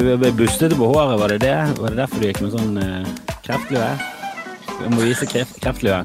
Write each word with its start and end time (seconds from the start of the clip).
du 0.00 0.30
bustete 0.38 0.76
på 0.78 0.88
håret, 0.90 1.18
var 1.20 1.32
det 1.32 1.42
det? 1.44 1.56
Var 1.78 1.92
det 1.92 1.98
derfor 1.98 2.22
du 2.22 2.26
gikk 2.28 2.40
med 2.44 2.54
sånn 2.54 2.78
uh, 2.78 3.34
kreftlue? 3.44 3.90
Jeg 4.74 4.92
må 4.94 5.04
vise 5.04 5.28
kreft, 5.30 5.58
kreftlue. 5.62 6.00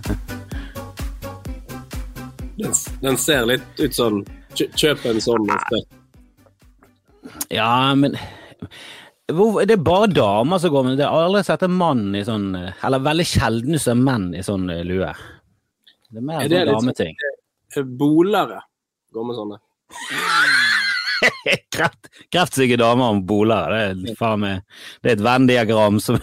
Den, 2.59 2.75
den, 3.01 3.17
ser 3.17 3.47
litt 3.49 3.79
ut 3.79 3.95
sånn 3.95 4.21
Kjøp 4.59 5.03
en 5.07 5.19
sånn. 5.23 5.45
Ja, 7.53 7.93
men 7.95 8.17
det 9.29 9.75
er 9.75 9.83
bare 9.85 10.09
damer 10.09 10.59
som 10.59 10.73
går 10.73 10.87
med 10.87 10.97
det. 10.97 11.05
Jeg 11.05 11.13
har 11.13 11.27
aldri 11.29 11.43
sett 11.45 11.63
en 11.67 11.75
mann 11.77 12.07
i 12.17 12.23
sånn 12.25 12.47
Eller 12.57 13.03
veldig 13.05 13.27
sjelden 13.29 13.79
ser 13.79 13.99
menn 13.99 14.31
i 14.33 14.41
sånn 14.43 14.65
lue. 14.89 15.13
Det 16.09 16.17
er 16.17 16.25
mer 16.25 16.41
er 16.41 16.49
det 16.49 16.65
sånn 16.65 16.89
dameting. 16.89 17.15
Sånn, 17.75 17.95
bolere 18.01 18.63
går 19.13 19.29
med 19.29 19.37
sånne. 19.37 19.61
Kreft, 21.75 22.09
kreftsyke 22.31 22.77
damer 22.79 23.13
om 23.13 23.23
boler. 23.27 23.73
Det 23.99 24.15
er, 24.15 24.35
meg, 24.39 24.61
det 25.03 25.11
er 25.11 25.17
et 25.17 25.23
Venn-diagram 25.25 25.99
som, 26.03 26.19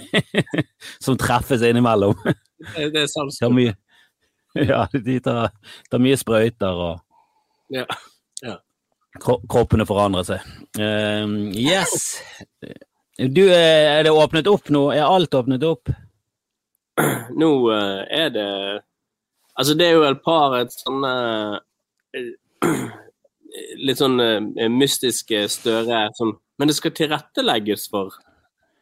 som, 1.04 1.18
treffes 1.20 1.64
innimellom. 1.66 2.16
Det, 2.24 2.88
det 2.94 3.04
er 3.04 3.10
sant. 3.12 3.40
Ja, 4.56 4.86
de 4.92 5.18
tar, 5.20 5.50
tar 5.90 6.00
mye 6.00 6.16
sprøyter 6.16 6.78
og 6.86 7.02
ja. 7.68 7.84
ja. 8.46 8.54
Kroppene 9.20 9.86
forandrer 9.88 10.26
seg. 10.28 10.50
Uh, 10.78 11.50
yes. 11.52 12.16
Du, 13.16 13.42
eh, 13.48 13.98
er 13.98 14.04
det 14.04 14.12
åpnet 14.12 14.48
opp 14.48 14.68
nå? 14.72 14.90
Er 14.94 15.08
alt 15.08 15.34
åpnet 15.34 15.64
opp? 15.66 15.90
Nå 17.40 17.50
uh, 17.68 18.04
er 18.12 18.30
det 18.32 18.50
Altså, 19.56 19.72
det 19.72 19.86
er 19.86 19.94
jo 19.96 20.04
et 20.04 20.18
par 20.24 20.52
et 20.58 20.72
sånne 20.72 21.12
uh, 21.56 22.26
litt 23.82 24.00
sånn 24.00 24.20
uh, 24.20 24.68
mystiske 24.72 25.46
støre 25.52 26.06
sånn 26.16 26.34
Men 26.58 26.70
det 26.70 26.76
skal 26.78 26.94
tilrettelegges 26.96 27.88
for 27.92 28.14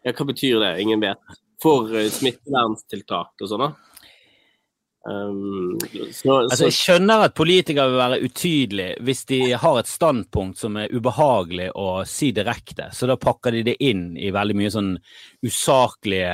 Ja, 0.05 0.13
hva 0.13 0.27
betyr 0.29 0.61
det? 0.63 0.75
Ingen 0.83 1.03
vet. 1.03 1.37
For 1.63 1.89
uh, 1.91 2.07
smitteverntiltak 2.13 3.41
og 3.41 3.51
sånn, 3.51 3.65
da. 3.65 3.94
Um, 5.07 5.77
så, 6.13 6.39
altså, 6.39 6.71
jeg 6.71 6.75
skjønner 6.79 7.27
at 7.27 7.35
politikere 7.37 7.91
vil 7.93 7.99
være 8.01 8.19
utydelige 8.25 9.03
hvis 9.05 9.19
de 9.29 9.41
har 9.61 9.77
et 9.77 9.89
standpunkt 9.91 10.57
som 10.57 10.79
er 10.81 10.95
ubehagelig 10.97 11.67
å 11.77 11.89
si 12.09 12.31
direkte, 12.33 12.87
så 12.97 13.11
da 13.11 13.19
pakker 13.21 13.53
de 13.53 13.61
det 13.67 13.75
inn 13.85 14.15
i 14.17 14.31
veldig 14.33 14.57
mye 14.57 14.71
sånn 14.73 14.95
usaklige, 15.45 16.31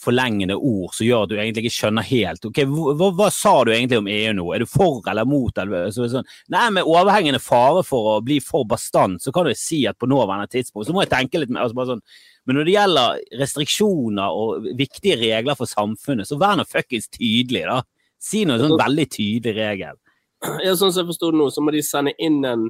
forlengende 0.00 0.56
ord 0.56 0.96
som 0.96 1.04
gjør 1.04 1.26
at 1.26 1.34
du 1.34 1.36
egentlig 1.36 1.66
ikke 1.66 1.76
skjønner 1.82 2.08
helt. 2.08 2.48
Ok, 2.48 2.62
hva, 2.70 3.10
hva 3.18 3.28
sa 3.34 3.52
du 3.68 3.74
egentlig 3.74 4.00
om 4.00 4.08
EU 4.14 4.32
nå? 4.40 4.48
Er 4.56 4.64
du 4.64 4.72
for 4.72 5.04
eller 5.12 5.28
mot? 5.28 5.60
Eller, 5.60 5.92
så, 5.92 6.08
sånn, 6.08 6.32
nei, 6.54 6.64
med 6.78 6.88
overhengende 6.88 7.42
fare 7.44 7.84
for 7.84 8.14
å 8.14 8.16
bli 8.24 8.40
for 8.40 8.64
bastant, 8.68 9.20
så 9.20 9.34
kan 9.36 9.50
du 9.50 9.52
si 9.52 9.82
at 9.90 10.00
på 10.00 10.08
nåværende 10.08 10.48
tidspunkt 10.56 10.88
så 10.88 10.96
må 10.96 11.04
jeg 11.04 11.12
tenke 11.12 11.44
litt 11.44 11.52
mer. 11.52 11.66
Altså 11.66 11.76
bare 11.76 11.92
sånn, 11.92 12.04
men 12.48 12.56
når 12.56 12.64
det 12.64 12.72
gjelder 12.78 13.22
restriksjoner 13.42 14.40
og 14.40 14.72
viktige 14.80 15.20
regler 15.20 15.60
for 15.60 15.68
samfunnet, 15.68 16.24
så 16.24 16.40
vær 16.40 16.56
nå 16.56 16.64
fuckings 16.64 17.12
tydelig, 17.12 17.66
da. 17.68 17.82
Si 18.18 18.44
noe 18.48 18.58
sånn 18.60 18.76
veldig 18.78 19.06
tydelig 19.14 19.54
regel. 19.56 19.98
Ja, 20.62 20.74
sånn 20.78 20.92
som 20.92 21.02
jeg 21.02 21.10
forsto 21.10 21.30
det 21.32 21.38
nå, 21.40 21.48
så 21.50 21.62
må 21.62 21.74
de 21.74 21.82
sende 21.86 22.14
inn 22.22 22.40
en 22.46 22.68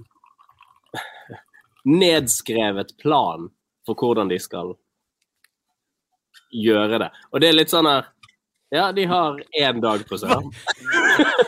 nedskrevet 1.88 2.94
plan 3.00 3.48
for 3.88 3.96
hvordan 3.96 4.28
de 4.32 4.38
skal 4.41 4.74
gjøre 6.52 7.00
det. 7.04 7.10
Og 7.32 7.42
det 7.42 7.50
er 7.50 7.58
litt 7.58 7.72
sånn 7.72 7.88
her 7.88 8.08
Ja, 8.69 8.91
de 8.92 9.06
har 9.08 9.38
én 9.56 9.78
dag 9.80 10.02
på 10.04 10.19
seg. 10.20 10.50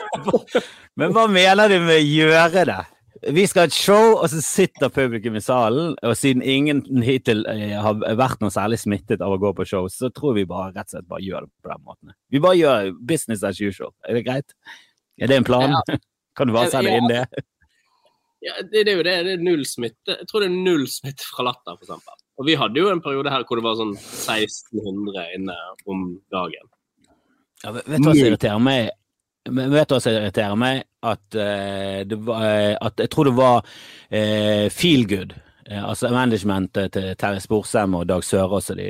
Men 0.97 1.13
hva 1.13 1.27
mener 1.29 1.69
du 1.69 1.77
med 1.85 2.01
'gjøre 2.01 2.63
det'? 2.65 2.90
Vi 3.21 3.43
skal 3.45 3.67
ha 3.67 3.69
et 3.69 3.75
show, 3.75 4.15
og 4.17 4.29
så 4.31 4.39
sitter 4.41 4.89
publikum 4.89 5.35
i 5.37 5.43
salen. 5.45 5.93
Og 6.01 6.15
siden 6.17 6.41
ingen 6.41 6.81
hittil 7.05 7.43
eh, 7.51 7.75
har 7.77 7.99
vært 8.17 8.41
noe 8.41 8.53
særlig 8.53 8.79
smittet 8.81 9.21
av 9.21 9.35
å 9.35 9.39
gå 9.41 9.51
på 9.57 9.67
show, 9.69 9.85
så 9.93 10.09
tror 10.09 10.39
vi 10.39 10.47
bare 10.49 10.71
rett 10.71 10.89
og 10.89 10.95
slett 10.95 11.09
bare 11.11 11.25
gjør 11.25 11.45
det 11.45 11.51
på 11.61 11.73
den 11.73 11.83
måten. 11.85 12.15
Vi 12.33 12.41
bare 12.41 12.57
gjør 12.57 12.89
business 12.97 13.45
as 13.45 13.61
usual. 13.61 13.93
Er 14.09 14.17
det 14.17 14.25
greit? 14.25 14.57
Er 15.21 15.29
det 15.29 15.37
en 15.37 15.45
plan? 15.45 15.77
Ja. 15.77 15.99
Kan 16.39 16.49
du 16.49 16.55
bare 16.55 16.71
sende 16.73 16.97
inn 16.97 17.09
det? 17.11 17.25
Ja, 18.41 18.55
det, 18.65 18.87
det, 18.87 18.89
er 18.89 18.95
jo 18.97 19.03
det. 19.05 19.11
Det 19.21 19.33
er 19.35 19.41
null 19.45 19.59
smitte. 19.69 20.15
Jeg 20.15 20.25
tror 20.25 20.41
det 20.41 20.47
er 20.49 20.61
null 20.65 20.87
smitte 20.89 21.27
fra 21.29 21.43
latter, 21.45 21.75
f.eks. 21.77 21.91
Og 22.41 22.47
vi 22.47 22.55
hadde 22.57 22.81
jo 22.81 22.87
en 22.89 23.03
periode 23.05 23.29
her 23.29 23.43
hvor 23.45 23.59
det 23.59 23.65
var 23.67 23.75
sånn 23.77 23.91
1600 23.93 25.27
inne 25.37 25.57
om 25.85 26.07
dagen. 26.33 26.71
Ja, 27.61 27.75
vet 27.75 27.85
du 27.85 27.91
hva 27.99 28.15
som 28.15 28.17
irriterer 28.17 28.63
meg? 28.65 28.89
Men 29.49 29.71
vet 29.73 29.89
du 29.89 29.95
hva 29.95 30.01
som 30.03 30.13
irriterer 30.13 30.57
meg? 30.59 30.83
At, 31.01 31.23
det 31.33 32.17
var, 32.27 32.43
uh, 32.45 32.75
at 32.77 33.01
jeg 33.01 33.09
tror 33.09 33.25
det 33.25 33.37
var 33.39 33.63
uh, 33.65 34.67
Feel 34.69 35.07
Good, 35.09 35.33
altså 35.71 36.11
managementet 36.13 36.91
til 36.93 37.13
Terje 37.17 37.41
Sporsem 37.41 37.95
og 37.97 38.07
Dag 38.09 38.25
Sørås 38.27 38.73
og 38.73 38.77
de, 38.77 38.87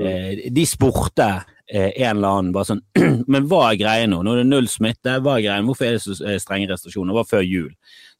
mm. 0.00 0.38
de 0.56 0.64
spurte 0.64 1.26
en 1.68 2.16
eller 2.16 2.38
annen 2.38 2.52
bare 2.54 2.70
sånn 2.70 2.80
Men 3.32 3.44
hva 3.50 3.66
er 3.66 3.80
greia 3.80 4.06
nå? 4.08 4.22
Nå 4.24 4.32
er 4.32 4.40
det 4.40 4.48
null 4.48 4.70
smitte, 4.72 5.18
hva 5.20 5.34
er 5.36 5.44
greia? 5.44 5.66
Hvorfor 5.66 5.88
er 5.88 5.98
det 5.98 6.02
så 6.04 6.16
strenge 6.40 6.70
restriksjoner? 6.70 7.12
Det 7.12 7.18
var 7.18 7.28
før 7.28 7.44
jul. 7.44 7.68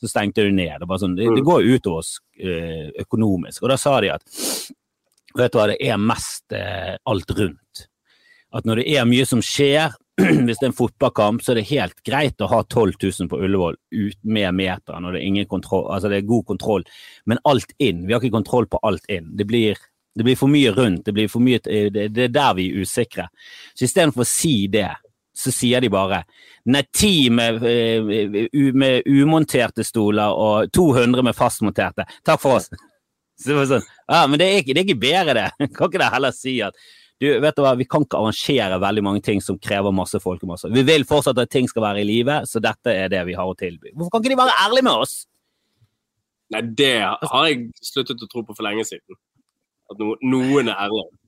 Så 0.02 0.10
stengte 0.10 0.44
du 0.44 0.52
ned. 0.52 0.75
Det, 0.82 1.00
sånn, 1.00 1.16
det, 1.16 1.31
det 1.31 1.41
mm. 1.41 1.48
går 1.48 1.70
utover 1.70 2.02
oss 2.02 2.12
økonomisk. 3.06 3.64
Og 3.64 3.72
da 3.72 3.78
sa 3.81 3.97
de 4.04 4.12
at 4.14 4.26
vet 5.38 5.54
du 5.54 5.58
hva, 5.58 5.66
det 5.72 5.81
er 5.81 6.06
mest 6.12 6.54
alt 6.54 7.34
rundt. 7.38 7.86
At 8.52 8.69
når 8.69 8.82
det 8.82 8.88
er 8.92 9.08
mye 9.08 9.26
som 9.28 9.41
skjer, 9.44 9.97
hvis 10.46 10.60
det 10.60 10.66
er 10.66 10.70
en 10.70 10.76
fotballkamp, 10.78 11.42
så 11.42 11.52
er 11.52 11.60
det 11.60 11.68
helt 11.70 12.02
greit 12.06 12.42
å 12.42 12.50
ha 12.50 12.62
12 12.64 12.94
000 12.96 13.30
på 13.30 13.40
Ullevål 13.42 13.78
ut 13.94 14.18
med 14.22 14.58
meteren, 14.58 15.06
og 15.08 15.16
det 15.16 15.22
er, 15.24 15.48
kontroll, 15.50 15.88
altså 15.92 16.10
det 16.12 16.20
er 16.20 16.28
god 16.28 16.46
kontroll. 16.52 16.84
Men 17.26 17.42
alt 17.48 17.74
inn, 17.78 18.06
vi 18.06 18.14
har 18.14 18.22
ikke 18.22 18.38
kontroll 18.38 18.68
på 18.70 18.80
alt 18.86 19.08
inn. 19.12 19.32
Det 19.38 19.46
blir, 19.48 19.78
det 20.14 20.26
blir 20.26 20.38
for 20.38 20.52
mye 20.52 20.74
rundt, 20.76 21.08
det, 21.08 21.28
for 21.32 21.44
mye, 21.44 21.62
det, 21.64 22.08
det 22.14 22.28
er 22.28 22.34
der 22.34 22.54
vi 22.58 22.70
er 22.70 22.84
usikre. 22.84 23.28
Så 23.74 23.88
istedenfor 23.88 24.26
å 24.26 24.28
si 24.28 24.56
det, 24.72 24.90
så 25.32 25.52
sier 25.54 25.80
de 25.80 25.88
bare 25.92 26.22
nei, 26.68 26.82
ti 26.92 27.30
med, 27.32 27.62
eh, 27.64 28.72
med 28.76 29.08
umonterte 29.08 29.84
stoler 29.84 30.34
og 30.36 30.72
200 30.76 31.24
med 31.24 31.36
fastmonterte. 31.36 32.06
Takk 32.24 32.42
for 32.42 32.60
oss. 32.60 32.68
Så 33.42 33.48
det 33.48 33.54
var 33.56 33.64
sånn, 33.70 33.86
ja, 34.06 34.18
Men 34.28 34.38
det 34.38 34.46
er, 34.46 34.58
ikke, 34.60 34.74
det 34.74 34.82
er 34.82 34.86
ikke 34.86 35.02
bedre, 35.02 35.32
det. 35.34 35.70
Kan 35.74 35.88
ikke 35.88 36.02
det 36.02 36.10
heller 36.12 36.34
si 36.36 36.58
at 36.62 36.76
du, 37.22 37.28
vet 37.38 37.54
du 37.54 37.62
hva, 37.62 37.76
Vi 37.78 37.86
kan 37.86 38.02
ikke 38.02 38.18
arrangere 38.18 38.80
veldig 38.82 39.04
mange 39.06 39.22
ting 39.22 39.42
som 39.44 39.58
krever 39.62 39.94
masse 39.94 40.18
folkemasse. 40.22 40.70
Vi 40.74 40.82
vil 40.86 41.06
fortsatt 41.06 41.38
at 41.38 41.52
ting 41.54 41.68
skal 41.70 41.84
være 41.86 42.02
i 42.02 42.08
live, 42.08 42.40
så 42.50 42.62
dette 42.62 42.94
er 43.04 43.12
det 43.12 43.22
vi 43.28 43.36
har 43.38 43.46
å 43.46 43.54
tilby. 43.58 43.92
Hvorfor 43.94 44.16
kan 44.16 44.24
ikke 44.24 44.34
de 44.34 44.40
være 44.42 44.56
ærlige 44.64 44.88
med 44.88 45.04
oss? 45.06 45.14
Nei, 46.52 46.64
det 46.82 46.96
har 47.06 47.46
jeg 47.48 47.68
sluttet 47.78 48.24
å 48.26 48.28
tro 48.28 48.42
på 48.44 48.56
for 48.58 48.66
lenge 48.66 48.84
siden. 48.88 49.20
At 49.92 50.02
noen 50.02 50.72
er 50.72 50.74
ærlige. 50.74 51.21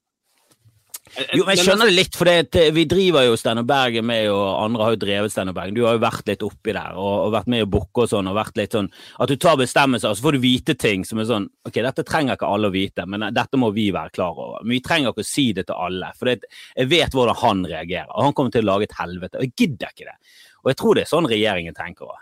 Jo, 1.37 1.45
men 1.45 1.59
Jeg 1.59 1.67
skjønner 1.67 1.91
det 1.91 1.95
litt, 1.95 2.17
for 2.17 2.27
det, 2.27 2.63
vi 2.75 2.87
driver 2.89 3.27
jo 3.27 3.37
Steinar 3.39 3.67
Bergen 3.69 4.07
med, 4.09 4.27
og 4.33 4.47
andre 4.65 4.87
har 4.87 4.95
jo 4.95 5.01
drevet 5.03 5.33
Steinar 5.35 5.55
Bergen. 5.55 5.77
Du 5.77 5.85
har 5.85 5.99
jo 5.99 6.03
vært 6.03 6.31
litt 6.31 6.43
oppi 6.47 6.73
der 6.75 6.97
og, 6.97 7.27
og 7.27 7.35
vært 7.35 7.51
med 7.53 7.67
i 7.67 7.69
booke 7.71 8.07
og 8.07 8.11
sånn. 8.11 8.31
og 8.31 8.39
vært 8.39 8.59
litt 8.59 8.75
sånn, 8.75 8.89
At 9.21 9.31
du 9.31 9.37
tar 9.37 9.61
bestemmelser, 9.61 10.11
og 10.11 10.19
så 10.19 10.27
får 10.27 10.39
du 10.39 10.43
vite 10.43 10.77
ting 10.81 11.05
som 11.07 11.21
er 11.21 11.29
sånn 11.29 11.47
Ok, 11.69 11.79
dette 11.85 12.07
trenger 12.09 12.39
ikke 12.39 12.51
alle 12.51 12.73
å 12.73 12.75
vite, 12.75 13.07
men 13.07 13.29
dette 13.37 13.61
må 13.61 13.71
vi 13.77 13.91
være 13.95 14.15
klar 14.17 14.33
over. 14.33 14.65
Men 14.65 14.79
vi 14.79 14.83
trenger 14.89 15.13
ikke 15.13 15.27
å 15.27 15.31
si 15.35 15.47
det 15.53 15.69
til 15.69 15.79
alle, 15.87 16.11
for 16.19 16.33
det, 16.33 16.51
jeg 16.73 16.91
vet 16.91 17.15
hvordan 17.15 17.41
han 17.45 17.65
reagerer. 17.69 18.11
Og 18.11 18.29
han 18.31 18.37
kommer 18.37 18.57
til 18.57 18.65
å 18.65 18.73
lage 18.73 18.89
et 18.89 18.99
helvete. 18.99 19.39
Og 19.39 19.49
jeg 19.49 19.57
gidder 19.61 19.93
ikke 19.93 20.09
det. 20.09 20.19
Og 20.65 20.73
jeg 20.73 20.81
tror 20.81 20.97
det 20.97 21.05
er 21.05 21.13
sånn 21.13 21.31
regjeringen 21.31 21.77
tenker 21.77 22.09
òg. 22.09 22.21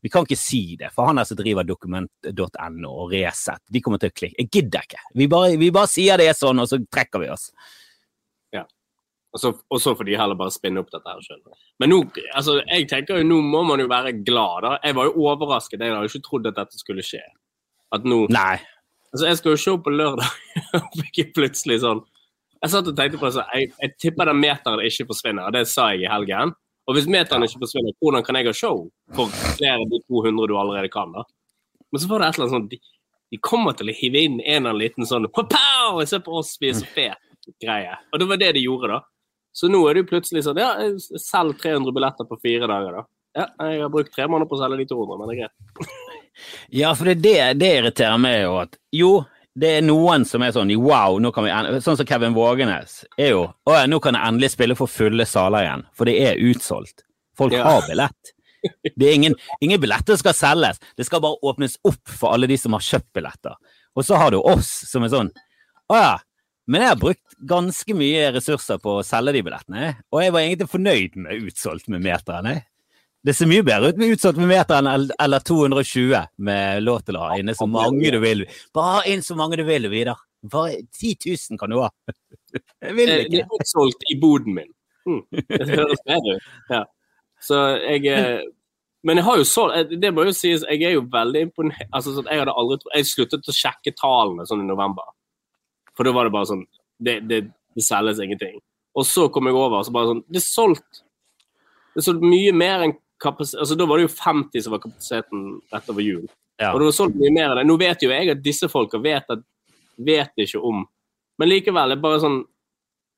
Vi 0.00 0.08
kan 0.12 0.24
ikke 0.24 0.38
si 0.38 0.62
det, 0.80 0.92
for 0.94 1.10
han 1.10 1.20
er 1.20 1.28
som 1.28 1.38
driver 1.38 1.66
dokument.no 1.68 2.90
og 2.90 3.12
Resett, 3.12 3.62
de 3.68 3.82
kommer 3.84 4.00
til 4.00 4.12
å 4.12 4.16
klikke. 4.16 4.38
Jeg 4.38 4.50
gidder 4.54 4.86
ikke. 4.88 5.02
Vi 5.20 5.28
bare, 5.30 5.54
vi 5.60 5.68
bare 5.74 5.90
sier 5.92 6.20
det 6.20 6.30
er 6.30 6.38
sånn, 6.38 6.62
og 6.62 6.70
så 6.70 6.80
trekker 6.88 7.20
vi 7.24 7.28
oss. 7.32 7.50
Ja. 8.56 8.64
Og 9.34 9.42
så, 9.42 9.52
og 9.52 9.82
så 9.82 9.94
får 9.98 10.08
de 10.08 10.16
heller 10.18 10.38
bare 10.40 10.54
spinne 10.54 10.80
opp 10.82 10.90
dette 10.94 11.12
her 11.12 11.20
sjøl. 11.26 11.42
Men 11.82 11.92
nå, 11.92 12.00
altså, 12.32 12.58
jeg 12.64 12.88
tenker 12.90 13.20
jo, 13.20 13.28
nå 13.28 13.42
må 13.44 13.62
man 13.68 13.82
jo 13.82 13.90
være 13.92 14.14
glad. 14.24 14.64
da. 14.66 14.72
Jeg 14.86 14.96
var 14.98 15.10
jo 15.10 15.28
overrasket. 15.28 15.84
Jeg 15.84 15.94
hadde 15.94 16.10
ikke 16.10 16.26
trodd 16.26 16.48
at 16.50 16.58
dette 16.62 16.80
skulle 16.80 17.04
skje. 17.06 17.22
At 17.94 18.06
nå 18.08 18.24
Nei. 18.32 18.56
Altså, 19.10 19.26
jeg 19.26 19.38
skal 19.40 19.54
jo 19.54 19.60
se 19.60 19.76
på 19.84 19.92
lørdag, 19.92 20.34
og 20.78 20.98
fikk 21.02 21.32
plutselig 21.34 21.80
sånn 21.82 22.04
Jeg 22.60 22.70
satt 22.70 22.86
og 22.86 22.94
tenkte 22.94 23.18
på 23.18 23.26
det, 23.26 23.42
jeg, 23.56 23.72
jeg 23.80 23.94
tipper 23.98 24.30
den 24.30 24.38
meteren 24.38 24.82
ikke 24.86 25.08
forsvinner. 25.10 25.50
Det 25.54 25.64
sa 25.68 25.90
jeg 25.94 26.04
i 26.04 26.10
helgen. 26.12 26.52
Og 26.88 26.96
hvis 26.96 27.08
meteren 27.10 27.44
ikke 27.46 27.60
forsvinner, 27.62 27.94
hvordan 28.02 28.24
kan 28.26 28.38
jeg 28.38 28.48
ha 28.48 28.54
show 28.56 28.86
for 29.16 29.32
flere 29.58 29.78
av 29.78 29.90
de 29.90 30.00
200 30.08 30.48
du 30.50 30.56
allerede 30.58 30.90
kan? 30.92 31.12
da? 31.14 31.26
Men 31.90 32.02
så 32.02 32.10
var 32.10 32.22
det 32.22 32.30
et 32.30 32.38
eller 32.38 32.46
annet 32.48 32.56
sånn 32.56 32.68
de, 32.70 32.80
de 33.30 33.40
kommer 33.44 33.76
til 33.78 33.92
å 33.92 33.96
hive 33.96 34.24
inn 34.26 34.38
en 34.40 34.46
eller 34.46 34.72
annen 34.72 34.82
liten 34.82 35.08
sånn 35.08 35.28
Pow! 35.34 36.00
Se 36.06 36.20
på 36.24 36.40
oss, 36.40 36.56
vi 36.60 36.70
er 36.72 36.78
så 36.78 36.88
fet 36.88 37.52
greie. 37.62 37.96
Og 38.12 38.20
det 38.22 38.28
var 38.30 38.40
det 38.40 38.52
de 38.56 38.64
gjorde, 38.64 38.94
da. 38.94 39.00
Så 39.52 39.70
nå 39.70 39.80
er 39.88 39.96
det 39.96 40.04
jo 40.04 40.10
plutselig 40.12 40.44
sånn 40.46 40.60
Ja, 40.60 40.74
selg 41.18 41.58
300 41.62 41.94
billetter 41.94 42.28
på 42.28 42.38
fire 42.42 42.68
dager, 42.70 43.00
da. 43.00 43.06
Ja, 43.38 43.46
jeg 43.70 43.82
har 43.84 43.92
brukt 43.94 44.10
tre 44.14 44.26
måneder 44.26 44.50
på 44.50 44.56
å 44.58 44.62
selge 44.62 44.80
de 44.80 44.88
200, 44.90 45.18
men 45.18 45.30
det 45.30 45.36
er 45.36 45.42
greit. 45.44 45.92
ja, 46.80 46.94
for 46.98 47.10
det, 47.10 47.20
det, 47.22 47.36
det 47.60 47.70
irriterer 47.78 48.18
meg 48.22 48.40
jo 48.42 48.56
at 48.64 48.78
Jo, 48.94 49.12
det 49.58 49.70
er 49.76 49.82
noen 49.82 50.24
som 50.28 50.42
er 50.46 50.52
sånn 50.54 50.70
wow, 50.78 51.16
nå 51.18 51.32
kan 51.34 51.46
vi 51.46 51.80
Sånn 51.82 51.98
som 51.98 52.06
Kevin 52.06 52.36
Vågenes 52.36 53.00
er 53.18 53.32
jo 53.32 53.46
Å 53.50 53.74
ja, 53.74 53.86
nå 53.90 53.98
kan 54.02 54.14
jeg 54.14 54.30
endelig 54.30 54.52
spille 54.54 54.76
for 54.78 54.90
fulle 54.90 55.26
saler 55.26 55.66
igjen, 55.66 55.82
for 55.96 56.06
det 56.06 56.18
er 56.22 56.44
utsolgt. 56.50 57.02
Folk 57.38 57.56
ja. 57.56 57.64
har 57.66 57.82
billett. 57.88 58.34
Det 58.94 59.08
er 59.08 59.14
ingen, 59.16 59.34
ingen 59.64 59.80
billetter 59.80 60.18
skal 60.20 60.36
selges, 60.36 60.80
det 60.96 61.06
skal 61.08 61.22
bare 61.24 61.40
åpnes 61.48 61.78
opp 61.88 62.02
for 62.12 62.34
alle 62.34 62.50
de 62.50 62.58
som 62.60 62.76
har 62.76 62.84
kjøpt 62.84 63.08
billetter. 63.16 63.56
Og 63.96 64.06
så 64.06 64.18
har 64.20 64.34
du 64.34 64.38
oss 64.38 64.68
som 64.86 65.06
er 65.06 65.12
sånn 65.12 65.30
Å 65.90 65.96
ja, 65.98 66.12
men 66.70 66.84
jeg 66.84 66.92
har 66.92 67.00
brukt 67.00 67.38
ganske 67.50 67.96
mye 67.96 68.28
ressurser 68.36 68.78
på 68.82 68.98
å 69.00 69.06
selge 69.06 69.34
de 69.34 69.42
billettene, 69.46 69.94
og 70.12 70.22
jeg 70.22 70.34
var 70.36 70.44
egentlig 70.44 70.70
fornøyd 70.70 71.16
med 71.24 71.48
utsolgt 71.48 71.88
med 71.90 72.04
meterne. 72.04 72.60
Det 73.26 73.34
ser 73.36 73.48
mye 73.50 73.64
bedre 73.66 73.90
ut 73.92 73.98
med 74.00 74.14
utsatt 74.14 74.38
med 74.40 74.48
meteren 74.48 74.86
eller 74.88 75.42
220 75.44 76.14
med 76.40 76.84
lov 76.86 77.02
til 77.04 77.18
å 77.18 77.26
ha 77.26 77.34
inne 77.36 77.52
så 77.56 77.66
mange 77.68 78.12
du 78.14 78.16
vil. 78.22 78.46
Bare 78.76 79.02
inn 79.12 79.24
så 79.24 79.36
mange 79.36 79.58
du 79.60 79.64
vil, 79.68 79.90
Vidar. 79.92 80.22
Bare 80.40 80.78
10 80.88 81.16
000 81.26 81.60
kan 81.60 81.72
du 81.72 81.82
ha. 81.82 81.90
Jeg 82.86 82.96
vil 82.96 83.12
ikke. 83.12 83.34
Det 83.34 83.42
er 83.42 83.58
utsolgt 83.58 84.08
i 84.08 84.16
boden 84.20 84.56
min. 84.56 84.72
Mm. 85.04 85.20
Det 85.32 85.68
høres 85.68 86.00
bedre 86.06 86.38
ut. 86.38 86.48
Ja. 86.72 86.80
Så 87.40 87.58
jeg 87.80 88.04
eh, 88.12 88.42
Men 89.02 89.16
jeg 89.16 89.24
har 89.24 89.38
jo 89.40 89.46
solgt 89.48 89.76
eh, 89.78 89.94
Det 89.96 90.10
må 90.12 90.26
jo 90.28 90.32
sies, 90.36 90.60
jeg 90.68 90.82
er 90.84 90.92
jo 90.92 91.06
veldig 91.12 91.46
imponert. 91.46 91.86
Altså, 91.88 92.12
jeg 92.20 92.42
hadde 92.42 92.52
aldri 92.52 92.76
Jeg 92.92 93.08
sluttet 93.08 93.48
å 93.48 93.54
sjekke 93.56 93.94
tallene 93.96 94.44
sånn 94.48 94.64
i 94.64 94.68
november. 94.68 95.08
For 95.96 96.04
da 96.04 96.12
var 96.16 96.28
det 96.28 96.34
bare 96.36 96.50
sånn 96.52 96.66
Det, 97.00 97.20
det, 97.28 97.40
det 97.76 97.84
selges 97.86 98.20
ingenting. 98.20 98.58
Og 98.92 99.08
så 99.08 99.28
kom 99.32 99.48
jeg 99.48 99.56
over 99.56 99.80
og 99.80 99.88
så 99.88 99.94
bare 99.96 100.12
sånn 100.12 100.24
Det 100.28 100.42
er 100.42 100.46
solgt. 100.46 101.02
Det 101.94 102.02
er 102.02 102.08
solgt 102.10 102.28
mye 102.28 102.52
mer 102.56 102.84
enn 102.84 102.96
Altså, 103.24 103.74
da 103.76 103.86
var 103.86 103.98
det 103.98 104.06
jo 104.08 104.14
50 104.14 104.64
som 104.64 104.74
var 104.74 104.82
kapasiteten 104.84 105.42
rett 105.72 105.90
over 105.92 106.04
jul. 106.04 106.22
Ja. 106.60 106.72
Og 106.72 106.80
det 106.80 106.90
var 106.90 106.96
solgt 106.96 107.18
mye 107.20 107.32
mer 107.32 107.52
av 107.52 107.60
det. 107.60 107.66
Nå 107.68 107.76
vet 107.80 108.02
jo 108.04 108.12
jeg 108.12 108.30
at 108.32 108.40
disse 108.44 108.68
folka 108.68 109.00
vet, 109.00 109.28
at, 109.32 109.44
vet 110.00 110.44
ikke 110.44 110.60
om 110.64 110.86
Men 111.40 111.48
likevel, 111.48 111.88
det 111.88 111.96
er 111.96 112.02
bare 112.04 112.20
sånn 112.20 112.40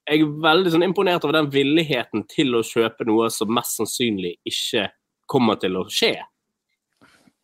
Jeg 0.06 0.22
er 0.22 0.34
veldig 0.44 0.72
sånn 0.74 0.84
imponert 0.86 1.24
over 1.26 1.34
den 1.38 1.50
villigheten 1.50 2.22
til 2.30 2.54
å 2.54 2.62
kjøpe 2.66 3.06
noe 3.06 3.28
som 3.30 3.50
mest 3.54 3.78
sannsynlig 3.78 4.36
ikke 4.46 4.88
kommer 5.30 5.58
til 5.62 5.78
å 5.78 5.84
skje. 5.90 6.16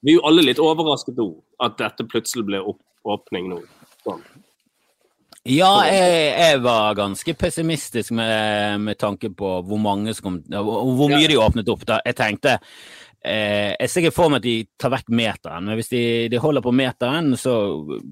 Vi 0.03 0.13
er 0.13 0.19
jo 0.19 0.25
alle 0.27 0.43
litt 0.43 0.61
overrasket 0.63 1.19
nå, 1.19 1.29
at 1.63 1.79
dette 1.79 2.07
plutselig 2.11 2.45
ble 2.47 2.61
opp, 2.73 2.83
åpning 3.07 3.49
nå. 3.51 3.61
Sånn. 4.03 4.23
Ja, 5.47 5.73
jeg, 5.87 6.15
jeg, 6.35 6.61
var 6.65 6.97
ganske 6.99 7.35
pessimistisk 7.39 8.13
med, 8.17 8.81
med, 8.83 8.99
tanke 8.99 9.31
på 9.31 9.53
hvor 9.65 9.81
mange 9.81 10.15
som 10.17 10.27
kom 10.27 10.41
hvor 10.51 11.13
mye 11.13 11.29
de 11.31 11.39
åpnet 11.41 11.71
opp. 11.73 11.85
da. 11.89 12.01
Jeg 12.05 12.19
tenkte 12.19 12.57
eh, 13.23 13.77
Jeg 13.79 13.91
ser 13.91 14.03
ikke 14.03 14.17
for 14.17 14.33
meg 14.33 14.43
at 14.43 14.49
de 14.49 14.57
tar 14.81 14.93
vekk 14.97 15.13
meteren, 15.15 15.71
men 15.71 15.79
hvis 15.79 15.93
de, 15.95 16.03
de, 16.33 16.43
holder 16.43 16.65
på 16.65 16.75
meteren, 16.75 17.31
så 17.39 17.55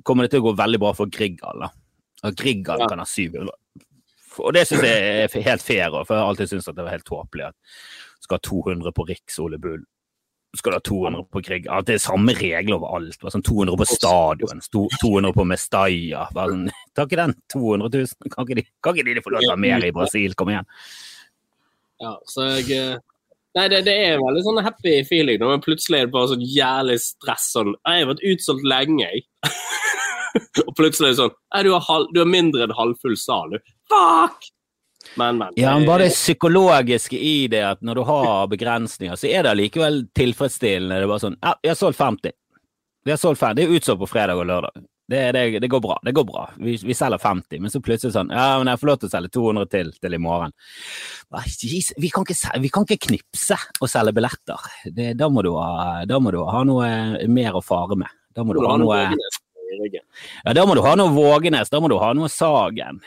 kommer 0.06 0.26
det 0.26 0.36
til 0.36 0.44
å 0.44 0.48
gå 0.48 0.54
veldig 0.62 0.82
bra 0.86 0.94
for 0.96 1.10
Grieghallen. 1.12 1.74
Grieghallen 2.36 2.86
ja. 2.86 2.92
kan 2.94 3.02
ha 3.02 3.08
700. 3.08 3.52
Og 4.36 4.52
det 4.52 4.66
syns 4.68 4.84
jeg 4.84 5.26
er 5.26 5.46
helt 5.48 5.64
fair, 5.64 5.92
for 6.04 6.12
jeg 6.12 6.22
har 6.22 6.30
alltid 6.30 6.52
syntes 6.52 6.70
at 6.70 6.78
det 6.78 6.84
var 6.84 6.96
helt 6.96 7.08
tåpelig 7.08 7.50
at 7.50 7.56
skal 8.22 8.38
ha 8.38 8.44
200 8.44 8.96
på 8.96 9.06
Riks 9.08 9.38
Ole 9.42 9.58
Bull 9.60 9.84
skal 10.56 10.72
du 10.72 10.76
ha 10.76 10.84
200 10.84 11.24
på 11.32 11.42
Grieg. 11.44 11.66
At 11.72 11.88
det 11.88 11.96
er 11.96 12.04
samme 12.04 12.34
regler 12.36 12.78
overalt. 12.78 13.18
Sånn 13.32 13.44
200 13.44 13.78
på 13.80 13.88
stadion, 13.90 14.62
200 14.72 15.34
på 15.36 15.46
Mestalla. 15.48 16.28
Sånn, 16.36 16.68
ta 16.96 17.06
ikke 17.06 17.20
den 17.20 17.36
200 17.52 17.90
000. 17.92 18.30
Kan 18.32 18.46
ikke 18.46 18.60
de, 18.60 18.64
kan 18.84 18.96
ikke 18.96 19.18
de 19.18 19.24
få 19.24 19.34
lov 19.34 19.44
til 19.44 19.52
å 19.52 19.56
ha 19.56 19.60
mer 19.66 19.84
i 19.86 19.92
Brasil? 19.96 20.36
Kom 20.38 20.52
igjen. 20.52 20.68
Ja, 22.02 22.16
så 22.28 22.48
jeg 22.58 22.72
eh, 22.76 23.04
Nei, 23.56 23.70
det, 23.72 23.86
det 23.86 23.92
er 24.04 24.18
veldig 24.20 24.42
sånn 24.44 24.58
happy 24.60 24.98
feeling 25.08 25.38
når 25.40 25.62
plutselig 25.64 26.02
er 26.02 26.08
det 26.08 26.12
bare 26.12 26.28
sånn 26.34 26.42
jævlig 26.44 26.98
stress. 27.00 27.46
Sånn 27.54 27.72
Jeg 27.72 28.02
har 28.02 28.10
vært 28.10 28.26
utsolgt 28.28 28.66
lenge, 28.68 29.06
jeg. 29.06 29.24
og 30.66 30.74
plutselig 30.76 31.08
er 31.08 31.14
det 31.14 31.20
sånn 31.22 31.64
du 31.64 31.70
har, 31.72 31.86
halv, 31.86 32.10
du 32.12 32.20
har 32.20 32.28
mindre 32.28 32.66
enn 32.66 32.76
halvfull 32.76 33.16
sal, 33.16 33.56
du. 33.56 33.72
Fuck! 33.88 34.50
Men, 35.16 35.38
men. 35.40 35.54
Ja, 35.56 35.74
men 35.78 35.86
bare 35.88 36.06
det 36.06 36.16
psykologiske 36.16 37.18
i 37.18 37.46
det, 37.52 37.62
at 37.64 37.84
når 37.84 38.00
du 38.00 38.02
har 38.08 38.50
begrensninger, 38.52 39.16
så 39.16 39.30
er 39.30 39.46
det 39.46 39.54
allikevel 39.54 40.02
tilfredsstillende. 40.16 40.98
Det 41.00 41.06
er 41.06 41.12
bare 41.14 41.24
sånn 41.24 41.38
Ja, 41.40 41.54
vi 41.62 41.72
har 41.72 41.78
solgt 41.78 42.00
50. 42.00 42.36
Vi 43.06 43.14
har 43.14 43.22
solgt 43.22 43.40
50. 43.40 43.56
Det 43.56 43.64
er 43.64 43.78
utsolgt 43.78 44.02
på 44.02 44.10
fredag 44.10 44.42
og 44.42 44.48
lørdag. 44.50 44.84
Det, 45.08 45.32
det, 45.32 45.58
det, 45.60 45.68
går 45.68 45.80
bra. 45.80 46.00
det 46.02 46.12
går 46.12 46.24
bra. 46.24 46.50
Vi, 46.58 46.76
vi, 46.82 46.94
selger 46.94 47.18
50, 47.22 47.60
men 47.62 47.70
så 47.70 47.78
plutselig 47.80 48.10
sånn 48.16 48.32
Ja, 48.34 48.56
men 48.58 48.66
jeg 48.72 48.80
får 48.80 48.88
lov 48.90 48.96
til 48.98 49.06
å 49.06 49.12
selge 49.12 49.30
200 49.36 49.68
til 49.70 49.92
til 50.02 50.16
i 50.16 50.18
morgen. 50.18 50.54
Vi 51.30 52.10
kan 52.10 52.26
ikke, 52.26 52.58
vi 52.64 52.70
kan 52.74 52.88
ikke 52.88 53.06
knipse 53.06 53.58
og 53.78 53.90
selge 53.92 54.16
billetter. 54.16 54.66
Det, 54.90 55.12
da, 55.20 55.28
må 55.30 55.44
ha, 55.60 56.02
da, 56.10 56.18
må 56.18 56.34
du 56.34 56.40
ha, 56.42 56.64
noe 56.66 57.28
mer 57.30 57.54
å 57.54 57.62
fare 57.62 57.98
med. 58.02 58.10
Da 58.34 58.42
må 58.42 58.56
du 58.56 58.64
ha 58.66 58.74
noe 58.82 58.98
Ja, 59.06 60.56
da 60.58 60.66
må 60.66 60.74
du 60.74 60.82
ha 60.82 60.96
noe 60.98 61.14
Vågenes. 61.14 61.70
Da 61.70 61.78
må 61.80 61.92
du 61.92 62.00
ha 62.02 62.10
noe 62.18 62.28
Sagen. 62.32 62.98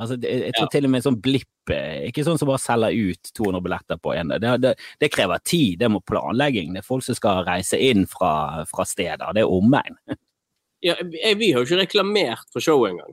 Altså, 0.00 0.16
jeg 0.24 0.54
tror 0.56 0.66
ja. 0.66 0.72
til 0.72 0.86
og 0.88 0.92
med 0.94 1.04
sånn 1.04 1.18
blipp 1.20 1.72
Ikke 2.08 2.24
sånn 2.24 2.38
som 2.40 2.48
bare 2.48 2.62
selger 2.62 2.96
ut 3.12 3.30
200 3.36 3.64
billetter 3.66 4.00
på 4.00 4.14
en. 4.16 4.32
Det, 4.32 4.54
det, 4.64 4.72
det, 5.02 5.10
krever 5.12 5.42
tid, 5.44 5.76
det 5.82 5.90
må 5.92 6.00
planlegging. 6.02 6.72
Det 6.74 6.80
er 6.80 6.86
folk 6.86 7.04
som 7.04 7.18
skal 7.18 7.44
reise 7.46 7.78
inn 7.78 8.06
fra, 8.10 8.64
fra 8.70 8.86
steder. 8.88 9.36
Det 9.36 9.44
er 9.44 9.56
omegn. 9.60 10.00
Ja, 10.80 10.94
vi 11.04 11.50
har 11.52 11.60
jo 11.60 11.66
ikke 11.66 11.76
reklamert 11.82 12.46
for 12.54 12.64
showet 12.64 12.94
engang. 12.94 13.10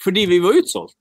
Fordi 0.00 0.22
vi 0.24 0.38
var 0.40 0.56
utsolgt. 0.56 0.96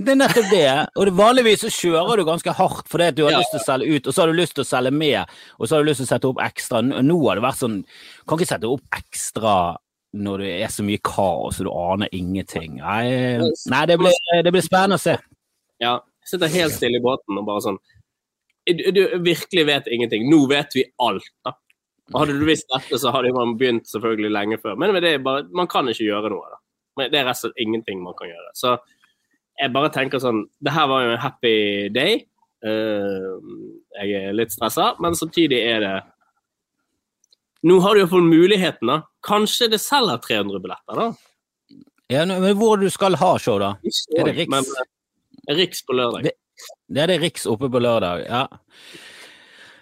Det 0.00 0.14
er 0.14 0.16
nettopp 0.16 0.48
det. 0.48 0.68
Og 0.96 1.08
det 1.10 1.14
vanligvis 1.18 1.64
så 1.66 1.72
kjører 1.74 2.20
du 2.20 2.24
ganske 2.24 2.54
hardt 2.56 2.88
fordi 2.88 3.10
du 3.18 3.24
har 3.26 3.34
ja. 3.34 3.42
lyst 3.42 3.52
til 3.52 3.60
å 3.60 3.66
selge 3.66 3.90
ut, 3.90 4.08
og 4.08 4.16
så 4.16 4.22
har 4.22 4.32
du 4.32 4.38
lyst 4.38 4.56
til 4.56 4.64
å 4.64 4.70
selge 4.70 4.94
med, 4.96 5.36
og 5.58 5.68
så 5.68 5.76
har 5.76 5.84
du 5.84 5.90
lyst 5.90 6.00
til 6.00 6.08
å 6.08 6.12
sette 6.14 6.30
opp 6.30 6.40
ekstra. 6.44 6.80
Nå 6.88 7.18
har 7.26 7.36
det 7.36 7.44
vært 7.44 7.60
sånn 7.60 7.78
Kan 8.24 8.40
ikke 8.40 8.52
sette 8.54 8.70
opp 8.70 9.00
ekstra 9.00 9.54
når 10.12 10.42
det 10.42 10.50
er 10.64 10.72
så 10.74 10.84
mye 10.86 11.00
kaos 11.06 11.60
og 11.60 11.68
du 11.68 11.70
aner 11.70 12.10
ingenting. 12.16 12.80
Nei, 12.80 13.38
nei 13.70 13.82
det, 13.86 13.96
blir, 14.00 14.14
det, 14.42 14.52
blir, 14.52 14.64
spennende 14.64 14.98
å 14.98 15.02
se. 15.02 15.16
Ja. 15.82 15.98
Sitter 16.26 16.52
helt 16.52 16.74
stille 16.76 17.00
i 17.00 17.02
båten 17.02 17.38
og 17.40 17.46
bare 17.48 17.62
sånn 17.64 17.78
Du, 18.68 18.82
du 18.94 19.00
virkelig 19.24 19.64
vet 19.66 19.88
ingenting. 19.90 20.28
Nå 20.30 20.44
vet 20.50 20.74
vi 20.76 20.84
alt, 21.02 21.26
da. 21.46 21.54
Hadde 22.14 22.34
du 22.38 22.44
visst 22.46 22.68
dette, 22.70 22.98
så 22.98 23.12
hadde 23.14 23.30
man 23.34 23.54
begynt 23.58 23.86
selvfølgelig 23.88 24.32
lenge 24.34 24.58
før. 24.62 24.76
Men 24.78 24.98
det 25.02 25.14
bare, 25.24 25.46
man 25.54 25.70
kan 25.70 25.88
ikke 25.90 26.08
gjøre 26.08 26.32
noe. 26.32 26.50
da. 26.50 27.06
Det 27.06 27.18
er 27.18 27.28
rett 27.28 27.38
og 27.38 27.44
slett 27.44 27.62
ingenting 27.62 28.02
man 28.02 28.16
kan 28.18 28.30
gjøre. 28.30 28.50
Så 28.58 28.74
jeg 29.60 29.72
bare 29.74 29.92
tenker 29.94 30.22
sånn 30.22 30.44
Det 30.62 30.72
her 30.74 30.88
var 30.90 31.04
jo 31.04 31.14
en 31.14 31.22
happy 31.22 31.56
day. 31.94 32.24
Uh, 32.60 33.38
jeg 33.96 34.16
er 34.18 34.34
litt 34.36 34.52
stressa, 34.52 34.92
men 35.00 35.16
samtidig 35.16 35.62
er 35.64 35.80
det 35.84 35.94
nå 37.62 37.78
har 37.80 37.94
du 37.94 38.00
iallfall 38.00 38.22
muligheten, 38.24 38.88
da. 38.88 39.02
Kanskje 39.26 39.68
det 39.68 39.80
selger 39.82 40.16
300 40.16 40.60
billetter, 40.60 40.96
da? 40.96 41.12
Ja, 42.10 42.24
men 42.26 42.56
Hvor 42.58 42.76
du 42.76 42.90
skal 42.90 43.14
ha 43.14 43.38
show, 43.38 43.58
da? 43.60 43.74
Er 44.18 44.24
det 44.24 44.32
Riks? 44.38 44.50
Men, 44.50 44.64
eh, 45.48 45.54
Riks 45.54 45.84
på 45.86 45.92
lørdag. 45.92 46.22
Det, 46.22 46.32
det 46.88 47.02
er 47.04 47.12
det 47.12 47.20
Riks 47.20 47.46
oppe 47.46 47.70
på 47.70 47.82
lørdag, 47.82 48.24
ja. 48.26 48.46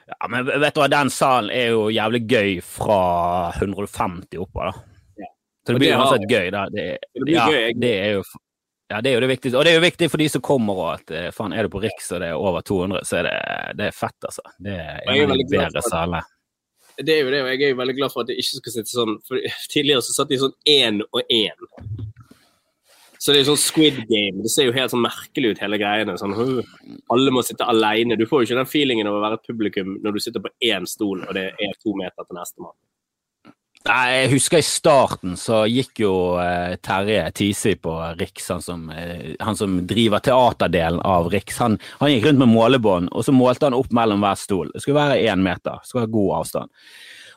Ja, 0.09 0.29
men 0.29 0.47
vet 0.49 0.75
du 0.75 0.81
hva, 0.81 0.89
den 0.91 1.11
salen 1.13 1.53
er 1.55 1.71
jo 1.77 1.89
jævlig 1.93 2.25
gøy 2.27 2.53
fra 2.65 3.01
150 3.61 4.41
oppover, 4.41 4.73
da. 4.73 5.01
Ja. 5.23 5.31
Så 5.67 5.73
det 5.73 5.83
blir 5.85 5.97
uansett 5.97 6.31
gøy, 6.31 6.51
da. 6.51 6.67
Det, 6.73 6.87
det 7.15 7.33
ja, 7.33 7.47
gøy, 7.47 7.73
det 7.79 7.95
er 8.03 8.15
jo 8.19 8.29
ja, 8.89 9.03
det 9.05 9.11
er 9.11 9.19
jo 9.19 9.21
det 9.21 9.29
viktigste. 9.29 9.59
Og 9.61 9.67
det 9.67 9.75
er 9.75 9.77
jo 9.77 9.85
viktig 9.85 10.07
for 10.09 10.21
de 10.21 10.27
som 10.33 10.43
kommer 10.43 10.79
òg, 10.81 11.03
at 11.03 11.11
eh, 11.13 11.29
faen, 11.37 11.53
er 11.53 11.69
du 11.69 11.75
på 11.75 11.83
Riks 11.83 12.09
og 12.17 12.23
det 12.25 12.31
er 12.33 12.41
over 12.41 12.65
200, 12.65 13.05
så 13.05 13.19
er 13.21 13.29
det, 13.29 13.39
det 13.77 13.89
er 13.91 13.97
fett, 13.97 14.17
altså. 14.25 14.45
Det 14.65 14.77
er 14.81 15.03
en 15.13 15.33
av 15.33 15.37
de 15.37 15.49
bedre 15.53 15.83
salene 15.85 16.23
det 17.07 17.15
er 17.15 17.25
jo 17.25 17.33
det, 17.33 17.43
og 17.45 17.51
jeg 17.53 17.63
er 17.63 17.73
jo 17.73 17.79
veldig 17.79 17.97
glad 17.99 18.13
for 18.13 18.25
at 18.25 18.31
det 18.31 18.39
ikke 18.43 18.61
skal 18.61 18.75
sitte 18.75 18.91
sånn 18.91 19.19
for 19.29 19.43
Tidligere 19.73 20.05
så 20.05 20.17
satt 20.17 20.33
de 20.33 20.41
sånn 20.41 20.55
én 20.69 21.03
og 21.07 21.21
én. 21.31 21.69
Så 23.19 23.35
det 23.35 23.41
er 23.41 23.49
sånn 23.49 23.59
Squid 23.59 23.97
Game. 24.07 24.45
Det 24.45 24.51
ser 24.53 24.69
jo 24.69 24.75
helt 24.77 24.93
sånn 24.93 25.03
merkelig 25.03 25.53
ut, 25.53 25.63
hele 25.63 25.79
greiene. 25.81 26.15
Sånn, 26.21 26.37
alle 27.11 27.33
må 27.35 27.43
sitte 27.47 27.67
alene. 27.67 28.19
Du 28.19 28.29
får 28.31 28.45
jo 28.45 28.49
ikke 28.49 28.61
den 28.61 28.71
feelingen 28.71 29.11
av 29.11 29.19
å 29.19 29.23
være 29.25 29.41
et 29.41 29.49
publikum 29.51 29.97
når 30.05 30.15
du 30.15 30.23
sitter 30.23 30.45
på 30.45 30.53
én 30.71 30.87
stol 30.87 31.25
og 31.25 31.35
det 31.35 31.49
er 31.51 31.81
to 31.83 31.97
meter 31.99 32.27
til 32.27 32.39
nestemann. 32.39 32.77
Nei, 33.87 34.07
Jeg 34.13 34.31
husker 34.33 34.59
i 34.59 34.67
starten 34.67 35.37
så 35.39 35.63
gikk 35.71 36.03
jo 36.03 36.13
eh, 36.43 36.75
Terje 36.83 37.29
Tisi 37.37 37.77
på 37.81 37.95
Riks, 38.19 38.49
han 38.53 38.65
som, 38.65 38.89
eh, 38.91 39.37
han 39.41 39.57
som 39.57 39.79
driver 39.89 40.23
teaterdelen 40.25 41.01
av 41.07 41.31
Riks. 41.33 41.61
Han, 41.63 41.79
han 42.01 42.13
gikk 42.13 42.27
rundt 42.27 42.43
med 42.43 42.53
målebånd, 42.53 43.13
og 43.13 43.25
så 43.25 43.33
målte 43.33 43.71
han 43.71 43.79
opp 43.79 43.95
mellom 43.95 44.25
hver 44.25 44.41
stol. 44.41 44.73
Det 44.75 44.83
skulle 44.83 44.99
være 44.99 45.23
én 45.31 45.45
meter, 45.45 45.79
det 45.79 45.89
skulle 45.89 46.05
være 46.07 46.17
god 46.19 46.35
avstand. 46.41 46.75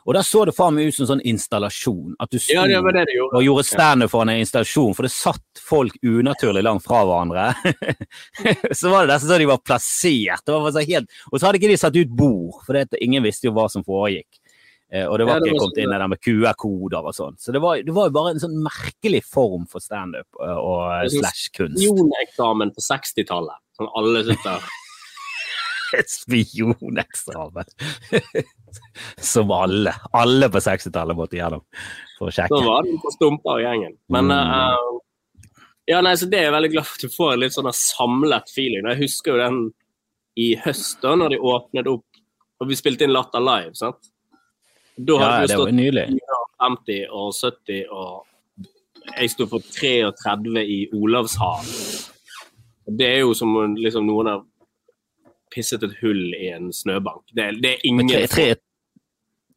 Og 0.02 0.16
da 0.16 0.22
så 0.26 0.42
det 0.48 0.54
faen 0.56 0.74
meg 0.74 0.90
ut 0.90 0.96
som 0.96 1.04
en 1.04 1.10
sånn 1.12 1.24
installasjon. 1.30 2.16
At 2.22 2.32
du 2.32 2.40
sto 2.42 2.56
ja, 2.56 2.64
det 2.66 2.94
det 3.06 3.18
og 3.22 3.44
gjorde 3.44 3.64
standup 3.68 4.10
for 4.10 4.26
en 4.26 4.42
installasjon, 4.42 4.96
for 4.98 5.06
det 5.06 5.12
satt 5.14 5.62
folk 5.62 5.94
unaturlig 6.02 6.64
langt 6.66 6.82
fra 6.82 7.04
hverandre. 7.06 7.52
så 8.78 8.90
var 8.90 9.06
det 9.06 9.14
nesten 9.14 9.30
sånn 9.30 9.44
de 9.44 9.50
var 9.52 9.62
plassert. 9.62 10.42
Det 10.42 10.56
var 10.58 10.90
helt... 10.90 11.20
Og 11.30 11.38
så 11.38 11.46
hadde 11.46 11.62
ikke 11.62 11.70
de 11.70 11.78
satt 11.84 11.98
ut 11.98 12.16
bord, 12.18 12.64
for 12.66 12.98
ingen 12.98 13.22
visste 13.22 13.46
jo 13.46 13.54
hva 13.54 13.68
som 13.70 13.86
foregikk. 13.86 14.41
Eh, 14.92 15.06
og 15.08 15.18
det 15.18 15.24
var 15.24 15.38
ja, 15.38 15.40
det 15.40 15.52
ikke 15.52 15.62
kommet 15.62 15.78
inn 15.80 15.92
det 15.94 15.98
der 16.02 16.10
med 16.12 16.20
QR-koder 16.20 17.08
og 17.08 17.16
sånn. 17.16 17.38
Så 17.40 17.54
det 17.54 17.62
var, 17.64 17.80
det 17.80 17.94
var, 17.96 18.10
jo 18.10 18.16
bare 18.18 18.34
en 18.34 18.42
sånn 18.42 18.58
merkelig 18.60 19.22
form 19.24 19.64
for 19.70 19.84
standup 19.84 20.28
eh, 20.36 20.58
og 20.58 20.82
sånn 21.08 21.22
slash 21.22 21.48
kunst. 21.56 21.80
Spioneksamen 21.80 22.74
på 22.76 22.84
60-tallet, 22.84 23.62
som 23.78 23.88
alle 23.96 24.24
sitter 24.28 24.70
Spioneksamen! 26.12 27.72
som 29.32 29.50
alle. 29.56 29.96
Alle 30.16 30.52
på 30.52 30.60
60-tallet 30.64 31.16
måtte 31.16 31.40
gjennom 31.40 31.64
for 32.18 32.28
å 32.28 32.36
sjekke. 32.36 32.52
Så 32.52 32.68
var 32.68 32.88
det 32.88 33.00
på 33.00 33.16
stumper 33.16 33.56
av 33.56 33.64
gjengen. 33.64 33.96
Men 34.12 34.32
mm. 34.32 34.38
uh, 34.38 35.02
ja, 35.88 36.00
nei, 36.04 36.14
så 36.20 36.28
det 36.28 36.40
er 36.40 36.48
jeg 36.48 36.56
veldig 36.56 36.72
glad 36.76 36.88
for 36.88 37.00
at 37.00 37.04
du 37.04 37.16
får 37.16 37.34
en 37.34 37.44
litt 37.44 37.56
sånn 37.56 37.72
samlet 37.76 38.52
feeling. 38.52 38.88
Jeg 38.92 39.04
husker 39.06 39.34
jo 39.34 39.42
den 39.42 39.60
i 40.40 40.52
høst, 40.64 41.00
da 41.02 41.12
når 41.16 41.34
de 41.34 41.44
åpnet 41.52 41.88
opp 41.92 42.08
og 42.62 42.70
vi 42.70 42.78
spilte 42.78 43.06
inn 43.06 43.14
Latter 43.14 43.42
live. 43.42 43.74
sant? 43.74 44.11
Da 44.96 45.18
hadde 45.18 45.34
ja, 45.34 45.46
det 45.46 45.54
stått 45.56 45.70
50 46.62 47.06
og 47.10 47.32
70 47.34 47.86
og 47.90 48.28
jeg 49.02 49.32
sto 49.32 49.46
for 49.50 49.64
33 49.74 50.62
i 50.62 50.78
Olavshav. 50.94 51.66
Det 52.86 53.06
er 53.06 53.22
jo 53.22 53.32
som 53.34 53.54
liksom, 53.78 54.06
noen 54.06 54.30
har 54.30 54.44
pisset 55.52 55.82
et 55.84 55.96
hull 56.00 56.32
i 56.34 56.52
en 56.54 56.70
snøbank. 56.74 57.24
Det, 57.32 57.48
det 57.62 57.74
er 57.74 57.86
ingen 57.88 58.06
Men 58.06 58.12
tre, 58.12 58.26
tre, 58.30 58.46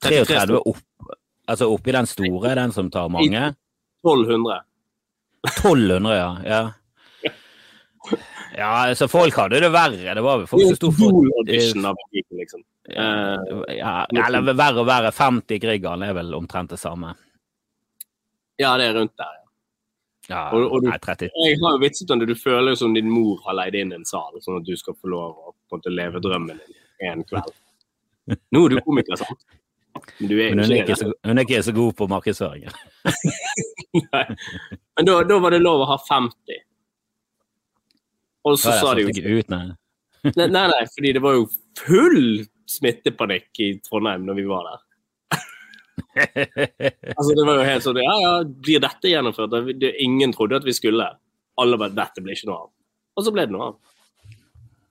33 0.03 0.25
33 0.25 0.61
opp, 0.71 1.13
altså 1.47 1.69
oppi 1.71 1.93
den 1.95 2.09
store, 2.09 2.55
den 2.57 2.73
som 2.75 2.89
tar 2.91 3.11
mange? 3.13 3.51
1200. 4.05 4.59
1200, 5.45 6.15
ja. 6.17 6.29
ja. 6.45 6.63
Ja, 8.57 8.93
så 8.95 9.07
folk 9.11 9.35
hadde 9.35 9.59
det 9.59 9.69
verre. 9.73 10.13
Det 10.15 10.21
var 10.23 10.37
vel 10.39 10.47
folk 10.47 10.61
som 10.63 10.75
sto 10.77 10.91
for 10.95 11.09
Idol-audition 11.11 11.85
av 11.89 11.95
Viking, 12.13 12.39
liksom. 12.39 12.61
Eh, 12.89 13.75
ja, 13.77 14.05
Eller 14.15 14.53
verre 14.55 14.79
og 14.79 14.87
verre. 14.87 15.11
50 15.11 15.59
Grieghallen 15.59 16.07
er 16.07 16.13
vel 16.15 16.33
omtrent 16.37 16.69
det 16.71 16.79
samme. 16.79 17.15
ja, 18.57 18.77
det 18.77 18.85
er 18.89 18.93
rundt 18.99 19.17
der. 19.17 19.25
ja. 19.25 19.41
Ja, 20.27 20.49
Og- 20.57 20.71
og 20.71 20.81
du- 20.81 20.89
nei, 20.89 20.97
30. 20.97 21.29
Jeg 21.43 21.57
har 21.61 21.71
jo 21.75 21.77
vitset 21.83 22.09
om 22.11 22.19
det. 22.19 22.27
Du 22.27 22.33
føler 22.35 22.71
jo 22.71 22.75
som 22.75 22.93
din 22.95 23.09
mor 23.09 23.41
har 23.45 23.53
leid 23.53 23.75
inn 23.75 23.91
en 23.93 24.05
sal, 24.05 24.31
sånn 24.41 24.57
at 24.57 24.63
du 24.65 24.75
skal 24.75 24.93
få 24.95 25.07
lov 25.11 25.35
å 25.35 25.53
måte 25.71 25.91
leve 25.93 26.19
drømmen 26.19 26.57
din 26.57 27.09
en 27.11 27.23
kveld. 27.23 27.51
Nå 28.51 28.65
er 28.65 28.69
du 28.69 28.81
komiker, 28.81 29.15
sant? 29.17 29.43
Men 30.19 30.29
du 30.29 30.35
Men 30.35 30.59
hun 30.59 30.71
er, 30.71 30.83
ikke 30.83 30.95
så, 30.97 31.11
hun 31.23 31.37
er 31.37 31.43
ikke 31.45 31.61
så 31.63 31.73
god 31.75 31.95
på 31.95 32.07
markedsføring. 32.09 32.65
Men 34.95 35.05
da, 35.05 35.23
da 35.23 35.39
var 35.39 35.51
det 35.51 35.61
lov 35.61 35.81
å 35.83 35.87
ha 35.91 35.97
50. 36.09 36.57
Og 38.45 38.59
så 38.61 38.75
sa 38.77 38.93
de 38.97 39.07
jo 39.07 39.39
ut, 39.39 39.49
nei. 39.51 39.67
Nei, 40.39 40.47
nei, 40.49 40.63
nei, 40.71 40.85
fordi 40.89 41.11
det 41.13 41.21
var 41.21 41.35
jo 41.37 41.43
full 41.77 42.39
smittepanikk 42.65 43.59
i 43.61 43.67
Trondheim 43.85 44.23
når 44.25 44.39
vi 44.39 44.45
var 44.49 44.71
der. 44.71 44.81
Altså, 46.15 47.33
det 47.35 47.43
var 47.43 47.59
jo 47.59 47.65
helt 47.67 47.83
sånn 47.83 47.97
Ja, 47.99 48.13
ja, 48.23 48.31
blir 48.65 48.81
dette 48.83 49.09
gjennomført? 49.11 49.51
Det, 49.51 49.75
det, 49.81 49.91
ingen 50.01 50.31
trodde 50.33 50.57
at 50.57 50.65
vi 50.65 50.73
skulle. 50.73 51.09
Alle 51.61 51.77
bare 51.79 51.93
Dette 51.95 52.23
blir 52.23 52.37
ikke 52.37 52.49
noe 52.49 52.63
av. 52.63 52.71
Og 53.15 53.25
så 53.27 53.33
ble 53.35 53.45
det 53.45 53.53
noe 53.53 53.67
av. 53.69 53.75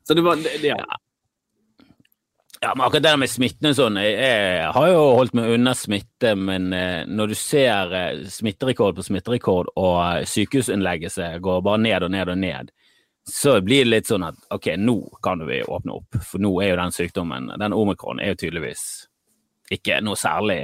Så 0.04 0.16
det 0.16 0.24
var 0.24 0.38
det, 0.38 0.52
det, 0.62 0.70
ja. 0.70 0.98
Ja, 2.64 2.72
men 2.76 2.86
akkurat 2.86 3.02
det 3.02 3.16
med 3.20 3.28
smitten 3.28 3.68
og 3.68 3.76
sånn, 3.76 3.98
jeg, 4.00 4.14
jeg 4.20 4.68
har 4.72 4.86
jo 4.88 5.00
holdt 5.18 5.34
meg 5.36 5.50
unna 5.56 5.74
smitte, 5.76 6.30
men 6.38 6.70
eh, 6.72 7.02
når 7.04 7.32
du 7.32 7.36
ser 7.36 7.92
eh, 7.92 8.22
smitterekord 8.32 8.96
på 8.96 9.04
smitterekord 9.04 9.68
og 9.74 9.98
eh, 10.00 10.22
sykehusinnleggelse 10.28 11.34
går 11.44 11.60
bare 11.66 11.82
ned 11.84 12.06
og 12.06 12.14
ned 12.14 12.32
og 12.32 12.40
ned, 12.40 12.72
så 13.30 13.56
blir 13.64 13.84
det 13.84 13.90
litt 13.90 14.10
sånn 14.10 14.26
at 14.26 14.36
ok, 14.52 14.74
nå 14.80 14.98
kan 15.24 15.40
vi 15.48 15.62
åpne 15.64 15.96
opp, 15.96 16.20
for 16.26 16.42
nå 16.42 16.52
er 16.62 16.74
jo 16.74 16.80
den 16.82 16.94
sykdommen, 16.94 17.50
den 17.60 17.76
omikron, 17.76 18.20
er 18.20 18.34
jo 18.34 18.44
tydeligvis 18.44 18.84
ikke 19.72 19.96
noe 20.04 20.16
særlig 20.20 20.58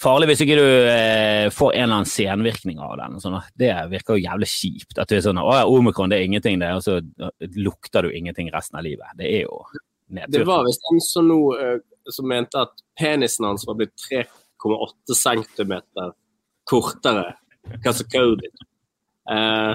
farlig 0.00 0.28
hvis 0.30 0.44
ikke 0.44 0.58
du 0.58 0.66
eh, 0.86 1.48
får 1.50 1.72
en 1.74 1.82
eller 1.82 1.96
annen 1.98 2.10
senvirkning 2.10 2.78
av 2.82 2.94
den. 3.00 3.16
Sånn, 3.22 3.34
at 3.40 3.50
det 3.58 3.72
virker 3.90 4.14
jo 4.14 4.22
jævlig 4.28 4.48
kjipt. 4.52 4.94
At 5.02 5.10
du 5.10 5.16
er 5.16 5.24
sånn 5.24 5.40
å 5.42 5.48
ja, 5.56 5.64
omikron 5.66 6.12
det 6.12 6.20
er 6.20 6.28
ingenting, 6.28 6.60
det, 6.62 6.70
og 6.76 6.84
så 6.86 7.00
eh, 7.00 7.48
lukter 7.58 8.06
du 8.06 8.14
ingenting 8.14 8.52
resten 8.54 8.78
av 8.78 8.86
livet. 8.86 9.16
Det 9.18 9.26
er 9.26 9.42
jo 9.48 9.58
nedtur. 10.14 10.38
Det 10.38 10.48
var 10.52 10.66
visst 10.68 10.86
en 10.92 11.02
som 11.02 11.28
nå 11.28 11.40
eh, 11.58 11.76
som 12.14 12.30
mente 12.30 12.62
at 12.62 12.86
penisen 12.98 13.46
hans 13.46 13.66
var 13.66 13.78
blitt 13.78 13.94
3,8 14.06 15.18
cm 15.18 15.74
kortere. 16.68 17.26
Hva 17.82 17.94
som 17.94 18.08
covid. 18.10 18.64
Eh, 19.30 19.74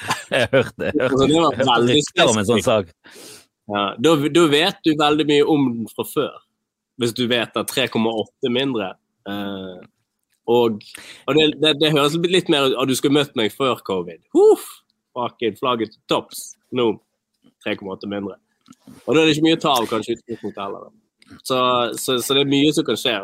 Jeg 0.34 0.48
hørte 0.52 0.76
det. 0.80 0.92
hørte, 0.96 1.28
Jeg 1.28 1.56
hørte 1.60 1.78
rykter 1.90 2.30
om 2.32 2.40
en 2.40 2.48
sånn 2.48 2.64
sak. 2.64 2.92
ja, 3.70 3.84
da, 3.98 4.14
da 4.36 4.44
vet 4.52 4.82
du 4.86 4.92
veldig 4.98 5.26
mye 5.28 5.46
om 5.54 5.66
den 5.74 5.90
fra 5.92 6.06
før. 6.08 6.36
Hvis 7.00 7.14
du 7.16 7.24
vet 7.30 7.56
at 7.56 7.72
3,8 7.72 8.52
mindre. 8.52 8.92
Uh, 9.28 9.80
og 10.50 10.80
og 11.28 11.36
det, 11.36 11.46
det, 11.62 11.74
det 11.80 11.92
høres 11.94 12.16
litt 12.28 12.48
mer 12.52 12.68
ut 12.68 12.78
at 12.82 12.90
du 12.90 12.96
skulle 12.98 13.16
møtt 13.16 13.36
meg 13.38 13.52
før 13.54 13.80
covid. 13.86 14.22
Huff! 14.36 14.66
Fucking 15.16 15.56
flagget 15.58 15.94
til 15.94 16.02
topps. 16.10 16.42
Nå 16.76 16.92
3,8 17.66 18.08
mindre. 18.10 18.36
Og 19.04 19.14
da 19.14 19.20
er 19.20 19.26
det 19.26 19.34
ikke 19.36 19.48
mye 19.48 19.58
å 19.58 19.62
ta 19.62 19.72
av, 19.76 19.86
kanskje, 19.90 20.16
utgangspunktet 20.18 20.62
heller. 20.62 20.90
Så, 21.46 21.58
så, 22.00 22.16
så 22.22 22.36
det 22.36 22.44
er 22.44 22.52
mye 22.52 22.70
som 22.74 22.86
kan 22.86 22.98
skje. 22.98 23.16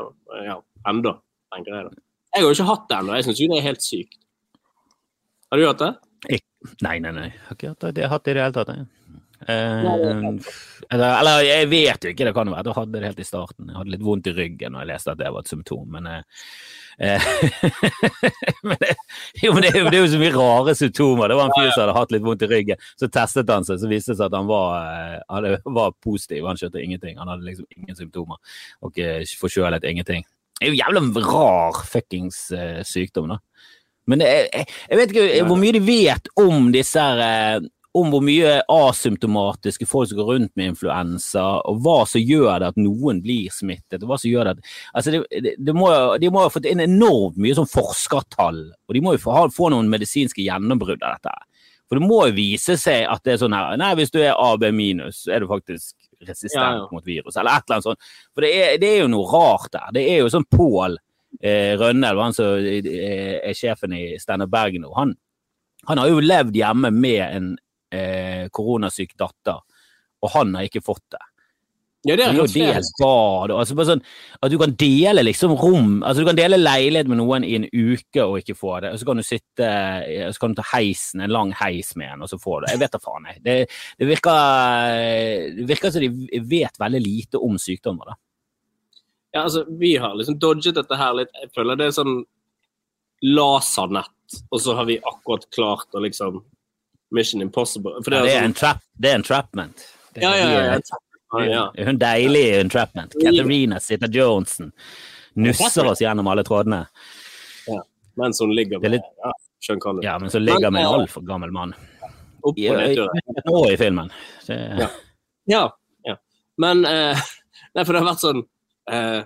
Ja, 0.47 0.59
enda, 0.91 1.17
tenker 1.55 1.75
jeg 1.75 1.89
da. 1.89 2.03
Jeg 2.35 2.43
har 2.43 2.51
jo 2.51 2.57
ikke 2.59 2.69
hatt 2.69 2.89
det 2.91 2.99
ennå. 2.99 3.15
Jeg 3.17 3.27
syns 3.27 3.41
jo 3.41 3.49
det 3.51 3.59
er 3.61 3.67
helt 3.71 3.85
sykt. 3.85 4.19
Har 5.51 5.61
du 5.61 5.67
hatt 5.67 5.85
det? 5.85 5.93
Nei, 6.83 6.99
nei, 6.99 7.13
nei. 7.13 7.31
Jeg 7.31 7.45
har 7.49 7.59
ikke 7.59 7.73
hatt 7.73 7.89
det, 7.89 8.01
jeg 8.01 8.09
har 8.09 8.17
hatt 8.17 8.25
det 8.25 8.33
i 8.33 8.39
det 8.39 8.47
hele 8.47 8.57
tatt. 8.57 8.73
jeg. 8.75 8.87
Eh, 9.49 9.85
eller, 10.89 11.43
jeg 11.45 11.69
vet 11.69 12.07
jo 12.07 12.13
ikke, 12.13 12.25
det 12.29 12.33
kan 12.37 12.51
være. 12.51 12.65
Jeg 12.65 12.77
hadde 12.79 12.95
det 12.95 13.11
helt 13.11 13.21
i 13.21 13.27
starten. 13.27 13.69
Jeg 13.69 13.77
hadde 13.77 13.93
litt 13.93 14.05
vondt 14.07 14.31
i 14.31 14.35
ryggen 14.37 14.75
når 14.75 14.85
jeg 14.85 14.91
leste 14.95 15.13
at 15.13 15.21
det 15.21 15.33
var 15.35 15.45
et 15.45 15.53
symptom, 15.53 15.85
men 15.93 16.09
eh, 16.11 16.23
eh, 17.05 17.27
men 18.67 18.81
det, 18.81 18.95
jo, 19.43 19.53
men 19.53 19.67
det, 19.67 19.73
det 19.75 19.93
er 19.93 20.01
jo 20.01 20.13
så 20.15 20.23
mye 20.23 20.35
rare 20.37 20.77
symptomer. 20.79 21.31
Det 21.31 21.39
var 21.39 21.51
en 21.51 21.57
fyr 21.59 21.71
som 21.71 21.85
hadde 21.85 21.99
hatt 21.99 22.15
litt 22.17 22.27
vondt 22.27 22.47
i 22.47 22.51
ryggen. 22.53 22.87
Så 22.97 23.11
testet 23.13 23.53
han 23.53 23.69
seg, 23.69 23.83
så 23.83 23.91
viste 23.93 24.15
det 24.15 24.21
seg 24.23 24.31
at 24.31 24.39
han 24.39 24.49
var, 24.51 24.79
eh, 24.81 25.19
hadde, 25.35 25.59
var 25.81 25.99
positiv. 26.05 26.49
Han 26.49 26.61
skjønte 26.61 26.83
ingenting. 26.83 27.21
Han 27.21 27.35
hadde 27.35 27.51
liksom 27.51 27.69
ingen 27.77 28.01
symptomer. 28.01 28.41
Og 28.89 29.03
eh, 29.03 29.21
forkjølet 29.43 29.85
ingenting. 29.89 30.25
Det 30.57 30.71
er 30.71 30.73
jo 30.73 30.81
jævla 30.81 31.03
rar 31.27 31.83
fuckings 31.85 32.47
sykdom, 32.89 33.35
da. 33.35 33.43
Men 34.11 34.23
er, 34.23 34.47
jeg, 34.53 34.69
jeg 34.91 35.01
vet 35.01 35.15
ikke 35.15 35.47
hvor 35.49 35.59
mye 35.61 35.75
de 35.77 35.83
vet 35.87 36.31
om 36.41 36.71
disse 36.75 37.03
eh, 37.03 37.65
om 37.97 38.11
hvor 38.13 38.23
mye 38.25 38.59
asymptomatiske 38.69 39.87
folk 39.89 40.11
som 40.11 40.19
går 40.21 40.31
rundt 40.33 40.53
med 40.59 40.73
influensa, 40.73 41.45
og 41.69 41.81
hva 41.85 41.99
som 42.09 42.21
gjør 42.21 42.61
det 42.61 42.71
at 42.73 42.81
noen 42.81 43.23
blir 43.25 43.53
smittet. 43.55 44.03
og 44.03 44.11
hva 44.11 44.19
som 44.21 44.31
gjør 44.31 44.51
det 44.51 44.57
at, 44.57 44.73
altså 44.93 45.15
det, 45.15 45.23
det, 45.33 45.55
det 45.65 45.75
må, 45.77 45.91
De 46.21 46.31
må 46.33 46.45
ha 46.45 46.53
fått 46.53 46.69
inn 46.69 46.83
enormt 46.85 47.41
mye 47.41 47.57
sånn 47.57 47.71
forskertall, 47.71 48.63
og 48.69 48.97
de 48.97 49.05
må 49.05 49.17
jo 49.17 49.23
få, 49.25 49.39
få 49.55 49.71
noen 49.73 49.91
medisinske 49.93 50.45
gjennombrudd 50.45 51.01
av 51.01 51.17
dette. 51.17 51.37
For 51.87 52.01
det 52.01 52.09
må 52.09 52.21
jo 52.27 52.35
vise 52.35 52.75
seg 52.83 53.07
at 53.07 53.23
det 53.25 53.37
er 53.37 53.43
sånn 53.45 53.55
her 53.55 53.77
Nei, 53.79 53.93
hvis 53.99 54.11
du 54.11 54.19
er 54.19 54.35
AB 54.35 54.67
minus, 54.75 55.25
er 55.31 55.43
du 55.43 55.51
faktisk 55.51 55.95
resistent 56.27 56.59
Ja, 56.59 56.83
ja. 56.83 56.87
mot 56.91 57.07
virus, 57.07 57.37
eller 57.37 57.55
et 57.55 57.67
eller 57.67 57.79
annet 57.79 57.87
sånt. 57.87 58.15
For 58.35 58.45
det 58.45 58.53
er, 58.59 58.79
det 58.83 58.91
er 58.91 59.05
jo 59.05 59.11
noe 59.13 59.29
rart 59.31 59.71
der. 59.73 59.93
Det 59.95 60.03
er 60.11 60.25
jo 60.25 60.33
sånn 60.33 60.49
Pål 60.51 60.99
eh, 61.43 61.75
Rønnel, 61.79 62.21
han 62.23 62.37
som 62.37 62.59
er 62.59 63.55
sjefen 63.57 63.95
i 63.97 64.05
Steinar 64.21 64.51
Bergen 64.51 64.87
nå, 64.87 64.93
han, 64.97 65.15
han 65.87 66.03
har 66.03 66.11
jo 66.11 66.25
levd 66.25 66.57
hjemme 66.57 66.93
med 66.95 67.23
en 67.25 67.55
eh, 67.95 68.47
koronasyk 68.55 69.17
datter, 69.19 69.63
og 70.23 70.35
han 70.35 70.55
har 70.57 70.69
ikke 70.69 70.85
fått 70.85 71.05
det. 71.15 71.25
Ja, 72.07 72.15
det 72.15 72.23
er 72.23 72.37
jo 72.39 72.45
delt 72.47 72.99
bad, 73.01 73.51
altså 73.51 73.75
sånn 73.89 74.03
at 74.39 74.53
du 74.53 74.55
kan 74.61 74.77
dele 74.79 75.25
liksom 75.25 75.57
rom, 75.59 76.05
altså 76.07 76.23
du 76.23 76.29
kan 76.29 76.39
dele 76.39 76.59
leilighet 76.61 77.09
med 77.11 77.19
noen 77.19 77.43
i 77.43 77.57
en 77.59 77.67
uke 77.67 78.23
og 78.23 78.37
ikke 78.39 78.55
få 78.55 78.77
det, 78.85 78.93
og 78.95 79.01
så 79.01 79.09
kan 79.09 79.19
du 79.19 79.25
sitte, 79.27 79.71
så 80.31 80.43
kan 80.43 80.55
du 80.55 80.61
ta 80.61 80.67
heisen, 80.71 81.25
en 81.25 81.35
lang 81.35 81.51
heis 81.59 81.97
med 81.99 82.13
en, 82.13 82.23
og 82.23 82.31
så 82.31 82.39
får 82.39 82.61
du 82.61 82.67
det. 82.67 82.77
Jeg 82.77 82.83
vet 82.85 82.95
da 82.95 83.01
faen, 83.03 83.27
jeg. 83.33 83.43
Det, 83.43 83.57
det 83.99 84.11
virker, 84.13 85.03
det 85.57 85.67
virker 85.73 85.95
som 85.97 86.07
de 86.07 86.43
vet 86.47 86.79
veldig 86.85 87.03
lite 87.03 87.43
om 87.43 87.59
sykdommer, 87.59 88.13
da. 88.13 88.19
Ja, 89.37 89.43
altså, 89.45 89.65
vi 89.81 89.93
har 90.01 90.15
liksom 90.17 90.39
dodget 90.41 90.79
dette 90.79 90.97
her 90.99 91.13
litt. 91.19 91.33
Jeg 91.43 91.51
føler 91.57 91.77
det 91.79 91.91
er 91.91 91.97
sånn 91.97 92.17
lasernett, 93.23 94.41
og 94.51 94.61
så 94.61 94.75
har 94.79 94.85
vi 94.89 94.99
akkurat 95.01 95.45
klart 95.55 95.95
å 95.97 96.03
liksom 96.05 96.41
Mission 97.15 97.43
Impossible. 97.45 98.01
Det 98.05 98.13
Ja, 98.13 98.19
er, 98.19 98.25
det 98.25 98.33
er, 98.33 98.39
sånn, 98.41 98.51
entrap, 98.51 98.81
det 98.99 99.11
er 99.13 99.19
entrapment. 99.21 99.85
Det 100.17 100.23
ja, 100.25 100.33
ja, 100.37 100.49
ja, 100.51 100.61
er- 100.75 100.81
ja, 101.37 101.45
ja. 101.51 101.63
Er 101.77 101.85
Hun 101.91 101.99
deilige 101.99 102.61
entrapment. 102.61 103.15
Katarina 103.21 103.79
Zeta-Johnsen 103.83 104.73
nusser 105.37 105.87
oss 105.91 106.01
gjennom 106.01 106.29
alle 106.33 106.45
trådene. 106.45 106.87
Mens 108.17 108.41
hun 108.41 108.55
ligger 108.57 108.79
er 108.79 108.81
med 108.81 108.91
litt- 108.97 109.11
ja, 109.23 109.33
Skjønn 109.61 109.81
hva 109.81 109.93
det 109.97 110.05
er. 110.05 110.07
Ja, 110.09 110.19
men 110.19 110.31
så 110.31 110.41
ligger 110.41 110.71
med 110.71 110.83
en 110.87 111.01
altfor 111.03 111.27
gammel 111.27 111.51
mann. 111.53 111.75
Opp 112.43 112.57
I, 112.59 112.69
og 112.71 112.81
et 112.81 113.73
i 113.73 113.77
filmen. 113.77 114.11
Det, 114.47 114.57
Ja. 114.79 114.89
Ja. 115.47 115.71
ja. 116.07 116.17
Men 116.59 116.85
eh, 116.85 117.17
Nei, 117.75 117.85
for 117.85 117.93
det 117.93 118.01
har 118.03 118.15
vært 118.15 118.23
sånn 118.25 118.47
eh, 118.91 119.23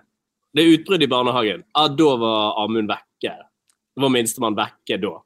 Det 0.54 0.62
er 0.62 0.76
utbrudd 0.76 1.02
i 1.02 1.10
barnehagen. 1.10 1.64
Ja, 1.76 1.88
da 1.88 2.12
var 2.18 2.62
Amund 2.64 2.90
vekke. 2.90 3.34
Det 3.94 4.02
var 4.02 4.12
minstemann 4.14 4.58
vekke 4.58 4.98
da. 5.02 5.16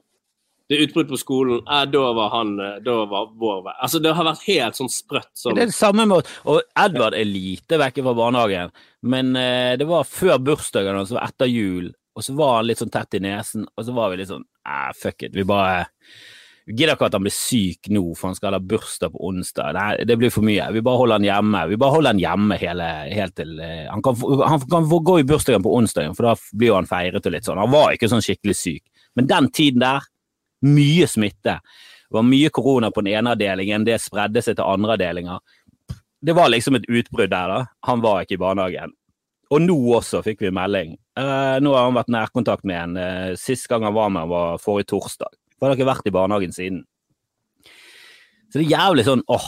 Det 0.69 0.79
er 0.79 0.87
utbrudd 0.87 1.11
på 1.13 1.19
skolen. 1.21 1.61
Ja, 1.69 1.85
da 1.89 2.05
var 2.17 2.31
han 2.33 2.55
eh, 2.61 2.77
Da 2.85 2.97
var 3.09 3.33
vår 3.41 3.65
vei. 3.67 3.75
Altså, 3.85 4.01
det 4.05 4.15
har 4.17 4.29
vært 4.29 4.47
helt 4.47 4.79
sånn 4.79 4.93
sprøtt 4.93 5.33
sånn. 5.37 5.59
Det 5.59 5.67
er 5.67 5.73
det 5.73 5.77
samme 5.77 6.07
med 6.09 6.31
Og 6.49 6.63
Edvard 6.81 7.17
er 7.19 7.29
lite 7.29 7.81
vekke 7.81 8.05
fra 8.07 8.17
barnehagen, 8.17 8.73
men 9.05 9.35
eh, 9.37 9.75
det 9.81 9.89
var 9.89 10.09
før 10.09 10.41
bursdagen 10.41 10.97
hans, 10.97 11.13
etter 11.21 11.51
jul, 11.51 11.93
og 12.15 12.25
så 12.25 12.37
var 12.39 12.59
han 12.61 12.71
litt 12.71 12.81
sånn 12.81 12.93
tett 12.95 13.19
i 13.19 13.23
nesen, 13.25 13.67
og 13.75 13.87
så 13.87 13.95
var 13.97 14.13
vi 14.13 14.23
litt 14.23 14.33
sånn 14.33 14.47
eh, 14.47 14.91
fuck 14.97 15.27
it, 15.27 15.35
vi 15.37 15.45
bare 15.49 15.85
gidder 16.67 16.95
ikke 16.95 17.09
at 17.11 17.17
han 17.17 17.25
blir 17.27 17.35
syk 17.35 17.91
nå, 17.93 18.03
for 18.17 18.31
han 18.31 18.39
skal 18.39 18.57
ha 18.57 18.61
bursdag 18.63 19.13
på 19.13 19.21
onsdag. 19.29 19.77
Nei, 19.77 20.07
det 20.09 20.17
blir 20.21 20.33
for 20.33 20.47
mye. 20.47 20.71
Vi 20.73 20.83
bare 20.85 21.01
holder 21.03 21.21
han 21.21 21.27
hjemme. 21.29 21.65
Vi 21.71 21.79
bare 21.81 21.97
holder 21.97 22.15
han 22.15 22.23
hjemme 22.23 22.59
hele, 22.61 22.89
helt 23.13 23.37
til 23.37 23.59
eh, 23.61 23.85
Han 23.91 24.05
kan, 24.05 24.17
han 24.41 24.65
kan 24.71 24.89
gå 24.89 25.19
i 25.21 25.27
bursdagen 25.29 25.65
på 25.65 25.75
onsdagen, 25.77 26.17
for 26.17 26.31
da 26.31 26.35
blir 26.53 26.73
jo 26.73 26.79
han 26.79 26.89
feiret 26.89 27.27
og 27.27 27.37
litt 27.37 27.49
sånn. 27.49 27.61
Han 27.61 27.75
var 27.75 27.93
ikke 27.93 28.11
sånn 28.13 28.25
skikkelig 28.25 28.57
syk. 28.61 28.83
Men 29.19 29.29
den 29.31 29.51
tiden 29.55 29.85
der, 29.85 30.09
mye 30.65 31.09
smitte. 31.11 31.59
Det 32.09 32.17
var 32.17 32.25
mye 32.25 32.51
korona 32.55 32.89
på 32.95 33.05
den 33.05 33.19
ene 33.19 33.35
avdelingen, 33.35 33.85
det 33.85 34.01
spredde 34.01 34.41
seg 34.45 34.57
til 34.57 34.65
andre 34.65 34.97
avdelinger. 34.97 35.43
Det 36.25 36.33
var 36.33 36.49
liksom 36.49 36.79
et 36.79 36.89
utbrudd 36.89 37.33
der, 37.35 37.51
da. 37.53 37.65
Han 37.85 38.01
var 38.01 38.25
ikke 38.25 38.39
i 38.39 38.41
barnehagen. 38.41 38.95
Og 39.53 39.61
nå 39.61 39.77
også 39.99 40.23
fikk 40.25 40.41
vi 40.41 40.55
melding 40.55 40.95
Eh, 41.15 41.57
nå 41.63 41.71
har 41.77 41.87
han 41.87 41.95
vært 41.95 42.11
nærkontakt 42.11 42.65
med 42.67 42.81
en. 42.81 42.97
Uh, 42.99 43.35
Sist 43.39 43.69
gang 43.71 43.85
han 43.87 43.95
var 43.95 44.11
med, 44.11 44.27
var 44.31 44.59
forrige 44.63 44.91
torsdag. 44.91 45.31
For 45.59 45.71
har 45.71 45.79
ikke 45.79 45.89
vært 45.89 46.11
i 46.11 46.15
barnehagen 46.15 46.55
siden. 46.55 46.83
Så 48.51 48.61
det 48.61 48.67
er 48.67 48.75
jævlig 48.77 49.05
sånn 49.07 49.25
åh, 49.35 49.47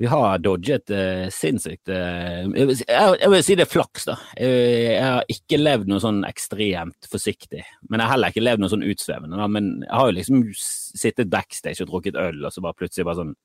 vi 0.00 0.08
har 0.08 0.38
dodget 0.40 0.88
eh, 0.96 1.26
sinnssykt 1.28 1.90
eh, 1.92 2.46
jeg, 2.46 2.68
vil, 2.70 2.78
jeg, 2.88 3.16
jeg, 3.20 3.30
vil 3.34 3.42
si 3.44 3.56
det 3.58 3.66
er 3.66 3.68
flaks, 3.68 4.06
da. 4.08 4.14
Jeg, 4.40 4.62
jeg, 4.86 5.02
har 5.04 5.34
ikke 5.34 5.58
levd 5.60 5.90
noe 5.92 6.00
sånn 6.00 6.22
ekstremt 6.24 7.08
forsiktig. 7.12 7.60
Men 7.90 8.00
jeg 8.00 8.06
har 8.06 8.14
heller 8.14 8.32
ikke 8.32 8.46
levd 8.46 8.64
noe 8.64 8.72
sånn 8.72 8.86
utsvevende. 8.88 9.36
Da. 9.36 9.50
Men 9.52 9.68
jeg 9.84 9.92
har 9.92 10.08
jo 10.08 10.16
liksom 10.16 10.40
sittet 10.56 11.28
backstage 11.32 11.84
og 11.84 11.92
drukket 11.92 12.16
øl, 12.16 12.40
og 12.40 12.54
så 12.54 12.64
bare 12.64 12.80
plutselig 12.80 13.04
bare 13.10 13.20
sånn 13.20 13.36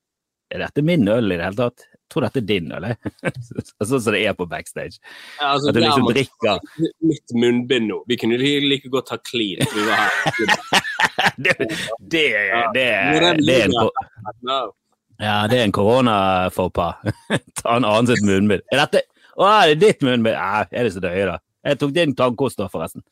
Er 0.53 0.61
dette 0.63 0.85
min 0.85 1.03
øl 1.11 1.27
i 1.27 1.35
det 1.35 1.43
hele 1.43 1.59
tatt? 1.59 1.87
Tror 2.11 2.27
dette 2.27 2.41
er 2.41 2.45
din 2.45 2.71
eller? 2.75 2.95
sånn 3.81 4.01
som 4.01 4.13
det 4.13 4.21
er 4.27 4.35
på 4.37 4.45
backstage. 4.49 4.99
Ja, 5.39 5.55
altså, 5.55 5.71
At 5.71 5.77
du 5.77 5.81
liksom 5.81 6.09
drikker 6.11 6.59
Mitt 7.05 7.33
munnbind 7.33 7.89
nå. 7.89 8.01
Vi 8.09 8.17
kunne 8.21 8.37
like 8.37 8.91
godt 8.93 9.13
ha 9.13 9.19
clean. 9.25 9.65
Det, 11.35 11.53
det, 11.57 11.63
det, 12.11 12.21
det 12.75 12.83
er 12.83 13.23
en. 13.65 13.73
Ja, 15.17 15.47
det 15.47 15.57
er 15.57 15.63
en 15.63 15.71
koronafåpa. 15.71 16.87
Ta 17.61 17.77
en 17.77 17.87
annen 17.87 18.09
sitt 18.09 18.23
munnbind. 18.27 18.65
Er 18.71 18.83
dette 18.83 19.05
Å, 19.35 19.47
er 19.47 19.71
det 19.71 19.77
ditt 19.81 20.03
munnbind? 20.03 20.35
Ja, 20.35 20.65
er 20.67 20.87
det 20.87 20.93
så 20.95 21.03
døye, 21.03 21.25
da? 21.27 21.37
Jeg 21.65 21.79
tok 21.81 21.95
din 21.95 22.15
tannkost 22.15 22.59
da, 22.59 22.67
forresten. 22.71 23.03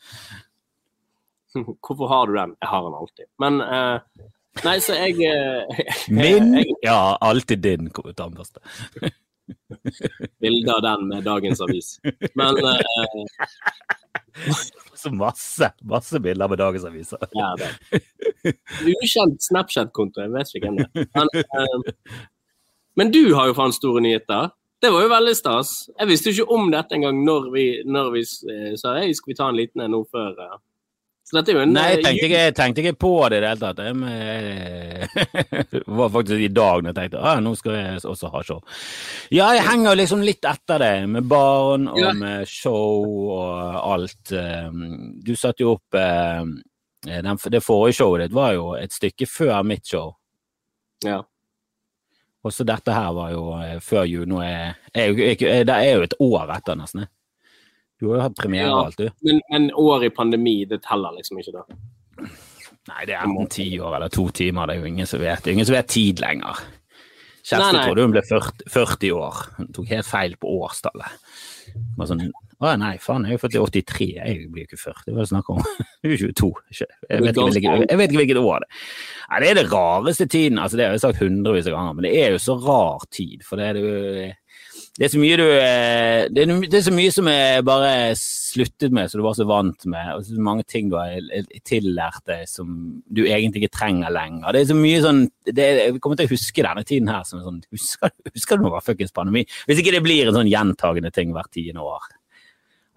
Hvorfor 1.56 2.12
har 2.12 2.28
du 2.28 2.36
den? 2.38 2.56
Jeg 2.62 2.70
har 2.70 2.86
den 2.86 3.00
alltid. 3.00 3.28
Men 3.42 3.60
eh, 3.64 4.28
Nei, 4.62 4.78
så 4.86 4.94
jeg 4.94 5.18
jeg 5.18 5.88
Min? 6.14 6.54
jeg- 6.60 6.76
Ja, 6.86 7.18
alltid 7.22 7.60
din 7.66 7.90
tannbørste. 7.90 8.60
Bilde 10.42 10.72
av 10.76 10.82
den 10.86 11.08
med 11.10 11.24
dagens 11.26 11.60
avis. 11.66 11.98
Men 12.36 12.58
eh, 12.58 13.26
Så 15.04 15.12
masse, 15.12 15.68
masse 15.84 16.20
bilder 16.24 16.48
med 16.48 16.58
dagens 16.62 16.86
aviser. 16.88 17.18
ja. 17.36 17.50
Ukjent 19.04 19.42
Snapchat-konto, 19.44 20.22
jeg 20.24 20.32
vet 20.32 20.54
ikke 20.56 20.70
hvem 20.70 20.78
det 20.80 20.88
er. 20.88 21.08
Men, 21.18 21.28
eh, 21.44 22.18
men 22.96 23.12
du 23.12 23.34
har 23.36 23.50
jo 23.50 23.56
faen 23.58 23.74
store 23.76 24.02
nyheter. 24.06 24.52
Det 24.84 24.92
var 24.92 25.02
jo 25.06 25.12
veldig 25.12 25.34
stas. 25.36 25.74
Jeg 26.00 26.08
visste 26.10 26.32
jo 26.32 26.44
ikke 26.44 26.56
om 26.56 26.72
dette 26.72 26.96
engang 26.98 27.20
når 27.26 27.50
vi, 27.54 27.66
når 27.88 28.10
vi 28.16 28.24
eh, 28.54 28.74
sa 28.80 28.96
hei, 29.00 29.12
skal 29.16 29.32
vi 29.34 29.38
ta 29.40 29.50
en 29.52 29.60
liten 29.60 29.84
en 29.86 29.92
nå 29.96 30.02
før 30.12 30.40
eh. 30.46 30.56
Så 31.24 31.38
dette 31.38 31.54
er 31.54 31.56
jo 31.56 31.62
en 31.64 31.72
Nei, 31.72 31.86
jeg 31.94 32.04
tenkte 32.04 32.28
ikke, 32.28 32.42
tenkte 32.58 32.84
ikke 32.84 32.98
på 33.00 33.12
det 33.32 33.38
i 33.40 33.44
det 33.46 33.52
hele 33.54 33.62
tatt. 33.62 33.78
Jeg, 33.80 35.68
det 35.72 35.82
var 35.88 36.10
faktisk 36.12 36.44
i 36.44 36.50
dag 36.52 36.84
når 36.84 36.92
jeg 36.92 36.98
tenkte 36.98 37.22
ah, 37.24 37.40
nå 37.44 37.54
skal 37.56 37.78
jeg 37.78 38.02
også 38.12 38.32
ha 38.34 38.42
show. 38.44 38.60
Ja, 39.32 39.48
jeg 39.56 39.64
henger 39.70 39.96
liksom 39.96 40.26
litt 40.28 40.44
etter 40.50 40.84
det, 40.84 40.92
med 41.16 41.30
barn 41.32 41.88
og 41.94 42.02
Ja. 42.02 42.12
med 42.18 42.50
show 42.52 43.08
og 43.38 43.80
alt. 43.94 44.34
Um, 44.36 45.14
Du 45.24 45.32
satte 45.40 45.64
jo 45.64 45.78
opp 45.78 45.96
eh, 45.96 46.44
den, 47.08 47.40
Det 47.56 47.64
forrige 47.64 48.02
showet 48.02 48.26
ditt 48.26 48.36
var 48.36 48.54
jo 48.58 48.74
et 48.76 48.92
stykke 48.92 49.28
før 49.28 49.64
mitt 49.64 49.88
show. 49.88 50.12
Ja. 51.08 51.22
Og 52.44 52.52
så 52.52 52.66
dette 52.68 52.92
her 52.92 53.12
var 53.16 53.32
jo 53.32 53.46
eh, 53.64 53.78
før 53.80 54.04
jul. 54.04 54.28
Nå 54.28 54.44
er, 54.44 54.76
er, 54.92 55.16
er, 55.16 55.64
det 55.64 55.76
er 55.80 55.94
jo 55.96 56.04
et 56.04 56.16
år 56.20 56.52
etter, 56.58 56.76
nesten. 56.76 57.08
Du 58.04 58.10
har 58.10 58.18
jo 58.18 58.24
hatt 58.26 58.36
premiere 58.36 58.68
og 58.68 58.90
alt, 58.90 59.00
du. 59.00 59.08
Men, 59.24 59.38
men 59.48 59.70
år 59.80 60.10
i 60.10 60.12
pandemi, 60.12 60.58
det 60.68 60.82
teller 60.84 61.16
liksom 61.16 61.38
ikke, 61.40 61.62
da. 61.62 62.28
Nei, 62.90 63.06
det 63.08 63.16
er 63.16 63.22
enten 63.24 63.48
ti 63.48 63.68
år 63.80 63.96
eller 63.96 64.12
to 64.12 64.26
timer, 64.36 64.68
det 64.68 64.76
er 64.76 64.84
jo 64.84 64.90
ingen 64.90 65.08
som 65.08 65.22
vet. 65.24 65.40
Det 65.40 65.54
er 65.54 65.56
ingen 65.56 65.70
som 65.70 65.78
vet 65.78 65.94
tid 65.94 66.20
lenger. 66.20 66.60
Kjersti 67.48 67.80
trodde 67.80 68.04
hun 68.04 68.12
ble 68.12 68.24
40, 68.28 68.68
40 68.74 69.14
år. 69.16 69.40
Hun 69.56 69.72
tok 69.78 69.88
helt 69.96 70.08
feil 70.10 70.36
på 70.40 70.52
årstallet. 70.66 71.16
Bare 71.96 72.10
sånn, 72.12 72.26
å 72.60 72.74
nei, 72.80 72.92
faen, 73.00 73.24
jeg 73.24 73.38
er 73.38 73.40
jo 73.40 73.44
født 73.46 73.56
i 73.56 73.82
83, 73.88 74.10
jeg 74.20 74.52
blir 74.52 74.66
jo 74.66 74.70
ikke 74.70 74.82
40, 74.84 75.08
hva 75.08 75.16
er 75.16 75.24
det 75.24 75.32
snakk 75.32 75.50
om? 75.56 75.64
Jeg 76.04 76.12
er 76.12 76.14
jo 76.14 76.30
22. 76.36 76.50
Jeg 77.08 77.24
vet, 77.24 77.38
ikke, 77.40 77.74
jeg 77.88 77.98
vet 78.00 78.12
ikke 78.12 78.20
hvilket 78.20 78.40
år 78.42 78.64
det 78.66 78.68
er. 78.68 78.88
Nei, 79.30 79.38
det 79.40 79.50
er 79.50 79.58
det 79.62 79.64
rareste 79.72 80.28
tiden, 80.28 80.60
altså 80.60 80.80
det 80.80 80.86
har 80.86 80.98
jeg 80.98 81.04
sagt 81.06 81.22
hundrevis 81.24 81.70
av 81.72 81.78
ganger, 81.78 81.96
men 81.96 82.06
det 82.06 82.12
er 82.20 82.34
jo 82.36 82.42
så 82.44 82.58
rar 82.60 83.06
tid, 83.08 83.46
for 83.48 83.60
det 83.62 83.70
er 83.70 83.80
jo 83.80 83.94
det 84.94 85.08
er 85.08 85.10
så 85.10 85.18
mye 85.18 85.38
du 85.40 85.48
eh, 85.50 86.28
det 86.30 86.44
er, 86.44 86.52
det 86.70 86.78
er 86.78 86.84
så 86.86 86.92
mye 86.94 87.14
som 87.14 87.26
jeg 87.32 87.64
bare 87.66 87.94
sluttet 88.20 88.94
med, 88.94 89.10
som 89.10 89.18
du 89.18 89.26
var 89.26 89.38
så 89.40 89.48
vant 89.50 89.88
med, 89.90 90.12
og 90.14 90.28
så 90.28 90.44
mange 90.46 90.66
ting 90.70 90.92
du 90.92 91.00
har 91.00 91.16
tillært 91.66 92.22
deg 92.30 92.44
som 92.50 92.76
du 93.10 93.24
egentlig 93.24 93.64
ikke 93.64 93.80
trenger 93.80 94.14
lenger. 94.14 94.54
Det 94.54 94.62
er 94.62 94.70
så 94.70 94.78
mye 94.78 95.00
sånn 95.02 95.24
det, 95.50 95.66
Jeg 95.66 95.98
kommer 96.04 96.20
til 96.20 96.30
å 96.30 96.34
huske 96.36 96.68
denne 96.68 96.86
tiden 96.86 97.10
her 97.10 97.26
som 97.26 97.42
sånn 97.42 97.64
Husker, 97.74 98.14
husker 98.30 98.60
du 98.60 98.68
når 98.68 98.70
det 98.70 98.76
var 98.76 98.86
fuckings 98.86 99.16
pandemi? 99.18 99.46
Hvis 99.66 99.82
ikke 99.82 99.96
det 99.98 100.04
blir 100.06 100.30
en 100.30 100.38
sånn 100.38 100.52
gjentagende 100.52 101.14
ting 101.16 101.34
hvert 101.34 101.50
tiende 101.58 101.90
år. 101.90 102.06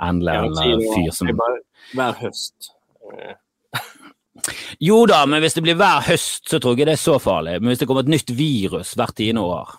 Endelig 0.04 0.36
en 0.36 0.52
eller 0.52 0.86
fyr 0.92 1.12
som 1.16 1.32
er 1.32 1.40
bare 1.40 1.60
Hver 1.96 2.22
høst. 2.26 2.72
Jo 4.84 5.04
da, 5.08 5.22
men 5.24 5.40
hvis 5.40 5.56
det 5.56 5.64
blir 5.64 5.80
hver 5.80 6.04
høst, 6.10 6.44
så 6.44 6.58
tror 6.60 6.74
jeg 6.74 6.82
ikke 6.82 6.90
det 6.90 6.96
er 6.98 7.04
så 7.06 7.16
farlig. 7.22 7.56
Men 7.62 7.72
hvis 7.72 7.80
det 7.80 7.88
kommer 7.88 8.04
et 8.04 8.12
nytt 8.12 8.32
virus 8.36 8.92
hvert 8.98 9.16
tiende 9.16 9.44
år, 9.48 9.78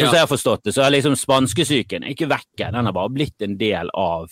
sånn 0.00 0.10
som 0.10 0.18
jeg 0.20 0.26
har 0.26 0.32
forstått 0.36 0.64
det, 0.64 0.74
så 0.76 0.82
er 0.86 0.94
liksom 0.96 1.16
spanskesyken 1.16 2.06
ikke 2.12 2.28
vekke. 2.30 2.72
Den 2.72 2.86
har 2.90 2.92
bare 2.96 3.12
blitt 3.14 3.42
en 3.46 3.56
del 3.60 3.90
av 3.94 4.30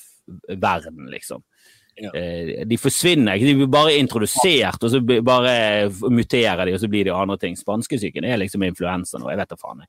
verden, 0.48 1.07
liksom. 1.12 1.42
Ja. 1.98 2.12
Eh, 2.14 2.64
De 2.68 2.76
forsvinner 2.78 3.35
ikke, 3.35 3.46
de 3.48 3.54
blir 3.59 3.70
bare 3.74 3.96
introdusert, 3.98 4.85
og 4.87 4.90
så 4.92 5.00
bare 5.02 5.88
muterer 6.14 6.64
de, 6.68 6.74
og 6.76 6.81
så 6.81 6.87
blir 6.88 7.09
det 7.09 7.14
andre 7.14 7.37
ting. 7.42 7.57
Spanskesyken 7.59 8.24
er 8.24 8.38
liksom 8.38 8.62
influensa 8.62 9.18
nå, 9.18 9.26
jeg 9.33 9.40
vet 9.40 9.48
da 9.50 9.57
faen. 9.59 9.81
jeg. 9.83 9.88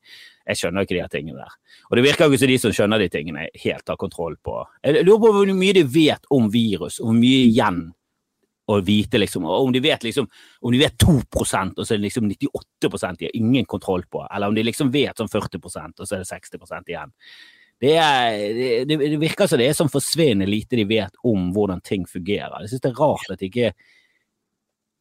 Jeg 0.50 0.58
skjønner 0.58 0.88
ikke 0.88 0.96
de 0.98 1.04
her 1.04 1.12
tingene 1.14 1.38
der. 1.44 1.54
Og 1.92 1.98
det 2.00 2.06
virker 2.08 2.26
jo 2.26 2.32
ikke 2.34 2.42
som 2.42 2.48
de 2.50 2.58
som 2.58 2.74
skjønner 2.74 3.04
de 3.04 3.10
tingene, 3.14 3.48
helt 3.62 3.88
har 3.88 3.96
kontroll 4.02 4.38
på 4.42 4.66
Jeg 4.84 5.06
lurer 5.06 5.22
på 5.22 5.34
hvor 5.38 5.54
mye 5.54 5.74
de 5.78 5.84
vet 5.84 6.26
om 6.34 6.50
virus, 6.50 6.98
og 7.00 7.12
hvor 7.12 7.20
mye 7.20 7.46
igjen 7.52 7.92
å 8.70 8.80
vite, 8.86 9.20
liksom. 9.20 9.46
Og 9.50 9.68
om 9.68 9.74
de 9.74 9.82
vet 9.84 10.04
liksom 10.06 10.28
om 10.30 10.74
de 10.74 10.82
vet 10.82 10.98
2 11.02 11.16
og 11.18 11.46
så 11.48 11.64
er 11.66 11.98
det 11.98 12.04
liksom 12.06 12.30
98 12.30 13.14
de 13.20 13.30
har 13.30 13.38
ingen 13.38 13.66
kontroll 13.66 14.04
på, 14.06 14.26
eller 14.28 14.52
om 14.52 14.58
de 14.58 14.66
liksom 14.66 14.92
vet 14.94 15.18
sånn 15.18 15.32
40 15.32 15.62
og 15.64 15.72
så 15.72 16.16
er 16.16 16.22
det 16.22 16.30
60 16.30 16.92
igjen. 16.92 17.16
Det, 17.80 17.94
er, 17.96 18.84
det, 18.84 18.98
det 19.00 19.20
virker 19.22 19.48
som 19.48 19.60
det 19.60 19.70
er 19.70 19.78
sånn 19.78 19.92
forsvinnende 19.92 20.50
lite 20.50 20.76
de 20.76 20.84
vet 20.88 21.16
om 21.24 21.48
hvordan 21.56 21.80
ting 21.86 22.04
fungerer. 22.08 22.58
Jeg 22.66 22.74
synes 22.74 22.84
det 22.84 22.92
er 22.92 23.00
rart 23.00 23.32
at 23.32 23.40
de 23.40 23.48
ikke 23.48 23.72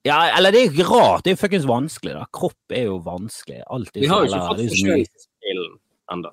Ja, 0.07 0.21
eller 0.39 0.55
det 0.55 0.61
er 0.61 0.71
ikke 0.71 0.87
rart, 0.87 1.25
det 1.27 1.35
er 1.35 1.41
fuckings 1.41 1.67
vanskelig, 1.69 2.15
da. 2.15 2.29
Kropp 2.33 2.75
er 2.75 2.87
jo 2.87 3.01
vanskelig. 3.03 3.65
Alt 3.67 3.91
er 3.97 4.05
Vi 4.05 4.13
har 4.13 4.23
jo 4.23 4.31
ikke 4.31 4.39
eller, 4.39 4.47
fått 4.47 4.63
det 4.63 5.59
så 5.59 5.67
ennå. 6.15 6.33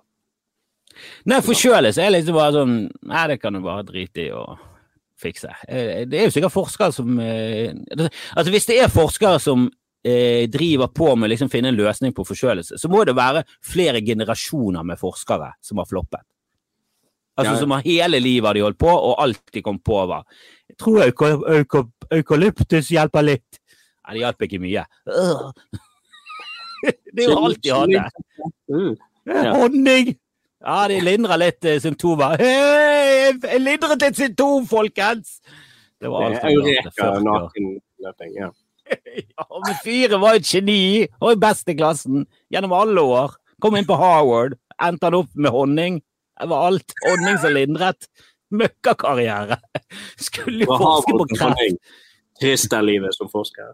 Nei, 1.27 1.41
forkjølelse 1.43 2.05
er 2.05 2.13
liksom 2.13 2.37
bare 2.37 2.53
sånn 2.55 2.75
Nei, 3.09 3.25
det 3.33 3.41
kan 3.41 3.57
du 3.57 3.59
bare 3.65 3.83
drite 3.89 4.29
i 4.29 4.29
og 4.31 4.61
fikse. 5.21 5.49
Eh, 5.67 6.05
Det 6.05 6.19
er 6.19 6.25
jo 6.29 6.33
sikkert 6.35 6.53
forskere 6.53 6.91
som 6.93 7.19
eh, 7.19 7.71
Altså, 8.35 8.51
hvis 8.51 8.65
det 8.67 8.79
er 8.83 8.91
forskere 8.91 9.39
som 9.39 9.67
eh, 10.05 10.45
driver 10.51 10.87
på 10.93 11.15
med 11.15 11.29
å 11.29 11.33
liksom 11.33 11.49
finne 11.51 11.71
en 11.71 11.77
løsning 11.79 12.13
på 12.13 12.25
forkjølelse, 12.27 12.77
så 12.77 12.89
må 12.91 13.05
det 13.07 13.15
være 13.17 13.43
flere 13.63 14.01
generasjoner 14.05 14.83
med 14.85 14.99
forskere 14.99 15.53
som 15.61 15.77
har 15.81 15.85
floppet. 15.89 16.21
Altså 17.37 17.53
Ja, 17.53 17.59
som 17.59 17.71
har 17.75 17.81
hele 17.83 18.19
livet 18.23 18.47
har 18.47 18.53
de 18.55 18.61
holdt 18.63 18.77
på, 18.79 18.87
og 18.91 19.17
alt 19.19 19.41
de 19.51 19.61
kom 19.61 19.79
på 19.83 19.97
var 20.07 20.23
Jeg 20.69 20.77
tror 20.79 21.01
euka- 21.03 21.43
euka- 21.59 21.91
eukalyptus 22.11 22.87
hjelper 22.91 23.23
litt. 23.27 23.59
Nei, 24.07 24.13
det 24.13 24.21
hjalp 24.21 24.41
ikke 24.47 24.59
mye. 24.61 24.85
Øh. 25.09 25.51
Det 27.15 27.23
er 27.23 27.31
jo 27.31 27.39
alt 27.47 27.61
de 27.63 27.71
hadde. 27.73 28.01
Mm. 28.69 28.95
Honning! 29.55 30.09
Ja, 30.63 30.87
de 30.89 30.99
lindrer 31.03 31.39
litt 31.41 31.65
eh, 31.67 31.79
symptomer. 31.83 32.37
Hey, 32.39 33.33
jeg 33.35 33.61
lindret 33.61 34.03
et 34.07 34.19
symptom, 34.19 34.67
folkens! 34.69 35.39
Det 36.01 36.11
var 36.11 36.29
alt. 36.29 36.43
Eureka 36.49 36.91
klarte, 36.91 37.01
40 37.01 37.17
år. 37.17 37.25
nakenløping. 37.31 38.37
Ja. 38.41 38.51
Ja, 39.15 39.45
men 39.49 39.77
fyren 39.81 40.21
var 40.21 40.37
et 40.37 40.45
geni, 40.45 41.07
og 41.17 41.31
i 41.33 41.39
beste 41.41 41.73
klassen 41.73 42.27
gjennom 42.53 42.75
alle 42.77 43.01
år. 43.01 43.33
Kom 43.63 43.73
inn 43.79 43.87
på 43.87 43.97
Harvard, 43.97 44.53
endte 44.77 45.09
han 45.09 45.17
opp 45.17 45.31
med 45.33 45.49
honning. 45.55 45.97
Det 46.37 46.49
var 46.51 46.67
alt. 46.67 46.93
Honning 47.07 47.39
som 47.41 47.55
lindret. 47.55 48.05
Møkkakarriere. 48.53 49.57
Skulle 50.27 50.67
jo 50.67 50.77
forske 50.77 51.17
på 51.17 51.27
kreft. 51.33 51.95
Trist 52.41 52.75
er 52.77 52.85
livet 52.85 53.15
som 53.17 53.31
forsker. 53.31 53.73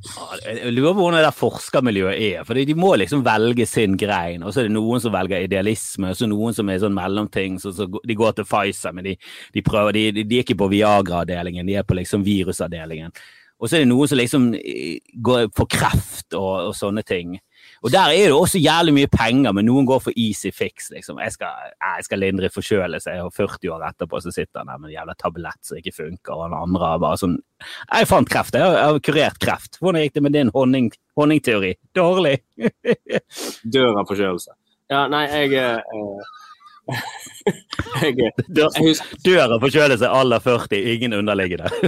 Jeg 0.00 0.72
lurer 0.72 0.94
på 0.94 1.02
hvordan 1.02 1.18
det 1.18 1.26
der 1.26 1.36
forskermiljøet 1.36 2.22
er. 2.24 2.44
For 2.48 2.56
de 2.56 2.76
må 2.78 2.94
liksom 2.96 3.24
velge 3.24 3.66
sin 3.68 3.98
grein. 4.00 4.42
Og 4.42 4.54
så 4.54 4.62
er 4.62 4.70
det 4.70 4.74
noen 4.74 5.02
som 5.02 5.12
velger 5.12 5.44
idealisme, 5.44 6.12
og 6.12 6.16
så 6.16 6.28
noen 6.30 6.56
som 6.56 6.70
er 6.72 6.80
sånn 6.80 6.96
mellomting. 6.96 7.58
Så, 7.60 7.74
så 7.76 7.84
de 7.86 8.16
går 8.16 8.38
til 8.38 8.48
Pfizer, 8.48 8.96
men 8.96 9.10
de, 9.10 9.16
de 9.52 9.64
prøver, 9.66 9.98
de, 9.98 10.24
de 10.24 10.38
er 10.38 10.46
ikke 10.46 10.56
på 10.62 10.70
Viagra-avdelingen, 10.72 11.68
de 11.68 11.76
er 11.76 11.84
på 11.84 11.98
liksom 11.98 12.24
virusavdelingen. 12.24 13.12
Og 13.60 13.68
så 13.68 13.76
er 13.76 13.84
det 13.84 13.90
noen 13.90 14.08
som 14.08 14.20
liksom 14.20 14.48
eh, 14.56 15.04
går 15.20 15.50
for 15.56 15.68
kreft 15.68 16.32
og, 16.32 16.70
og 16.70 16.74
sånne 16.78 17.04
ting. 17.04 17.36
Og 17.80 17.92
der 17.92 18.12
er 18.12 18.28
det 18.28 18.36
også 18.36 18.60
jævlig 18.60 18.92
mye 18.92 19.08
penger, 19.08 19.54
men 19.56 19.64
noen 19.64 19.86
går 19.88 20.02
for 20.04 20.16
easy 20.18 20.50
fix. 20.52 20.90
liksom. 20.92 21.20
Jeg 21.24 21.32
skal, 21.32 21.70
jeg 21.80 22.04
skal 22.04 22.20
lindre 22.20 22.50
forkjølelse, 22.52 23.14
har 23.16 23.30
40 23.36 23.72
år 23.72 23.86
etterpå, 23.88 24.20
så 24.20 24.32
sitter 24.34 24.60
han 24.60 24.68
der 24.68 24.82
med 24.82 24.90
en 24.90 24.96
jævla 24.98 25.14
tablett 25.16 25.60
som 25.64 25.80
ikke 25.80 25.94
funker, 25.96 26.34
og 26.34 26.44
han 26.44 26.58
andre 26.58 26.90
er 26.90 27.00
bare 27.06 27.20
sånn 27.20 27.38
Jeg 27.60 28.08
fant 28.08 28.28
kreft, 28.28 28.56
jeg 28.56 28.64
har, 28.64 28.76
jeg 28.76 28.92
har 28.92 29.00
kurert 29.08 29.40
kreft. 29.40 29.80
Hvordan 29.80 30.04
gikk 30.04 30.14
det 30.18 30.24
med 30.26 30.36
din 30.36 30.52
honning, 30.54 30.92
honningteori? 31.16 31.74
Dårlig. 31.96 32.36
Dør 33.74 34.00
av 34.00 34.06
forkjølelse. 34.08 34.56
Ja, 34.90 35.06
nei, 35.12 35.24
jeg, 35.30 35.56
eh, 35.56 36.30
Jeg, 38.00 38.30
Dør, 38.52 38.68
jeg 38.76 38.84
husker, 38.84 39.16
dør 39.24 39.54
av 39.56 39.62
forkjølelse 39.64 40.08
aller 40.12 40.42
40, 40.44 40.76
ingen 40.94 41.14
underliggende. 41.16 41.70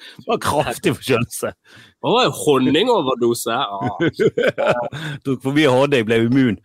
Det 0.00 0.26
var 0.26 0.40
kraftig 0.40 0.94
forkjølelse. 0.96 1.52
å, 2.00 2.14
honningoverdose! 2.40 3.52
Ah, 3.52 4.00
Tok 5.26 5.42
for 5.44 5.56
mye 5.56 5.72
honning, 5.72 6.06
ble 6.08 6.22
immun. 6.24 6.56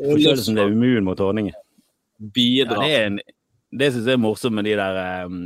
Forkjølelsen 0.00 0.56
ble 0.56 0.70
immun 0.72 1.06
mot 1.08 1.20
honning. 1.22 1.52
Ja, 1.52 2.64
det 2.72 3.20
det 3.68 3.90
syns 3.92 4.08
jeg 4.08 4.16
er 4.16 4.22
morsomt 4.22 4.56
med 4.56 4.64
de 4.64 4.76
der 4.78 5.26
um, 5.28 5.40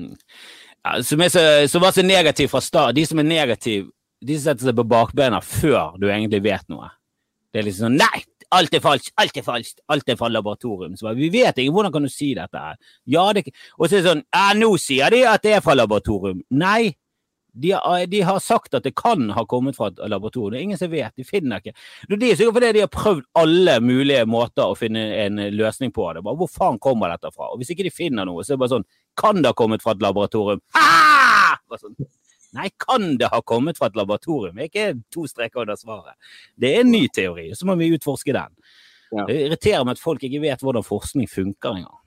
ja, 0.85 1.03
som, 1.03 1.23
så, 1.31 1.43
som 1.71 1.83
var 1.83 1.95
så 1.95 2.05
negativ 2.07 2.53
fra 2.53 2.61
start. 2.63 2.95
De 2.97 3.05
som 3.07 3.19
er 3.19 3.27
negative, 3.27 3.91
de 4.23 4.37
som 4.39 4.53
setter 4.53 4.71
seg 4.71 4.79
på 4.79 4.87
bakbena 4.87 5.41
før 5.43 5.97
du 5.99 6.09
egentlig 6.09 6.43
vet 6.47 6.69
noe. 6.71 6.91
Det 7.53 7.63
er 7.63 7.69
liksom 7.69 7.91
sånn 7.91 7.99
Nei! 8.01 8.23
Alt 8.53 8.75
er 8.77 8.83
falskt! 8.85 9.13
Alt 9.21 9.39
er 9.41 9.45
falskt! 9.47 9.81
Alt 9.93 10.09
er 10.13 10.19
fra 10.21 10.29
laboratorium. 10.29 10.97
Så 10.97 11.13
vi 11.17 11.31
vet 11.33 11.59
ikke, 11.59 11.73
hvordan 11.73 11.93
kan 11.95 12.05
du 12.05 12.13
si 12.13 12.33
dette 12.37 12.65
her? 12.65 12.81
Ja, 13.09 13.31
det, 13.33 13.47
og 13.79 13.87
så 13.87 13.97
er 13.97 14.03
det 14.03 14.11
sånn 14.11 14.27
Ja, 14.29 14.49
nå 14.59 14.75
sier 14.81 15.15
de 15.15 15.23
at 15.29 15.45
det 15.47 15.57
er 15.59 15.65
fra 15.65 15.77
laboratorium. 15.79 16.43
Nei! 16.63 16.93
De 17.53 17.75
har, 17.77 18.07
de 18.09 18.21
har 18.25 18.39
sagt 18.41 18.73
at 18.75 18.85
det 18.87 18.95
kan 18.97 19.27
ha 19.37 19.43
kommet 19.45 19.77
fra 19.77 19.91
et 19.91 19.99
laboratorium. 20.09 20.55
Det 20.55 20.61
er 20.61 20.67
ingen 20.71 20.81
som 20.81 20.93
vet. 20.93 21.13
De 21.17 21.25
finner 21.29 21.61
ikke. 21.61 21.75
Det 22.09 22.31
er 22.31 22.39
sikkert 22.41 22.57
fordi 22.57 22.71
de 22.79 22.85
har 22.85 22.93
prøvd 22.93 23.27
alle 23.43 23.75
mulige 23.85 24.25
måter 24.25 24.73
å 24.73 24.79
finne 24.79 25.03
en 25.27 25.43
løsning 25.53 25.93
på 25.93 26.07
det. 26.17 26.25
Bare, 26.25 26.39
hvor 26.41 26.49
faen 26.49 26.81
kommer 26.81 27.13
dette 27.13 27.33
fra? 27.35 27.51
Og 27.53 27.61
hvis 27.61 27.75
ikke 27.75 27.85
de 27.85 27.93
finner 27.93 28.29
noe, 28.29 28.41
så 28.45 28.55
er 28.55 28.57
det 28.57 28.65
bare 28.65 28.77
sånn 28.79 28.89
Kan 29.21 29.43
det 29.45 29.53
ha 29.53 29.57
kommet 29.57 29.85
fra 29.85 29.93
et 29.93 30.05
laboratorium? 30.05 30.63
Ah! 30.81 31.59
Sånn, 31.77 31.97
Nei, 32.53 32.69
kan 32.81 33.17
det 33.21 33.31
ha 33.33 33.41
kommet 33.49 33.79
fra 33.81 33.89
et 33.89 33.97
laboratorium? 33.97 34.59
Det 34.59 34.65
er 34.65 34.71
ikke 34.71 35.03
to 35.15 35.25
streker 35.31 35.65
under 35.65 35.79
svaret. 35.81 36.17
Det 36.61 36.75
er 36.75 36.83
en 36.83 36.93
ny 36.93 37.07
teori, 37.09 37.49
så 37.57 37.69
må 37.69 37.79
vi 37.81 37.93
utforske 37.97 38.35
den. 38.37 38.53
Ja. 39.13 39.25
Det 39.29 39.39
irriterer 39.47 39.85
meg 39.85 39.97
at 39.97 40.03
folk 40.03 40.25
ikke 40.25 40.43
vet 40.43 40.65
hvordan 40.65 40.85
forskning 40.85 41.29
funker 41.31 41.79
engang. 41.81 41.99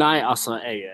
Nei, 0.00 0.16
altså, 0.24 0.56
jeg, 0.64 0.86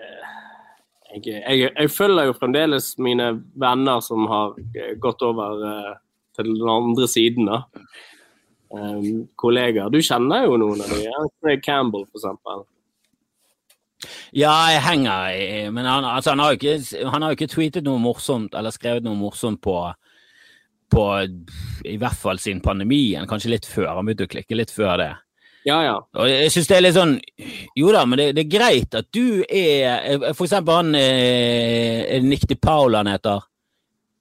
jeg, 1.14 1.22
jeg, 1.30 1.70
jeg 1.70 1.90
følger 1.94 2.30
jo 2.30 2.36
fremdeles 2.38 2.92
mine 3.02 3.30
venner 3.58 4.02
som 4.02 4.26
har 4.30 4.56
eh, 4.74 4.96
gått 4.98 5.22
over 5.22 5.62
eh, 5.68 5.92
til 6.38 6.50
den 6.50 6.70
andre 6.70 7.06
siden, 7.10 7.50
da. 7.50 7.62
Um, 8.68 9.24
kollegaer. 9.40 9.88
Du 9.88 10.02
kjenner 10.04 10.44
jo 10.44 10.58
noen 10.60 10.82
av 10.84 10.90
dem. 10.92 11.30
Craig 11.40 11.62
Campbell, 11.64 12.04
for 12.10 12.20
eksempel. 12.20 12.66
Ja, 14.38 14.54
jeg 14.70 14.82
henger 14.84 15.32
i 15.34 15.46
Men 15.74 15.88
han, 15.88 16.04
altså, 16.06 16.34
han, 16.34 16.42
har 16.44 16.52
jo 16.54 16.58
ikke, 16.60 17.06
han 17.10 17.24
har 17.24 17.34
ikke 17.34 17.50
tweetet 17.50 17.86
noe 17.86 17.98
morsomt 18.02 18.54
eller 18.54 18.74
skrevet 18.74 19.06
noe 19.06 19.18
morsomt 19.18 19.60
på, 19.64 19.76
på 20.94 21.06
i 21.88 21.96
hvert 21.98 22.18
fall 22.20 22.38
siden 22.42 22.62
pandemien. 22.64 23.26
Kanskje 23.30 23.50
litt 23.54 23.66
før. 23.66 23.96
Han 23.96 24.06
begynte 24.06 24.28
å 24.28 24.34
klikke 24.36 24.58
litt 24.58 24.74
før 24.74 24.94
det. 25.02 25.10
Ja, 25.66 25.80
ja. 25.84 25.96
Og 26.16 26.28
jeg 26.30 26.52
synes 26.54 26.68
det 26.70 26.76
er 26.76 26.84
litt 26.84 26.96
sånn 26.96 27.16
Jo 27.76 27.90
da, 27.92 28.04
men 28.08 28.20
det, 28.20 28.28
det 28.36 28.44
er 28.46 28.52
greit 28.52 28.94
at 28.94 29.08
du 29.12 29.42
er 29.50 30.30
For 30.30 30.46
eksempel 30.46 30.78
han 30.78 30.94
eh, 30.96 32.14
Nick 32.24 32.46
de 32.48 32.56
han 32.62 33.10
heter. 33.10 33.42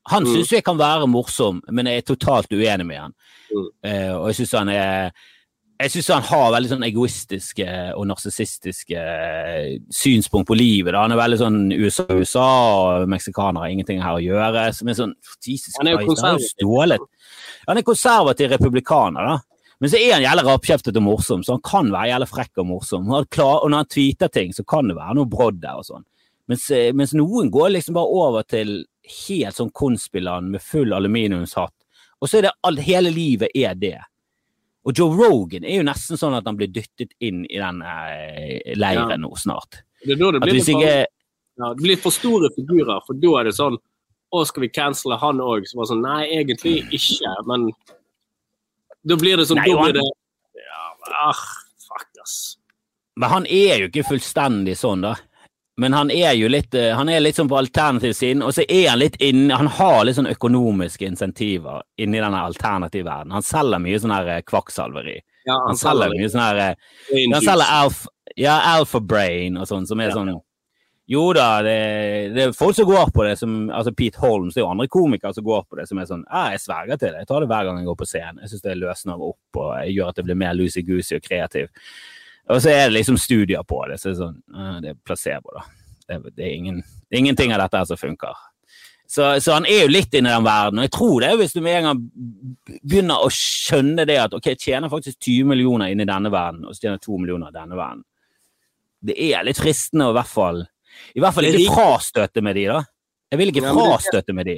Han 0.08 0.24
Mm. 0.24 0.34
syns 0.34 0.52
jeg 0.52 0.64
kan 0.64 0.78
være 0.80 1.08
morsom, 1.08 1.62
men 1.70 1.86
jeg 1.86 1.98
er 1.98 2.06
totalt 2.08 2.52
uenig 2.52 2.86
med 2.88 2.98
han. 2.98 3.14
Mm. 3.52 3.66
Eh, 3.84 4.14
og 4.16 4.30
jeg 4.30 4.36
syns 4.40 4.54
han 4.56 4.70
er 4.70 5.12
jeg 5.78 5.92
synes 5.94 6.08
han 6.16 6.26
har 6.26 6.54
veldig 6.56 6.70
sånn 6.72 6.86
egoistiske 6.88 7.66
og 7.94 8.08
narsissistiske 8.10 8.98
eh, 8.98 9.76
synspunkt 9.94 10.50
på 10.50 10.58
livet. 10.58 10.96
Da. 10.96 11.04
Han 11.04 11.14
er 11.14 11.20
veldig 11.20 11.38
sånn 11.42 11.60
USA, 11.76 12.08
USA 12.18 12.48
og 12.80 13.12
meksikanere 13.12 13.66
har 13.66 13.76
ingenting 13.76 14.02
her 14.02 14.18
å 14.18 14.24
gjøre. 14.24 14.64
Som 14.74 14.90
er 14.90 14.98
sånn 14.98 15.14
Jesus 15.46 15.78
Han 15.78 15.92
er 15.92 16.00
jo 16.00 16.10
konservativ. 16.10 17.06
Han 17.68 17.78
er 17.82 17.86
konservativ 17.86 18.52
republikaner, 18.56 19.30
da. 19.30 19.64
Men 19.78 19.94
så 19.94 20.02
er 20.02 20.16
han 20.16 20.26
jævlig 20.26 20.48
rappkjeftet 20.48 20.98
og 20.98 21.06
morsom, 21.06 21.46
så 21.46 21.54
han 21.54 21.66
kan 21.70 21.92
være 21.94 22.10
jævlig 22.10 22.30
frekk 22.32 22.62
og 22.64 22.70
morsom. 22.72 23.12
Og, 23.14 23.28
når 23.38 23.78
han 23.78 23.92
tweeter 23.94 24.34
ting, 24.34 24.56
så 24.58 24.66
kan 24.66 24.90
det 24.90 24.98
være 24.98 25.20
noe 25.20 25.30
brodd 25.30 25.62
der 25.62 25.78
og 25.78 25.86
sånn. 25.86 26.06
Mens, 26.50 26.66
eh, 26.74 26.90
mens 26.98 27.14
noen 27.14 27.52
går 27.54 27.76
liksom 27.76 28.00
bare 28.00 28.18
over 28.24 28.48
til 28.50 28.80
helt 29.28 29.60
sånn 29.60 29.70
konspiland 29.76 30.50
med 30.56 30.64
full 30.66 30.96
aluminiumshatt. 30.98 31.76
Og 32.18 32.32
så 32.32 32.40
er 32.40 32.50
det 32.50 32.88
hele 32.88 33.14
livet 33.14 33.54
er 33.54 33.78
det. 33.78 34.00
Og 34.88 34.96
Joe 34.96 35.12
Rogan 35.20 35.66
er 35.68 35.82
jo 35.82 35.86
nesten 35.88 36.20
sånn 36.20 36.36
at 36.38 36.46
han 36.48 36.56
blir 36.56 36.70
dyttet 36.72 37.12
inn 37.20 37.44
i 37.52 37.60
den 37.60 37.82
eh, 37.84 38.74
leiren 38.80 39.12
Ja. 39.12 39.20
nå 39.20 39.34
snart. 39.36 39.82
Det 40.06 40.16
det 40.16 40.18
blir, 40.18 40.40
litt 40.54 40.64
ikke 40.64 40.80
for, 40.80 41.08
ja, 41.60 41.70
det 41.74 41.84
blir 41.84 41.98
for 42.00 42.16
store 42.16 42.50
figurer, 42.56 43.02
for 43.06 43.18
da 43.20 43.40
er 43.42 43.50
det 43.50 43.56
sånn 43.58 43.78
Å, 44.28 44.42
skal 44.46 44.62
vi 44.66 44.68
cancele 44.70 45.16
han 45.18 45.40
òg? 45.40 45.64
Så 45.68 45.78
bare 45.80 45.88
sånn 45.92 46.04
Nei, 46.04 46.24
egentlig 46.40 46.82
ikke, 46.92 47.32
men 47.48 47.70
da 49.08 49.16
blir 49.20 49.38
det 49.40 49.48
sånn 49.48 49.60
Nei, 49.60 49.72
han- 49.72 49.84
blir 49.84 49.94
det 50.00 50.04
ja, 50.04 50.82
ah, 51.26 51.44
Fuck, 51.88 52.08
ass. 52.22 52.58
Men 53.16 53.30
han 53.30 53.46
er 53.48 53.80
jo 53.80 53.88
ikke 53.88 54.04
fullstendig 54.06 54.76
sånn, 54.78 55.02
da. 55.02 55.16
Men 55.78 55.94
han 55.94 56.10
er 56.12 56.32
jo 56.34 56.48
litt 56.50 56.74
eh, 56.74 56.96
Han 56.98 57.10
er 57.14 57.20
litt 57.22 57.38
sånn 57.38 57.50
på 57.52 57.58
alternativsiden, 57.60 58.42
og 58.42 58.54
så 58.56 58.64
er 58.66 58.88
han 58.90 58.98
litt 59.00 59.20
inn 59.22 59.52
Han 59.54 59.68
har 59.78 60.00
litt 60.08 60.18
sånn 60.18 60.30
økonomiske 60.32 61.06
insentiver 61.06 61.84
inni 62.02 62.18
denne 62.24 62.40
alternativverdenen. 62.50 63.36
Han 63.38 63.46
selger 63.46 63.84
mye 63.84 64.00
sånn 64.02 64.16
her 64.16 64.32
eh, 64.38 64.42
kvakksalveri. 64.48 65.20
Ja, 65.46 65.60
Han 65.68 65.78
selger 65.80 66.10
mye 66.18 66.30
sånn 66.34 66.42
her 66.44 66.64
eh, 66.64 66.76
Han 67.36 67.46
selger 67.46 67.70
alf, 67.78 68.04
ja, 68.36 68.58
Alpha 68.74 69.00
Brain 69.00 69.58
og 69.62 69.70
sånn, 69.70 69.86
som 69.90 70.02
er 70.02 70.10
Ja. 70.12 70.18
sånn 70.18 70.34
Jo 71.08 71.22
da, 71.32 71.62
det, 71.64 71.76
det 72.36 72.42
er 72.50 72.58
folk 72.58 72.76
som 72.76 72.90
går 72.90 73.14
på 73.16 73.24
det, 73.24 73.38
som 73.40 73.70
altså 73.72 73.94
Pete 73.96 74.20
Holmes, 74.20 74.54
det 74.58 74.60
er 74.60 74.66
jo 74.66 74.72
andre 74.74 74.90
komikere 74.92 75.32
som 75.38 75.46
går 75.46 75.62
på 75.70 75.78
det, 75.80 75.86
som 75.88 76.02
er 76.02 76.10
sånn 76.10 76.26
Ja, 76.28 76.50
jeg 76.52 76.60
sverger 76.66 76.98
til 77.00 77.14
det. 77.14 77.22
Jeg 77.24 77.30
tar 77.30 77.40
det 77.46 77.48
hver 77.54 77.64
gang 77.70 77.78
jeg 77.80 77.88
går 77.88 78.02
på 78.02 78.08
scenen. 78.10 78.42
Jeg 78.44 78.52
syns 78.52 78.66
det 78.66 78.76
løsner 78.82 79.24
opp 79.30 79.62
og 79.62 79.70
jeg 79.86 79.94
gjør 79.96 80.10
at 80.12 80.20
det 80.20 80.26
blir 80.28 80.42
mer 80.42 80.58
loosey-goosey 80.58 81.22
og 81.22 81.24
kreativ. 81.30 81.70
Og 82.48 82.62
så 82.64 82.72
er 82.72 82.86
det 82.88 82.96
liksom 82.96 83.18
studier 83.20 83.64
på 83.68 83.82
det, 83.90 83.98
så 84.00 84.10
det 84.10 84.16
er 84.16 84.22
sånn 84.22 84.38
eh, 84.56 84.76
Det 84.84 84.92
er 84.94 85.00
placebo, 85.06 85.56
da. 85.58 85.66
Det, 86.08 86.20
det, 86.38 86.46
er 86.46 86.54
ingen, 86.56 86.84
ingenting 87.12 87.52
av 87.52 87.66
dette 87.66 87.82
her 87.82 87.88
som 87.90 88.00
funker. 88.00 88.38
Så, 89.08 89.40
så 89.44 89.56
han 89.56 89.66
er 89.68 89.86
jo 89.86 89.92
litt 89.92 90.14
inne 90.16 90.32
i 90.32 90.36
den 90.36 90.46
verden. 90.46 90.80
Og 90.80 90.88
jeg 90.88 90.94
tror 90.96 91.16
det 91.24 91.30
er 91.32 91.40
hvis 91.40 91.56
du 91.56 91.62
med 91.64 91.78
en 91.80 91.88
gang 91.88 92.02
begynner 92.84 93.24
å 93.24 93.30
skjønne 93.32 94.06
det 94.08 94.18
at 94.20 94.36
ok, 94.36 94.50
jeg 94.52 94.62
tjener 94.66 94.92
faktisk 94.92 95.20
20 95.24 95.52
millioner 95.52 95.92
inn 95.92 96.04
i 96.04 96.08
denne 96.08 96.32
verden, 96.32 96.66
og 96.68 96.76
så 96.76 96.84
tjener 96.84 97.00
jeg 97.00 97.06
2 97.08 97.20
millioner 97.24 97.52
i 97.52 97.58
denne 97.58 97.80
verden. 97.80 98.04
Det 99.08 99.16
er 99.30 99.48
litt 99.48 99.60
fristende 99.60 100.10
å 100.10 100.12
i 100.12 100.18
hvert 100.18 100.32
fall 100.32 100.64
I 101.14 101.22
hvert 101.22 101.36
fall 101.36 101.48
ikke 101.48 101.76
frastøte 101.76 102.44
med 102.44 102.58
de, 102.60 102.66
da. 102.72 102.82
Jeg 103.32 103.42
vil 103.42 103.52
ikke 103.52 103.76
frastøte 103.76 104.36
med 104.36 104.48
de. 104.50 104.58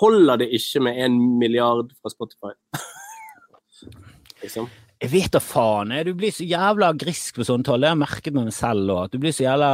Holder 0.00 0.40
det 0.40 0.48
ikke 0.56 0.84
med 0.84 1.00
en 1.04 1.16
milliard 1.40 1.92
fra 2.00 2.12
Spotify? 2.12 2.54
liksom. 4.44 4.68
Jeg 5.00 5.12
vet 5.14 5.32
da 5.32 5.40
faen. 5.40 5.94
jeg. 5.96 6.06
Du 6.10 6.14
blir 6.14 6.32
så 6.34 6.44
jævla 6.44 6.90
grisk 7.00 7.38
på 7.40 7.44
sånne 7.48 7.64
tall. 7.64 7.80
Det 7.80 7.88
har 7.88 7.96
jeg 7.96 8.02
merket 8.02 8.34
med 8.36 8.50
meg 8.50 8.56
selv 8.56 8.90
òg. 8.92 9.12
Du 9.12 9.20
blir 9.22 9.32
så 9.32 9.46
jævla 9.46 9.70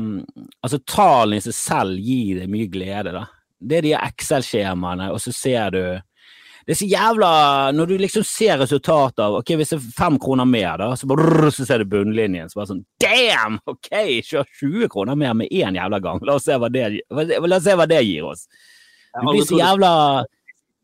um, 0.00 0.06
Altså, 0.64 0.80
tallene 0.88 1.40
i 1.40 1.44
seg 1.44 1.56
selv 1.56 1.98
gir 2.00 2.40
deg 2.40 2.52
mye 2.52 2.70
glede, 2.72 3.12
da. 3.12 3.26
Det 3.60 3.76
er 3.76 3.84
de 3.84 3.92
Excel-skjemaene, 3.98 5.10
og 5.12 5.20
så 5.20 5.34
ser 5.36 5.74
du 5.74 5.82
Det 6.64 6.72
er 6.72 6.78
så 6.80 6.88
jævla 6.88 7.28
Når 7.76 7.90
du 7.90 7.94
liksom 8.00 8.24
ser 8.24 8.56
resultatet 8.62 9.20
av 9.20 9.36
Ok, 9.42 9.52
hvis 9.60 9.74
det 9.74 9.76
er 9.82 9.92
fem 9.98 10.16
kroner 10.22 10.48
mer, 10.48 10.80
da, 10.80 10.88
så 10.96 11.10
brrr, 11.12 11.50
så 11.52 11.68
ser 11.68 11.84
du 11.84 11.92
bunnlinjen. 11.92 12.48
Så 12.48 12.62
bare 12.62 12.72
sånn 12.72 12.84
Damn! 13.04 13.60
Ok, 13.68 13.92
kjør 14.24 14.48
20 14.64 14.92
kroner 14.96 15.20
mer 15.20 15.36
med 15.36 15.52
én 15.52 15.76
jævla 15.76 16.00
gang. 16.00 16.24
La 16.24 16.40
oss 16.40 16.48
se 16.48 16.56
hva 16.56 16.72
det, 16.72 16.88
la 17.12 17.56
oss 17.60 17.68
se 17.68 17.76
hva 17.76 17.90
det 17.90 18.00
gir 18.08 18.32
oss. 18.32 18.48
Du 19.12 19.26
blir 19.28 19.44
så 19.44 19.60
jævla 19.60 19.94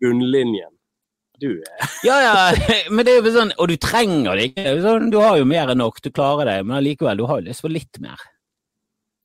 bunnlinjen. 0.04 0.75
Du 1.42 1.50
er 1.52 1.90
Ja, 2.06 2.16
ja, 2.22 2.34
men 2.94 3.04
det 3.06 3.12
er 3.12 3.20
jo 3.26 3.32
sånn, 3.34 3.52
og 3.60 3.68
du 3.68 3.76
trenger 3.82 4.38
det 4.38 4.50
ikke. 4.50 4.64
Er 4.70 4.80
Sånn, 4.84 5.10
du 5.12 5.18
har 5.20 5.36
jo 5.40 5.44
mer 5.48 5.72
enn 5.72 5.82
nok, 5.82 6.00
du 6.04 6.10
klarer 6.14 6.48
det, 6.48 6.58
men 6.64 6.78
allikevel, 6.78 7.18
du 7.20 7.26
har 7.28 7.40
jo 7.42 7.48
lyst 7.50 7.64
på 7.64 7.70
litt 7.72 8.00
mer. 8.00 8.22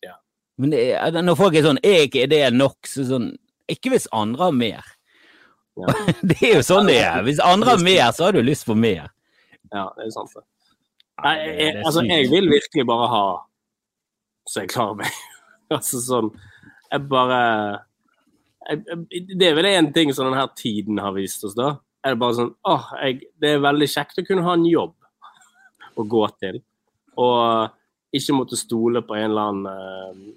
Ja. 0.03 0.17
Men 0.59 0.73
er- 0.75 1.21
når 1.23 1.39
folk 1.39 1.55
er 1.55 1.63
sånn, 1.67 1.79
er 1.83 2.07
ikke 2.07 2.27
det 2.31 2.41
nok, 2.53 2.79
så 2.89 3.05
sånn, 3.07 3.29
ikke 3.71 3.93
hvis 3.93 4.09
andre 4.11 4.49
har 4.49 4.57
mer. 4.57 4.89
Ja. 5.79 5.93
Det 6.27 6.35
er 6.43 6.57
jo 6.57 6.63
sånn 6.67 6.89
det 6.89 6.97
er. 6.99 7.21
Hvis 7.23 7.39
andre 7.39 7.71
har 7.77 7.83
mer, 7.85 8.09
så 8.11 8.27
har 8.27 8.35
du 8.35 8.41
lyst 8.43 8.65
på 8.67 8.75
mer. 8.75 9.07
Ja, 9.71 9.85
det 9.95 10.09
er 10.09 10.11
sant. 10.11 10.33
det. 10.35 10.43
Nei, 11.23 11.35
jeg, 11.37 11.69
er 11.69 11.79
altså, 11.85 12.01
jeg 12.09 12.27
vil 12.31 12.49
virkelig 12.51 12.83
bare 12.89 13.07
ha 13.11 13.23
så 14.49 14.63
jeg 14.65 14.71
klarer 14.73 14.97
meg. 14.99 15.19
altså 15.77 15.99
sånn 16.03 16.31
Jeg 16.91 17.03
bare 17.11 17.37
jeg, 18.67 18.81
jeg, 18.89 19.21
Det 19.39 19.47
er 19.47 19.55
vel 19.55 19.67
én 19.69 19.91
ting 19.95 20.11
som 20.17 20.27
denne 20.27 20.43
tiden 20.59 20.99
har 20.99 21.13
vist 21.15 21.45
oss, 21.47 21.53
da. 21.55 21.75
Er 22.01 22.15
det 22.15 22.21
bare 22.21 22.37
sånn 22.37 22.53
åh, 22.65 22.87
jeg, 23.03 23.27
Det 23.37 23.53
er 23.55 23.63
veldig 23.63 23.87
kjekt 23.93 24.21
å 24.21 24.25
kunne 24.25 24.45
ha 24.45 24.55
en 24.57 24.65
jobb 24.65 24.95
å 25.99 26.05
gå 26.15 26.23
til. 26.41 26.61
Og 27.21 28.15
ikke 28.17 28.35
måtte 28.35 28.59
stole 28.59 29.03
på 29.05 29.15
en 29.15 29.27
eller 29.29 29.51
annen 29.51 29.67
uh, 29.67 30.31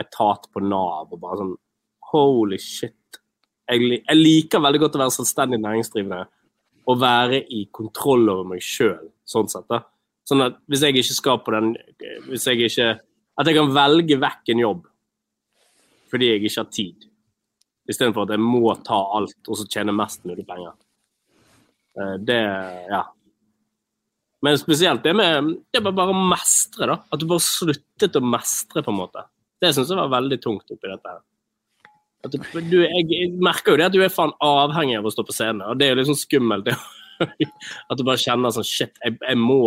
etat 0.00 0.46
på 0.52 0.62
Nav 0.64 1.10
og 1.10 1.20
bare 1.20 1.40
sånn 1.42 1.56
Holy 2.10 2.58
shit. 2.58 2.96
Jeg, 3.70 4.00
jeg 4.00 4.18
liker 4.18 4.62
veldig 4.62 4.80
godt 4.82 4.96
å 4.98 5.02
være 5.04 5.14
selvstendig 5.14 5.60
næringsdrivende 5.62 6.24
og 6.90 6.98
være 6.98 7.42
i 7.54 7.66
kontroll 7.70 8.24
over 8.32 8.48
meg 8.54 8.64
sjøl, 8.64 9.12
sånn 9.28 9.50
sett. 9.52 9.68
da. 9.70 9.84
Sånn 10.26 10.42
at 10.42 10.58
hvis 10.70 10.82
jeg 10.82 10.96
ikke 10.96 11.16
skal 11.16 11.38
på 11.44 11.54
den 11.54 11.72
Hvis 12.28 12.46
jeg 12.46 12.66
ikke 12.66 12.88
At 13.40 13.48
jeg 13.48 13.56
kan 13.56 13.70
velge 13.74 14.18
vekk 14.20 14.54
en 14.54 14.64
jobb 14.66 14.86
fordi 16.10 16.26
jeg 16.26 16.40
ikke 16.42 16.58
har 16.58 16.70
tid, 16.74 17.04
istedenfor 17.86 18.24
at 18.24 18.32
jeg 18.34 18.42
må 18.42 18.72
ta 18.82 18.96
alt 19.14 19.46
og 19.46 19.58
så 19.60 19.62
tjene 19.70 19.92
mest 19.94 20.24
mulig 20.26 20.42
penger. 20.42 20.72
Eh, 21.98 22.16
Det 22.26 22.40
Ja. 22.90 23.04
Men 24.42 24.56
spesielt 24.58 25.02
det 25.02 25.12
med 25.14 25.56
det 25.72 25.82
med 25.82 25.94
bare 25.94 26.14
å 26.14 26.28
mestre, 26.30 26.86
da. 26.86 26.96
At 27.12 27.20
du 27.20 27.26
bare 27.26 27.44
sluttet 27.44 28.16
å 28.16 28.22
mestre, 28.24 28.82
på 28.82 28.88
en 28.88 28.96
måte. 28.96 29.24
Det 29.60 29.74
syns 29.74 29.90
jeg 29.90 29.98
var 29.98 30.08
veldig 30.08 30.38
tungt 30.40 30.70
oppi 30.70 30.88
dette. 30.88 31.08
her. 31.12 31.20
Du, 32.30 32.38
du, 32.38 32.78
jeg, 32.84 33.04
jeg 33.08 33.30
merker 33.40 33.72
jo 33.72 33.76
det 33.80 33.86
at 33.88 33.92
du 33.92 34.00
er 34.04 34.12
faen 34.12 34.32
avhengig 34.44 34.98
av 34.98 35.08
å 35.08 35.12
stå 35.12 35.24
på 35.24 35.32
scenen, 35.36 35.62
og 35.64 35.78
det 35.80 35.86
er 35.86 35.94
jo 35.94 36.00
litt 36.00 36.08
sånn 36.10 36.20
skummelt. 36.20 36.68
at 37.90 38.00
du 38.00 38.04
bare 38.04 38.20
kjenner 38.20 38.52
sånn 38.54 38.64
Shit, 38.64 38.96
jeg, 39.04 39.18
jeg 39.20 39.36
må 39.36 39.60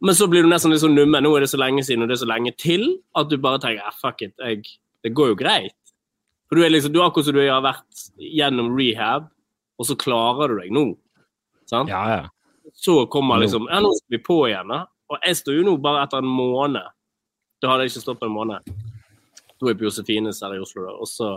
Men 0.00 0.14
så 0.14 0.28
blir 0.30 0.46
du 0.46 0.50
nesten 0.50 0.70
litt 0.70 0.82
sånn 0.84 0.94
nummen. 0.94 1.22
Nå 1.22 1.32
er 1.36 1.44
det 1.44 1.50
så 1.50 1.58
lenge 1.60 1.82
siden, 1.86 2.04
og 2.04 2.10
det 2.10 2.16
er 2.16 2.22
så 2.22 2.30
lenge 2.30 2.54
til, 2.58 2.86
at 3.18 3.28
du 3.30 3.36
bare 3.42 3.60
tenker 3.62 3.82
eh, 3.82 3.98
fuck 3.98 4.22
it, 4.26 4.34
jeg, 4.38 4.62
det 5.04 5.14
går 5.16 5.34
jo 5.34 5.40
greit. 5.42 5.76
For 6.48 6.58
du 6.58 6.64
er 6.66 6.72
liksom, 6.72 6.94
du 6.94 7.00
er 7.02 7.08
akkurat 7.08 7.28
som 7.28 7.36
du 7.36 7.42
har 7.44 7.62
vært 7.66 8.06
gjennom 8.18 8.72
rehab, 8.78 9.28
og 9.80 9.88
så 9.88 9.96
klarer 9.98 10.52
du 10.52 10.60
deg 10.60 10.74
nå. 10.76 10.84
Sant? 11.70 11.90
Ja, 11.92 12.02
ja. 12.10 12.22
Så 12.76 13.06
kommer 13.10 13.40
liksom 13.40 13.66
Ja, 13.70 13.80
nå 13.82 13.90
skal 13.96 14.18
vi 14.18 14.22
på 14.22 14.42
igjen, 14.48 14.70
da. 14.70 14.84
Og 15.10 15.24
jeg 15.26 15.38
står 15.40 15.56
jo 15.58 15.66
nå 15.66 15.76
bare 15.82 16.04
etter 16.04 16.22
en 16.22 16.30
måned. 16.30 16.92
Da 17.60 17.72
hadde 17.72 17.86
jeg 17.86 17.94
ikke 17.94 18.04
stått 18.04 18.20
på 18.20 18.28
en 18.28 18.36
måned. 18.36 18.68
Da 18.68 19.66
er 19.66 19.72
jeg 19.72 19.80
på 19.80 19.88
Josefines 19.88 20.42
her 20.44 20.54
i 20.56 20.60
Oslo, 20.62 20.84
da. 20.86 20.92
Og 21.00 21.08
så 21.10 21.32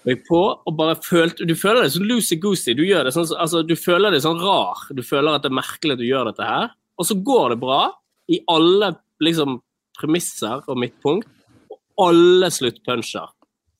var 0.00 0.12
jeg 0.14 0.22
på 0.26 0.40
og 0.40 0.76
bare 0.78 0.96
følte 1.04 1.46
Du 1.48 1.54
føler 1.58 1.84
deg 1.84 1.94
så 1.94 2.04
loosey-goosey. 2.04 2.76
Du 2.76 2.84
gjør 2.86 3.08
det 3.08 3.14
sånn, 3.16 3.28
altså, 3.36 3.62
du 3.66 3.74
føler 3.78 4.14
deg 4.14 4.24
sånn 4.24 4.42
rar. 4.42 4.84
Du 4.96 5.02
føler 5.06 5.36
at 5.36 5.46
det 5.46 5.50
er 5.52 5.58
merkelig 5.60 5.96
at 5.96 6.02
du 6.02 6.08
gjør 6.08 6.30
dette 6.32 6.46
her. 6.46 6.70
Og 7.00 7.08
så 7.08 7.16
går 7.16 7.54
det 7.54 7.60
bra 7.62 7.82
i 8.30 8.40
alle 8.52 8.94
liksom 9.24 9.58
premisser 10.00 10.64
og 10.66 10.80
midtpunkt. 10.80 11.28
Og 11.70 12.08
alle 12.10 12.50
sluttpuncher 12.52 13.28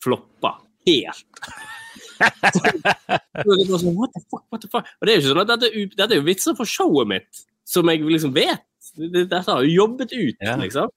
flopper 0.05 0.61
helt. 0.89 1.47
så, 2.55 3.57
det 3.57 3.69
var 3.71 3.81
sånn, 3.83 3.97
what 3.99 4.13
the 4.15 4.23
fuck, 4.29 4.45
what 4.53 4.63
the 4.65 4.69
fuck? 4.71 4.89
Og 5.01 5.07
det 5.07 5.13
er 5.13 5.19
jo 5.19 5.23
ikke 5.25 5.33
sånn 5.35 5.43
at 5.45 5.53
dette, 5.55 5.71
dette 5.97 6.11
er 6.17 6.21
jo 6.21 6.27
vitser 6.27 6.57
for 6.59 6.69
showet 6.69 7.09
mitt, 7.11 7.45
som 7.69 7.89
jeg 7.91 8.03
liksom 8.05 8.35
vet. 8.37 8.65
Dette 8.97 9.41
har 9.47 9.63
jeg 9.63 9.71
jo 9.73 9.83
jobbet 9.85 10.13
ut, 10.17 10.37
Ja. 10.45 10.57
liksom. 10.61 10.91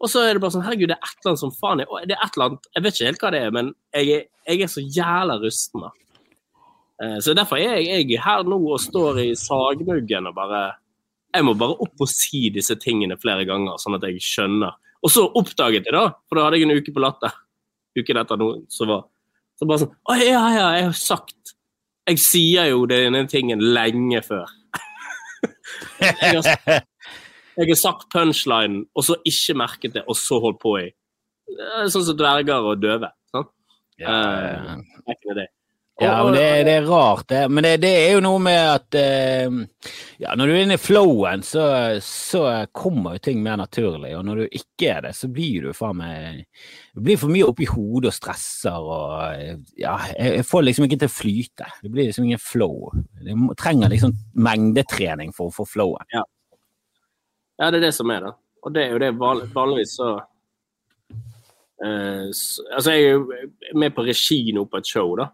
Og 0.00 0.08
så 0.08 0.22
er 0.24 0.32
det 0.32 0.40
bare 0.40 0.54
sånn 0.54 0.62
Herregud, 0.64 0.88
det 0.88 0.96
er 0.96 1.04
et 1.04 1.18
eller 1.20 1.30
annet 1.34 1.40
som 1.42 1.50
faen 1.52 1.80
er 1.82 1.88
Det 2.08 2.14
er 2.16 2.22
et 2.24 2.36
eller 2.36 2.46
annet 2.46 2.68
Jeg 2.74 2.82
vet 2.84 2.94
ikke 2.94 3.08
helt 3.10 3.20
hva 3.20 3.30
det 3.34 3.40
er, 3.44 3.50
men 3.52 3.66
jeg 3.92 4.08
er, 4.14 4.22
jeg 4.48 4.62
er 4.64 4.70
så 4.72 4.80
jævla 4.80 5.34
rusten. 5.42 5.82
da. 5.84 5.90
Eh, 7.02 7.18
Så 7.20 7.34
derfor 7.36 7.56
er 7.60 7.74
jeg, 7.80 7.84
jeg 8.08 8.16
er 8.16 8.22
her 8.24 8.42
nå 8.48 8.56
og 8.72 8.80
står 8.80 9.18
i 9.26 9.34
sagmuggen 9.36 10.26
og 10.30 10.34
bare 10.38 10.62
Jeg 11.34 11.44
må 11.44 11.52
bare 11.54 11.76
opp 11.84 12.00
og 12.00 12.08
si 12.08 12.48
disse 12.50 12.74
tingene 12.80 13.18
flere 13.20 13.44
ganger, 13.44 13.76
sånn 13.78 13.94
at 13.98 14.02
jeg 14.08 14.18
skjønner. 14.24 14.72
Og 15.04 15.10
så 15.12 15.26
oppdaget 15.38 15.84
jeg, 15.86 15.92
da, 15.94 16.06
for 16.28 16.36
da 16.40 16.44
hadde 16.48 16.58
jeg 16.58 16.66
en 16.70 16.76
uke 16.80 16.92
på 16.96 17.00
Latter, 17.04 17.30
uken 17.96 18.16
etter 18.18 18.36
noen 18.40 18.64
som 18.72 18.88
var 18.90 19.04
så 19.60 19.68
bare 19.68 19.82
sånn 19.82 19.92
Å 20.08 20.16
ja, 20.16 20.44
ja, 20.54 20.68
jeg 20.78 20.86
har 20.88 20.96
sagt 20.96 21.52
Jeg 22.08 22.22
sier 22.22 22.70
jo 22.70 22.86
denne 22.90 23.26
tingen 23.30 23.60
lenge 23.60 24.22
før. 24.24 24.48
jeg, 26.00 26.40
har, 26.40 26.80
jeg 27.60 27.68
har 27.68 27.78
sagt 27.78 28.08
punchline, 28.10 28.86
og 28.96 29.06
så 29.06 29.18
ikke 29.28 29.58
merket 29.60 29.94
det, 29.98 30.06
og 30.08 30.18
så 30.18 30.40
holdt 30.42 30.58
på 30.64 30.74
i 30.80 30.88
er 31.60 31.90
Sånn 31.92 32.06
som 32.06 32.18
dverger 32.18 32.66
og 32.72 32.82
døve. 32.82 33.10
Sånn? 33.32 33.48
Ja, 34.00 34.16
ja. 34.16 34.76
ja. 35.06 35.34
day. 35.38 35.48
Ja, 36.00 36.24
men 36.24 36.32
det, 36.32 36.44
det 36.64 36.74
er 36.78 36.86
rart, 36.88 37.26
det. 37.28 37.40
Men 37.52 37.64
det, 37.64 37.74
det 37.82 37.90
er 37.92 38.14
jo 38.14 38.22
noe 38.24 38.40
med 38.40 38.56
at 38.56 38.96
eh, 38.96 39.56
ja, 40.22 40.32
Når 40.38 40.48
du 40.48 40.52
er 40.54 40.62
inne 40.64 40.78
i 40.78 40.80
flowen, 40.80 41.42
så, 41.44 41.64
så 42.04 42.44
kommer 42.72 43.18
jo 43.18 43.24
ting 43.26 43.42
mer 43.44 43.58
naturlig. 43.60 44.14
Og 44.16 44.24
når 44.24 44.40
du 44.40 44.56
ikke 44.62 44.94
er 44.94 45.02
det, 45.04 45.12
så 45.18 45.28
blir 45.28 45.66
du 45.66 45.76
faen 45.76 45.98
meg 46.00 46.38
Du 46.96 47.02
blir 47.04 47.20
for 47.20 47.32
mye 47.32 47.48
oppi 47.48 47.68
hodet 47.68 48.14
og 48.14 48.16
stresser 48.16 48.80
og 48.80 49.76
Ja, 49.80 49.98
jeg, 50.16 50.46
får 50.48 50.64
liksom 50.66 50.88
ikke 50.88 51.02
til 51.02 51.12
å 51.12 51.16
flyte. 51.18 51.68
Det 51.82 51.92
blir 51.92 52.08
liksom 52.08 52.30
ingen 52.30 52.40
flow. 52.40 52.94
Du 53.20 53.50
trenger 53.60 53.92
liksom 53.92 54.16
mengdetrening 54.40 55.34
for 55.36 55.50
å 55.50 55.56
få 55.60 55.68
flowen. 55.68 56.06
Ja, 57.60 57.68
det 57.68 57.82
er 57.82 57.90
det 57.90 57.92
som 57.98 58.08
er 58.12 58.24
det. 58.24 58.32
Og 58.64 58.72
det 58.72 58.86
er 58.86 58.94
jo 58.94 59.02
det 59.04 59.12
vanligvis 59.20 59.98
så 60.00 60.14
eh, 61.84 62.24
Altså, 62.24 62.96
jeg 62.96 63.04
er 63.04 63.12
jo 63.18 63.76
med 63.76 63.92
på 63.96 64.04
regi 64.08 64.40
nå 64.56 64.64
på 64.64 64.80
et 64.80 64.88
show, 64.88 65.12
da, 65.20 65.28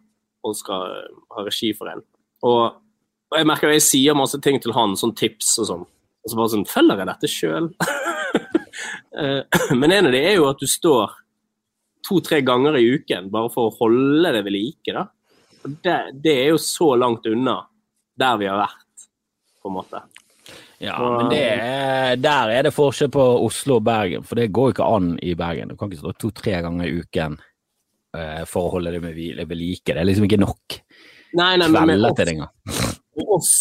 og 0.46 0.56
skal 0.58 0.86
eh, 0.94 1.20
ha 1.36 1.44
regi 1.46 1.72
for 1.76 1.90
en. 1.92 2.04
Og, 2.46 2.78
og 3.32 3.38
jeg 3.40 3.48
merker 3.50 3.72
at 3.72 3.78
jeg 3.80 3.86
sier 3.88 4.18
masse 4.18 4.38
ting 4.44 4.60
til 4.62 4.74
han, 4.76 4.94
sånn 4.98 5.16
tips 5.18 5.56
og 5.64 5.70
sånn. 5.72 5.84
Og 6.26 6.32
så 6.32 6.38
bare 6.38 6.52
sånn 6.54 6.66
Følger 6.70 7.02
jeg 7.02 7.10
dette 7.12 7.30
sjøl? 7.30 7.68
Men 9.80 9.92
en 9.92 10.08
av 10.10 10.14
de 10.14 10.20
er 10.20 10.36
jo 10.36 10.48
at 10.50 10.60
du 10.60 10.66
står 10.68 11.14
to-tre 12.06 12.42
ganger 12.46 12.76
i 12.78 12.84
uken 12.98 13.30
bare 13.32 13.50
for 13.54 13.70
å 13.70 13.76
holde 13.80 14.34
det 14.36 14.42
ved 14.46 14.54
like, 14.54 14.92
da. 14.94 15.06
Det, 15.66 15.96
det 16.22 16.34
er 16.44 16.50
jo 16.52 16.60
så 16.62 16.92
langt 16.98 17.24
unna 17.26 17.56
der 18.20 18.36
vi 18.40 18.46
har 18.50 18.60
vært, 18.60 19.06
på 19.62 19.70
en 19.72 19.76
måte. 19.80 20.02
Ja, 20.78 20.98
Og- 21.00 21.16
men 21.22 21.30
det 21.32 21.40
er, 21.56 22.16
der 22.20 22.52
er 22.52 22.66
det 22.68 22.74
forskjell 22.76 23.08
på 23.14 23.24
Oslo 23.46 23.78
og 23.80 23.86
Bergen, 23.88 24.22
for 24.28 24.38
det 24.38 24.50
går 24.54 24.74
ikke 24.74 24.90
an 24.98 25.14
i 25.24 25.32
Bergen. 25.34 25.72
Du 25.72 25.76
kan 25.80 25.88
ikke 25.90 26.02
stå 26.04 26.12
to-tre 26.22 26.60
ganger 26.62 26.86
i 26.86 27.00
uken 27.02 27.38
eh, 27.40 27.46
for 28.48 28.66
å 28.68 28.72
holde 28.76 28.92
det 28.94 29.02
med 29.04 29.14
hvile 29.16 29.46
ved 29.48 29.58
like. 29.60 29.86
Det 29.92 30.00
er 30.00 30.08
liksom 30.08 30.26
ikke 30.28 30.40
nok 30.42 30.78
Nei, 31.36 31.56
nei, 31.60 31.66
men 31.68 31.72
med 31.72 31.96
kvelder 31.96 32.10
oss- 32.10 32.16
til 32.16 32.28
det 32.28 32.34
engang. 32.36 32.52
for 33.16 33.34
oss 33.36 33.52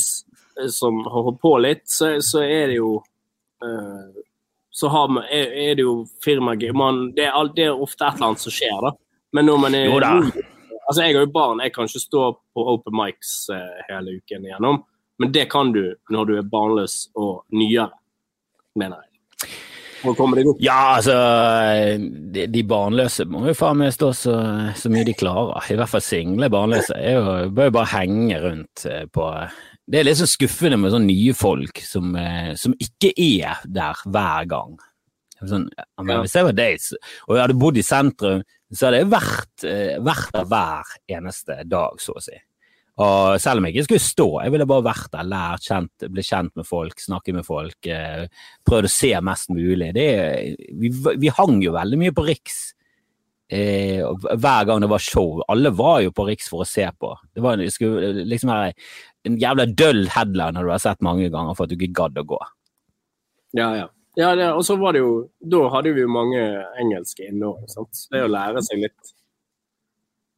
eh, 0.61 0.69
som 0.71 1.01
har 1.03 1.27
holdt 1.27 1.41
på 1.43 1.53
litt, 1.63 1.83
så, 1.91 2.15
så 2.23 2.43
er 2.45 2.71
det 2.71 2.77
jo 2.79 2.95
uh, 3.01 4.21
Så 4.71 4.91
har 4.91 5.11
man, 5.11 5.23
er, 5.31 5.51
er 5.69 5.77
det 5.79 5.85
jo 5.85 5.95
firma 6.23 6.55
man, 6.73 7.11
det, 7.15 7.27
er, 7.27 7.51
det 7.55 7.69
er 7.69 7.81
ofte 7.87 8.05
et 8.05 8.15
eller 8.15 8.31
annet 8.31 8.43
som 8.43 8.51
skjer, 8.53 8.75
da. 8.83 8.91
Men 9.35 9.49
når 9.49 9.57
man 9.65 9.75
er 9.75 9.89
Jo 9.89 9.99
da. 10.03 10.13
Altså, 10.85 11.01
jeg 11.01 11.15
har 11.15 11.23
jo 11.25 11.31
barn, 11.33 11.61
jeg 11.63 11.73
kan 11.73 11.87
ikke 11.89 12.03
stå 12.03 12.25
på 12.53 12.65
open 12.75 12.93
mics 12.93 13.49
eh, 13.49 13.79
hele 13.89 14.19
uken 14.19 14.45
igjennom. 14.45 14.83
Men 15.17 15.31
det 15.33 15.47
kan 15.49 15.71
du 15.73 15.95
når 16.13 16.27
du 16.29 16.33
er 16.37 16.49
barnløs 16.51 17.07
og 17.17 17.45
nyere, 17.55 17.89
mener 18.77 19.01
jeg. 19.01 19.04
For 20.05 20.13
å 20.13 20.17
komme 20.17 20.39
deg 20.39 20.49
opp. 20.51 20.63
Ja, 20.63 20.79
altså 20.95 21.15
De, 21.99 22.47
de 22.51 22.63
barnløse 22.67 23.25
må 23.29 23.43
jo 23.49 23.55
faen 23.57 23.81
meg 23.81 23.93
stå 23.95 24.11
så, 24.15 24.35
så 24.77 24.91
mye 24.93 25.07
de 25.07 25.15
klarer. 25.17 25.71
I 25.73 25.79
hvert 25.79 25.91
fall 25.91 26.05
single 26.05 26.49
barnløse. 26.53 26.95
er 26.95 27.17
jo, 27.17 27.37
bør 27.55 27.71
jo 27.71 27.77
bare 27.79 27.93
henge 27.95 28.41
rundt 28.43 28.85
eh, 28.89 29.05
på 29.11 29.29
Det 29.85 29.99
er 29.99 30.07
litt 30.07 30.21
så 30.21 30.29
skuffende 30.29 30.79
med 30.81 30.93
sånne 30.93 31.09
nye 31.11 31.35
folk 31.37 31.81
som, 31.85 32.15
eh, 32.19 32.53
som 32.59 32.75
ikke 32.81 33.13
er 33.17 33.65
der 33.65 34.05
hver 34.05 34.49
gang. 34.49 34.75
Sånn, 35.43 35.67
men. 36.01 36.21
Hvis 36.23 36.35
jeg 36.37 36.47
var 36.47 36.55
deg 36.55 36.85
og 37.27 37.35
jeg 37.35 37.43
hadde 37.43 37.59
bodd 37.59 37.77
i 37.77 37.85
sentrum, 37.85 38.43
så 38.71 38.87
hadde 38.87 39.01
jeg 39.01 39.11
vært, 39.11 39.65
eh, 39.67 39.95
vært 40.03 40.31
der 40.33 40.47
hver 40.51 40.93
eneste 41.17 41.57
dag, 41.69 41.99
så 42.01 42.15
å 42.15 42.23
si. 42.23 42.37
Og 43.03 43.41
selv 43.43 43.59
om 43.59 43.65
jeg 43.67 43.75
ikke 43.75 43.87
skulle 43.89 44.05
stå, 44.05 44.27
jeg 44.45 44.53
ville 44.53 44.67
bare 44.69 44.85
vært 44.85 45.09
der, 45.11 45.27
lært, 45.27 45.65
kjent, 45.67 46.05
bli 46.13 46.23
kjent 46.23 46.53
med 46.55 46.67
folk, 46.67 47.01
snakke 47.03 47.33
med 47.35 47.43
folk, 47.47 47.89
eh, 47.91 48.29
prøvd 48.63 48.87
å 48.87 48.93
se 48.93 49.11
mest 49.27 49.51
mulig. 49.51 49.89
Det, 49.97 50.07
vi, 50.79 50.91
vi 51.19 51.33
hang 51.35 51.59
jo 51.63 51.75
veldig 51.75 51.99
mye 51.99 52.15
på 52.15 52.23
Riks 52.29 52.61
eh, 53.51 53.99
hver 53.99 54.69
gang 54.69 54.79
det 54.85 54.89
var 54.93 55.03
show. 55.03 55.41
Alle 55.51 55.73
var 55.75 55.99
jo 56.05 56.13
på 56.15 56.27
Riks 56.29 56.47
for 56.51 56.63
å 56.63 56.69
se 56.69 56.87
på. 56.99 57.11
Det 57.35 57.43
var 57.43 57.59
skulle 57.73 58.13
liksom 58.23 58.53
her, 58.53 58.71
en 59.27 59.39
jævla 59.41 59.67
døll 59.75 60.05
headline 60.15 60.55
når 60.55 60.69
du 60.69 60.73
har 60.77 60.85
sett 60.85 61.03
mange 61.05 61.27
ganger 61.33 61.57
for 61.57 61.65
at 61.65 61.73
du 61.73 61.75
ikke 61.75 61.99
gadd 61.99 62.23
å 62.23 62.27
gå. 62.31 62.39
Ja, 63.59 63.69
ja. 63.75 63.89
ja 64.19 64.31
det, 64.39 64.49
og 64.55 64.63
så 64.67 64.75
var 64.79 64.95
det 64.95 65.03
jo 65.03 65.11
Da 65.39 65.61
hadde 65.71 65.93
vi 65.95 66.03
jo 66.03 66.11
mange 66.11 66.41
engelske 66.81 67.27
inne 67.29 67.51
òg. 67.51 67.67
Det 68.11 68.23
å 68.23 68.31
lære 68.31 68.63
seg 68.65 68.87
litt 68.87 69.15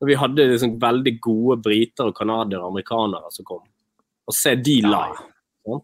Og 0.01 0.09
Vi 0.09 0.17
hadde 0.17 0.49
liksom 0.51 0.75
veldig 0.81 1.13
gode 1.23 1.61
briter 1.65 2.11
og 2.11 2.17
canadiere 2.17 2.61
og 2.63 2.73
amerikanere 2.75 3.31
som 3.33 3.47
kom. 3.47 3.63
Og 4.27 4.35
se 4.35 4.53
de 4.55 4.81
live. 4.85 5.23
Ja. 5.67 5.79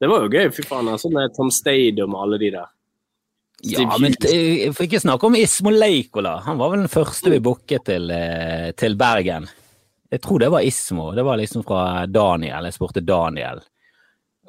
Det 0.00 0.08
var 0.08 0.24
jo 0.24 0.30
gøy, 0.32 0.50
fy 0.54 0.64
faen. 0.64 0.88
altså 0.88 1.10
Med 1.12 1.34
Tom 1.36 1.50
Stadium 1.52 2.14
og 2.14 2.26
alle 2.26 2.38
de 2.40 2.52
der. 2.54 2.68
Ja, 3.68 3.84
men 4.00 4.14
eh, 4.24 4.64
jeg 4.64 4.76
får 4.76 4.86
ikke 4.86 5.02
snakke 5.02 5.28
om 5.28 5.34
Ismo 5.36 5.72
Leikola. 5.74 6.38
Han 6.46 6.60
var 6.60 6.70
vel 6.72 6.86
den 6.86 6.92
første 6.92 7.32
vi 7.32 7.42
booket 7.44 7.84
til, 7.90 8.08
eh, 8.14 8.70
til 8.72 8.96
Bergen. 8.96 9.50
Jeg 10.10 10.22
tror 10.24 10.40
det 10.40 10.48
var 10.54 10.64
Ismo. 10.64 11.10
Det 11.12 11.26
var 11.26 11.36
liksom 11.36 11.66
fra 11.66 12.06
Daniel. 12.06 12.70
Jeg 12.70 12.78
spurte 12.78 13.04
Daniel 13.04 13.60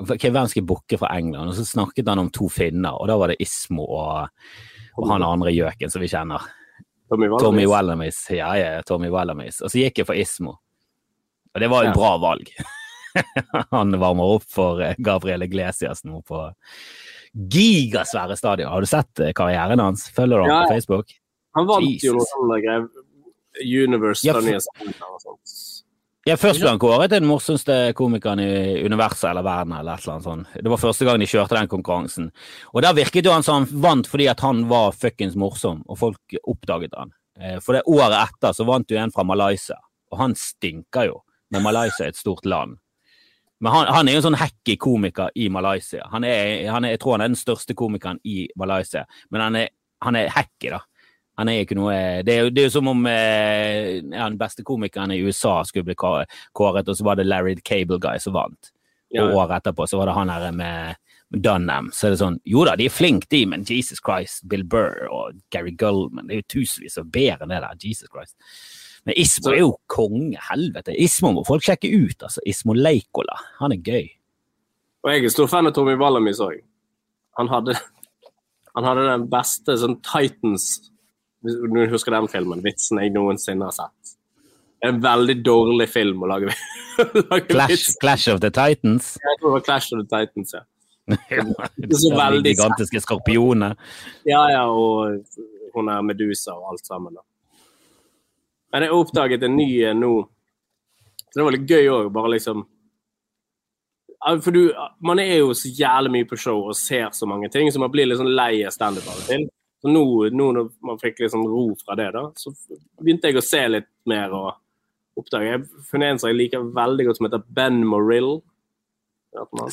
okay, 0.10 0.32
hvem 0.32 0.48
skal 0.48 0.66
booke 0.68 0.98
fra 1.00 1.12
England. 1.18 1.52
Og 1.52 1.56
så 1.58 1.66
snakket 1.66 2.10
han 2.10 2.24
om 2.24 2.32
to 2.34 2.50
finner, 2.52 2.96
og 2.96 3.10
da 3.10 3.18
var 3.20 3.32
det 3.32 3.42
Ismo 3.44 3.86
og, 3.86 4.32
og 4.98 5.12
han 5.12 5.26
andre 5.26 5.54
gjøken 5.56 5.94
som 5.94 6.04
vi 6.04 6.12
kjenner. 6.12 6.48
Tommy 7.12 7.66
Wallamis. 7.68 8.22
Ja, 8.32 8.54
ja, 8.58 8.82
Tommy 8.88 9.10
Wallamis. 9.12 9.62
Og 9.62 9.70
så 9.74 9.82
gikk 9.84 9.98
jeg 10.02 10.08
for 10.08 10.16
Ismo. 10.18 10.56
Og 11.54 11.60
det 11.60 11.68
var 11.70 11.84
et 11.84 11.92
Ja. 11.92 11.94
bra 11.98 12.14
valg. 12.18 12.50
Han 13.76 13.92
varmer 14.00 14.38
opp 14.38 14.46
for 14.48 14.80
eh, 14.82 14.96
Gabriel 15.04 15.44
Iglesias 15.44 16.06
nå 16.08 16.22
på 16.24 16.46
gigasvære 17.34 18.38
stadion. 18.40 18.72
Har 18.72 18.80
du 18.82 18.88
sett 18.88 19.20
eh, 19.20 19.34
karrieren 19.36 19.80
hans? 19.80 20.10
Følger 20.16 20.38
du 20.38 20.44
ham 20.44 20.50
Ja, 20.52 20.62
på. 20.68 20.74
Facebook? 20.78 21.12
Han 21.56 21.68
vant 21.68 22.04
jo 22.04 22.14
noe 22.16 22.26
sånt. 22.28 22.92
Universe 23.62 24.24
Ja, 24.28 24.34
for-. 24.40 25.38
Ja, 26.30 26.36
først 26.38 26.62
ble 26.62 26.70
han 26.70 26.78
kåret 26.78 27.10
til 27.10 27.24
den 27.24 27.30
morsomste 27.30 27.76
komikeren 27.98 28.44
i 28.44 28.84
universet 28.86 29.32
eller 29.32 29.42
verden, 29.42 29.74
eller 29.74 29.98
et 29.98 30.04
eller 30.04 30.14
annet 30.14 30.28
sånt. 30.28 30.52
Det 30.54 30.70
var 30.70 30.82
første 30.84 31.08
gang 31.08 31.18
de 31.18 31.30
kjørte 31.32 31.58
den 31.58 31.72
konkurransen. 31.72 32.28
Og 32.76 32.84
der 32.86 32.94
virket 32.94 33.26
jo 33.26 33.34
han 33.34 33.46
som 33.46 33.64
han 33.64 33.82
vant 33.82 34.10
fordi 34.12 34.28
at 34.30 34.44
han 34.46 34.68
var 34.70 34.94
fuckings 34.94 35.34
morsom, 35.34 35.82
og 35.90 35.98
folk 35.98 36.38
oppdaget 36.44 36.94
han. 36.94 37.16
Eh, 37.42 37.58
For 37.58 37.74
det 37.74 37.88
året 37.90 38.20
etter 38.20 38.54
så 38.54 38.68
vant 38.70 38.94
jo 38.94 39.00
en 39.02 39.14
fra 39.16 39.26
Malaysia, 39.26 39.80
og 40.14 40.22
han 40.22 40.38
stinker 40.38 41.10
jo. 41.10 41.18
Men 41.52 41.66
Malaysia 41.66 42.06
er 42.06 42.14
et 42.14 42.22
stort 42.22 42.46
land. 42.46 42.78
Men 43.62 43.74
han, 43.74 43.90
han 43.90 44.08
er 44.08 44.14
jo 44.14 44.22
en 44.22 44.28
sånn 44.30 44.40
hacky 44.42 44.78
komiker 44.78 45.34
i 45.36 45.50
Malaysia. 45.50 46.06
Han 46.14 46.24
er, 46.24 46.70
han 46.70 46.86
er, 46.86 46.94
jeg 46.96 47.02
tror 47.02 47.18
han 47.18 47.26
er 47.26 47.34
den 47.34 47.42
største 47.42 47.74
komikeren 47.78 48.22
i 48.24 48.46
Malaysia, 48.62 49.08
men 49.34 49.42
han 49.42 49.58
er, 49.66 49.74
han 50.06 50.22
er 50.22 50.30
hacky, 50.38 50.70
da. 50.70 50.84
Han 51.42 51.50
er 51.50 51.64
ikke 51.64 51.78
noe 51.80 51.94
Det 52.26 52.34
er 52.36 52.44
jo, 52.46 52.50
det 52.54 52.62
er 52.62 52.68
jo 52.68 52.74
som 52.76 52.90
om 52.92 53.06
eh, 53.10 53.98
ja, 53.98 54.28
den 54.28 54.38
beste 54.38 54.66
komikeren 54.68 55.14
i 55.16 55.22
USA 55.26 55.62
skulle 55.66 55.88
bli 55.90 55.98
kåret, 55.98 56.86
og 56.86 56.98
så 56.98 57.08
var 57.08 57.18
det 57.18 57.26
Larry 57.26 57.56
the 57.58 57.66
Cable 57.66 57.98
Guy 58.02 58.22
som 58.22 58.38
vant. 58.38 58.74
Ja, 59.12 59.26
Og 59.26 59.42
året 59.42 59.58
etterpå 59.60 59.88
så 59.90 60.00
var 60.00 60.08
det 60.08 60.16
han 60.16 60.30
her 60.32 60.52
med, 60.56 61.02
Dunham. 61.32 61.90
Så 61.96 62.08
er 62.08 62.14
det 62.14 62.20
sånn 62.22 62.38
Jo 62.48 62.66
da, 62.68 62.76
de 62.80 62.88
er 62.88 62.94
flinke, 62.94 63.28
de, 63.32 63.46
men 63.50 63.66
Jesus 63.68 64.02
Christ, 64.04 64.44
Bill 64.52 64.64
Burr 64.68 65.08
og 65.10 65.40
Gary 65.54 65.72
Gullman 65.80 66.28
Det 66.28 66.36
er 66.36 66.42
jo 66.44 66.50
tusenvis 66.60 67.00
av 67.00 67.12
bedre 67.12 67.48
enn 67.48 67.54
det 67.54 67.62
der. 67.64 67.78
Jesus 67.80 68.12
Christ. 68.12 68.36
Men 69.08 69.18
Ismo 69.18 69.54
er 69.54 69.62
jo 69.64 69.72
konge. 69.90 70.38
Helvete. 70.52 70.94
Ismo 70.94 71.32
må 71.34 71.46
folk 71.48 71.64
sjekke 71.66 71.90
ut, 71.90 72.20
altså. 72.28 72.44
Ismo 72.46 72.76
Leikola. 72.78 73.40
Han 73.62 73.74
er 73.74 73.82
gøy. 73.82 74.12
Og 75.02 75.10
jeg 75.10 75.26
er 75.26 75.34
stor 75.34 75.50
fan 75.50 75.72
av 75.72 75.74
Tommy 75.74 75.96
Wallamis 75.98 76.44
òg. 76.44 76.60
Han 77.40 77.50
hadde 77.50 77.80
han 78.76 78.88
hadde 78.88 79.08
den 79.08 79.26
beste 79.32 79.76
sånn 79.80 79.98
Titans 80.06 80.91
du 81.42 81.86
husker 81.90 82.14
den 82.14 82.28
filmen? 82.32 82.62
Vitsen 82.66 83.02
jeg 83.02 83.14
noensinne 83.16 83.68
har 83.70 83.76
sett. 83.76 84.18
Det 84.82 84.90
en 84.90 85.02
veldig 85.02 85.38
dårlig 85.46 85.88
film 85.90 86.24
å 86.26 86.30
lage, 86.30 86.54
lage 87.30 87.48
Clash. 87.50 87.96
Clash 88.02 88.30
of 88.34 88.42
the 88.42 88.50
Titans. 88.50 89.14
Jeg 89.22 89.40
tror 89.40 89.52
det 89.52 89.56
var 89.60 89.66
Clash 89.68 89.94
of 89.94 90.02
the 90.02 90.08
Titans, 90.10 90.54
ja. 90.58 90.64
De 91.76 91.98
så 91.98 92.12
veldig 92.16 92.50
gigantiske 92.50 93.02
skorpioner. 93.04 93.76
Ja, 94.26 94.42
ja, 94.54 94.64
og 94.70 95.76
hun 95.76 95.90
er 95.92 96.02
Medusa 96.06 96.56
og 96.56 96.74
alt 96.74 96.86
sammen. 96.88 97.14
da. 97.18 97.26
Men 98.72 98.86
jeg 98.88 98.96
oppdaget 98.96 99.44
en 99.44 99.58
ny 99.60 99.70
nå. 99.98 100.12
Så 101.32 101.40
det 101.40 101.48
var 101.48 101.56
litt 101.56 101.70
gøy 101.70 101.90
òg, 101.92 102.12
bare 102.12 102.34
liksom 102.34 102.66
For 104.44 104.52
du, 104.54 104.74
man 105.02 105.20
er 105.24 105.40
jo 105.40 105.54
så 105.58 105.70
jævlig 105.72 106.12
mye 106.14 106.28
på 106.30 106.38
show 106.38 106.60
og 106.68 106.76
ser 106.78 107.10
så 107.16 107.26
mange 107.30 107.50
ting, 107.50 107.72
så 107.72 107.80
man 107.82 107.92
blir 107.94 108.10
litt 108.10 108.20
sånn 108.20 108.34
lei 108.36 108.64
av 108.68 108.74
standup 108.76 109.08
av 109.08 109.18
og 109.18 109.30
til. 109.30 109.48
Så 109.82 109.90
nå, 109.90 110.04
nå 110.30 110.48
når 110.54 110.68
man 110.86 111.00
fikk 111.02 111.24
sånn 111.32 111.48
ro 111.50 111.64
fra 111.82 111.96
det, 111.98 112.12
da, 112.14 112.28
så 112.38 112.52
begynte 113.02 113.32
jeg 113.32 113.40
å 113.40 113.46
se 113.46 113.62
litt 113.68 113.88
mer 114.10 114.34
og 114.38 114.52
oppdage 115.18 115.48
Jeg 115.48 115.56
har 115.58 115.88
funnet 115.90 116.14
en 116.14 116.20
som 116.22 116.30
jeg 116.30 116.38
liker 116.38 116.68
veldig 116.76 117.06
godt, 117.08 117.18
som 117.18 117.28
heter 117.28 117.42
Ben 117.58 117.82
Morill. 117.88 118.36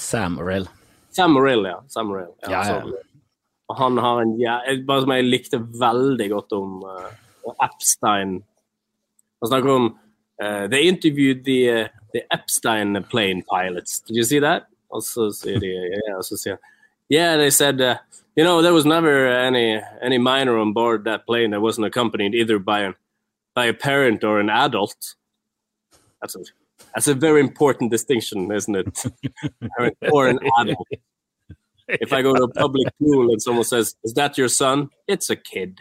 Sam 0.01 0.35
Morill. 0.39 0.67
Sam 1.11 1.33
Morrill, 1.37 1.65
ja. 1.69 1.83
Sam 1.89 2.07
Morrill. 2.07 2.33
Ja, 2.43 2.51
ja. 2.51 2.65
så- 2.83 2.97
Og 3.69 3.77
han 3.77 3.99
har 3.99 4.23
en 4.23 4.39
ja, 4.41 4.61
Bare 4.87 5.03
som 5.03 5.11
jeg 5.13 5.25
likte 5.25 5.59
veldig 5.61 6.31
godt 6.31 6.53
om 6.53 6.83
uh, 6.85 7.11
Epstein. 7.63 8.43
Han 9.43 9.49
snakker 9.51 9.69
om 9.71 9.99
uh, 10.43 10.67
They 10.69 10.89
interviewed 10.89 11.45
the, 11.45 11.59
uh, 11.83 11.89
the 12.15 12.23
Epstein 12.33 12.97
plane 13.11 13.43
pilots. 13.43 14.01
Did 14.01 14.17
you 14.17 14.25
see 14.25 14.41
that? 14.41 14.65
Og 14.91 15.03
så 15.05 15.29
sier 15.37 15.61
de 15.61 15.69
ja, 15.69 16.17
og 16.17 16.25
så 16.25 16.37
sier 16.41 16.57
han, 16.57 16.63
Yeah, 17.09 17.37
they 17.37 17.51
said 17.51 17.81
uh, 17.81 17.99
You 18.37 18.45
know, 18.45 18.63
there 18.63 18.73
was 18.73 18.85
never 18.85 19.27
any 19.27 19.81
any 20.01 20.19
minor 20.19 20.59
on 20.59 20.73
board 20.73 21.05
that 21.05 21.27
plane 21.27 21.51
that 21.51 21.61
wasn't 21.61 21.87
accompanied 21.87 22.35
either 22.37 22.61
by 22.61 22.81
an 22.81 22.95
by 23.55 23.67
a 23.67 23.75
parent 23.75 24.23
or 24.23 24.39
an 24.39 24.49
adult. 24.49 25.17
That's 26.21 26.37
a 26.37 26.41
that's 26.95 27.09
a 27.09 27.15
very 27.15 27.41
important 27.41 27.91
distinction, 27.91 28.53
isn't 28.53 28.77
it? 28.77 29.05
Or 30.13 30.29
an 30.29 30.39
adult. 30.61 30.87
If 31.89 32.13
I 32.13 32.23
go 32.23 32.33
to 32.35 32.45
a 32.45 32.53
public 32.53 32.87
pool 33.01 33.31
and 33.33 33.43
someone 33.43 33.65
says, 33.65 33.97
"Is 34.05 34.15
that 34.15 34.39
your 34.39 34.49
son?" 34.49 34.91
It's 35.09 35.31
a 35.31 35.37
kid. 35.37 35.81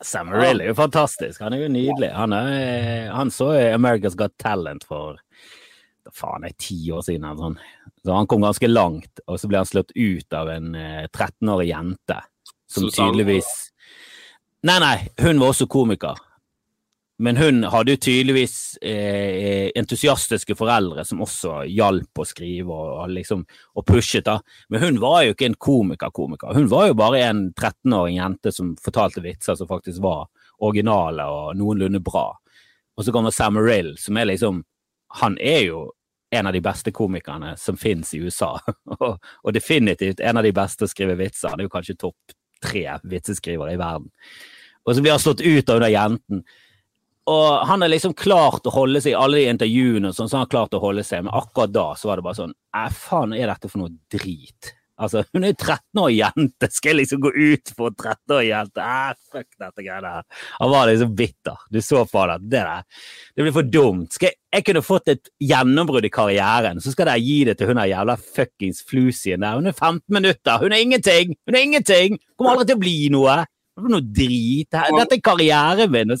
Sam 0.00 0.32
Orill 0.32 0.60
er 0.60 0.64
jo 0.64 0.74
fantastisk. 0.74 1.40
Han 1.40 1.52
er 1.52 1.66
jo 1.66 1.68
nydelig. 1.68 2.10
Han, 2.14 2.32
er, 2.32 3.10
han 3.10 3.30
så 3.30 3.52
America's 3.74 4.14
Got 4.14 4.38
Talent 4.38 4.84
for 4.84 5.18
faen 6.14 6.46
er 6.48 6.54
ti 6.58 6.78
år 6.94 7.02
siden. 7.06 7.24
eller 7.24 7.42
sånn. 7.42 7.58
Så 8.04 8.14
han 8.14 8.28
kom 8.30 8.44
ganske 8.46 8.70
langt, 8.70 9.20
og 9.26 9.40
så 9.40 9.50
ble 9.50 9.62
han 9.62 9.68
slått 9.68 9.92
ut 9.94 10.32
av 10.36 10.50
en 10.52 10.74
eh, 10.74 11.04
13-årig 11.08 11.68
jente. 11.72 12.22
Som 12.68 12.90
tydeligvis 12.92 13.48
Nei, 14.66 14.80
nei, 14.82 14.96
hun 15.22 15.38
var 15.38 15.52
også 15.52 15.68
komiker. 15.70 16.18
Men 17.18 17.36
hun 17.36 17.64
hadde 17.66 17.96
jo 17.96 17.98
tydeligvis 17.98 18.78
eh, 18.82 19.70
entusiastiske 19.78 20.54
foreldre 20.58 21.02
som 21.06 21.22
også 21.24 21.64
hjalp 21.66 22.20
å 22.22 22.26
skrive 22.26 22.70
og, 22.70 22.90
og 23.02 23.12
liksom, 23.14 23.42
og 23.74 23.86
pushet. 23.86 24.26
da. 24.26 24.36
Men 24.70 24.84
hun 24.84 25.00
var 25.02 25.24
jo 25.24 25.34
ikke 25.34 25.48
en 25.48 25.58
komiker-komiker. 25.58 26.54
Hun 26.54 26.68
var 26.70 26.86
jo 26.90 26.98
bare 26.98 27.24
en 27.26 27.48
13-åring 27.56 28.20
jente 28.20 28.54
som 28.54 28.76
fortalte 28.82 29.22
vitser 29.24 29.58
som 29.58 29.70
faktisk 29.70 30.02
var 30.04 30.28
originale 30.62 31.26
og 31.26 31.58
noenlunde 31.58 32.02
bra. 32.06 32.28
Og 32.98 33.06
så 33.06 33.14
kommer 33.14 33.34
Sam 33.34 33.58
Rill, 33.58 33.96
som 33.98 34.18
er 34.18 34.30
liksom 34.30 34.64
Han 35.22 35.38
er 35.40 35.62
jo 35.64 35.78
en 36.30 36.46
av 36.46 36.52
de 36.52 36.60
beste 36.60 36.92
komikerne 36.92 37.54
som 37.56 37.76
finnes 37.76 38.14
i 38.14 38.20
USA. 38.22 38.54
og, 38.98 39.52
definitivt 39.54 40.20
en 40.20 40.40
av 40.40 40.46
de 40.46 40.52
beste 40.52 40.84
å 40.86 40.90
skrive 40.90 41.16
vitser. 41.18 41.52
Han 41.52 41.62
er 41.62 41.68
jo 41.68 41.74
kanskje 41.74 41.98
topp 41.98 42.38
tre 42.64 42.84
vitseskrivere 43.08 43.74
i 43.76 43.80
verden. 43.80 44.10
Og 44.84 44.96
så 44.96 45.04
blir 45.04 45.14
han 45.14 45.22
slått 45.22 45.44
ut 45.44 45.68
av 45.68 45.80
under 45.80 45.92
jenten. 45.92 46.42
Og 47.28 47.66
han 47.68 47.84
har 47.84 47.92
liksom 47.92 48.14
klart 48.16 48.66
å 48.66 48.72
holde 48.72 49.02
seg 49.04 49.12
i 49.12 49.18
alle 49.18 49.42
de 49.42 49.50
intervjuene, 49.52 50.10
og 50.10 50.16
sånn, 50.16 50.30
så 50.30 50.38
han 50.38 50.46
har 50.46 50.52
klart 50.54 50.76
å 50.78 50.80
holde 50.80 51.04
seg, 51.04 51.26
men 51.26 51.36
akkurat 51.36 51.74
da 51.74 51.90
så 51.98 52.08
var 52.08 52.20
det 52.20 52.24
bare 52.24 52.38
sånn 52.38 52.54
Æ, 52.72 52.86
faen 52.96 53.34
er 53.36 53.50
dette 53.50 53.68
for 53.68 53.82
noe 53.82 53.92
drit? 54.12 54.70
Altså, 54.98 55.22
hun 55.32 55.44
er 55.46 55.52
jo 55.52 55.58
13 55.62 56.00
år 56.02 56.08
jente, 56.10 56.68
skal 56.74 56.90
jeg 56.90 56.98
liksom 56.98 57.20
gå 57.22 57.30
ut 57.30 57.70
for 57.76 57.92
en 57.92 57.96
13 57.98 58.34
år 58.34 58.40
jente? 58.48 58.82
Ah, 58.82 59.12
fuck 59.30 59.46
dette 59.54 59.84
greiene 59.84 60.14
her. 60.16 60.46
Han 60.58 60.72
var 60.72 60.88
liksom 60.90 61.12
bitter. 61.18 61.60
Du 61.70 61.78
så 61.84 62.02
på 62.08 62.22
at 62.24 62.42
Det 62.42 62.62
der, 62.64 62.82
det 63.36 63.44
blir 63.44 63.54
for 63.54 63.68
dumt. 63.68 64.10
Skal 64.14 64.32
jeg, 64.32 64.38
jeg 64.58 64.66
kunne 64.66 64.82
fått 64.82 65.12
et 65.12 65.30
gjennombrudd 65.38 66.08
i 66.08 66.10
karrieren, 66.10 66.82
så 66.82 66.94
skal 66.94 67.12
dere 67.12 67.22
gi 67.22 67.38
det 67.46 67.58
til 67.58 67.70
hun 67.70 67.78
der 67.78 67.92
jævla 67.92 68.16
fuckings 68.18 68.82
flusien 68.88 69.46
der. 69.46 69.60
Hun 69.60 69.70
er 69.70 69.76
15 69.76 70.02
minutter, 70.14 70.58
hun 70.64 70.74
er 70.74 70.82
ingenting! 70.82 71.36
Hun 71.46 71.54
er 71.54 71.68
ingenting! 71.68 72.18
Kommer 72.34 72.56
aldri 72.56 72.72
til 72.72 72.80
å 72.80 72.82
bli 72.82 72.98
noe! 73.14 73.38
Noe 73.78 74.02
drit. 74.02 74.74
Dette 74.74 75.14
er 75.14 75.22
karrieren 75.22 75.92
min. 75.94 76.16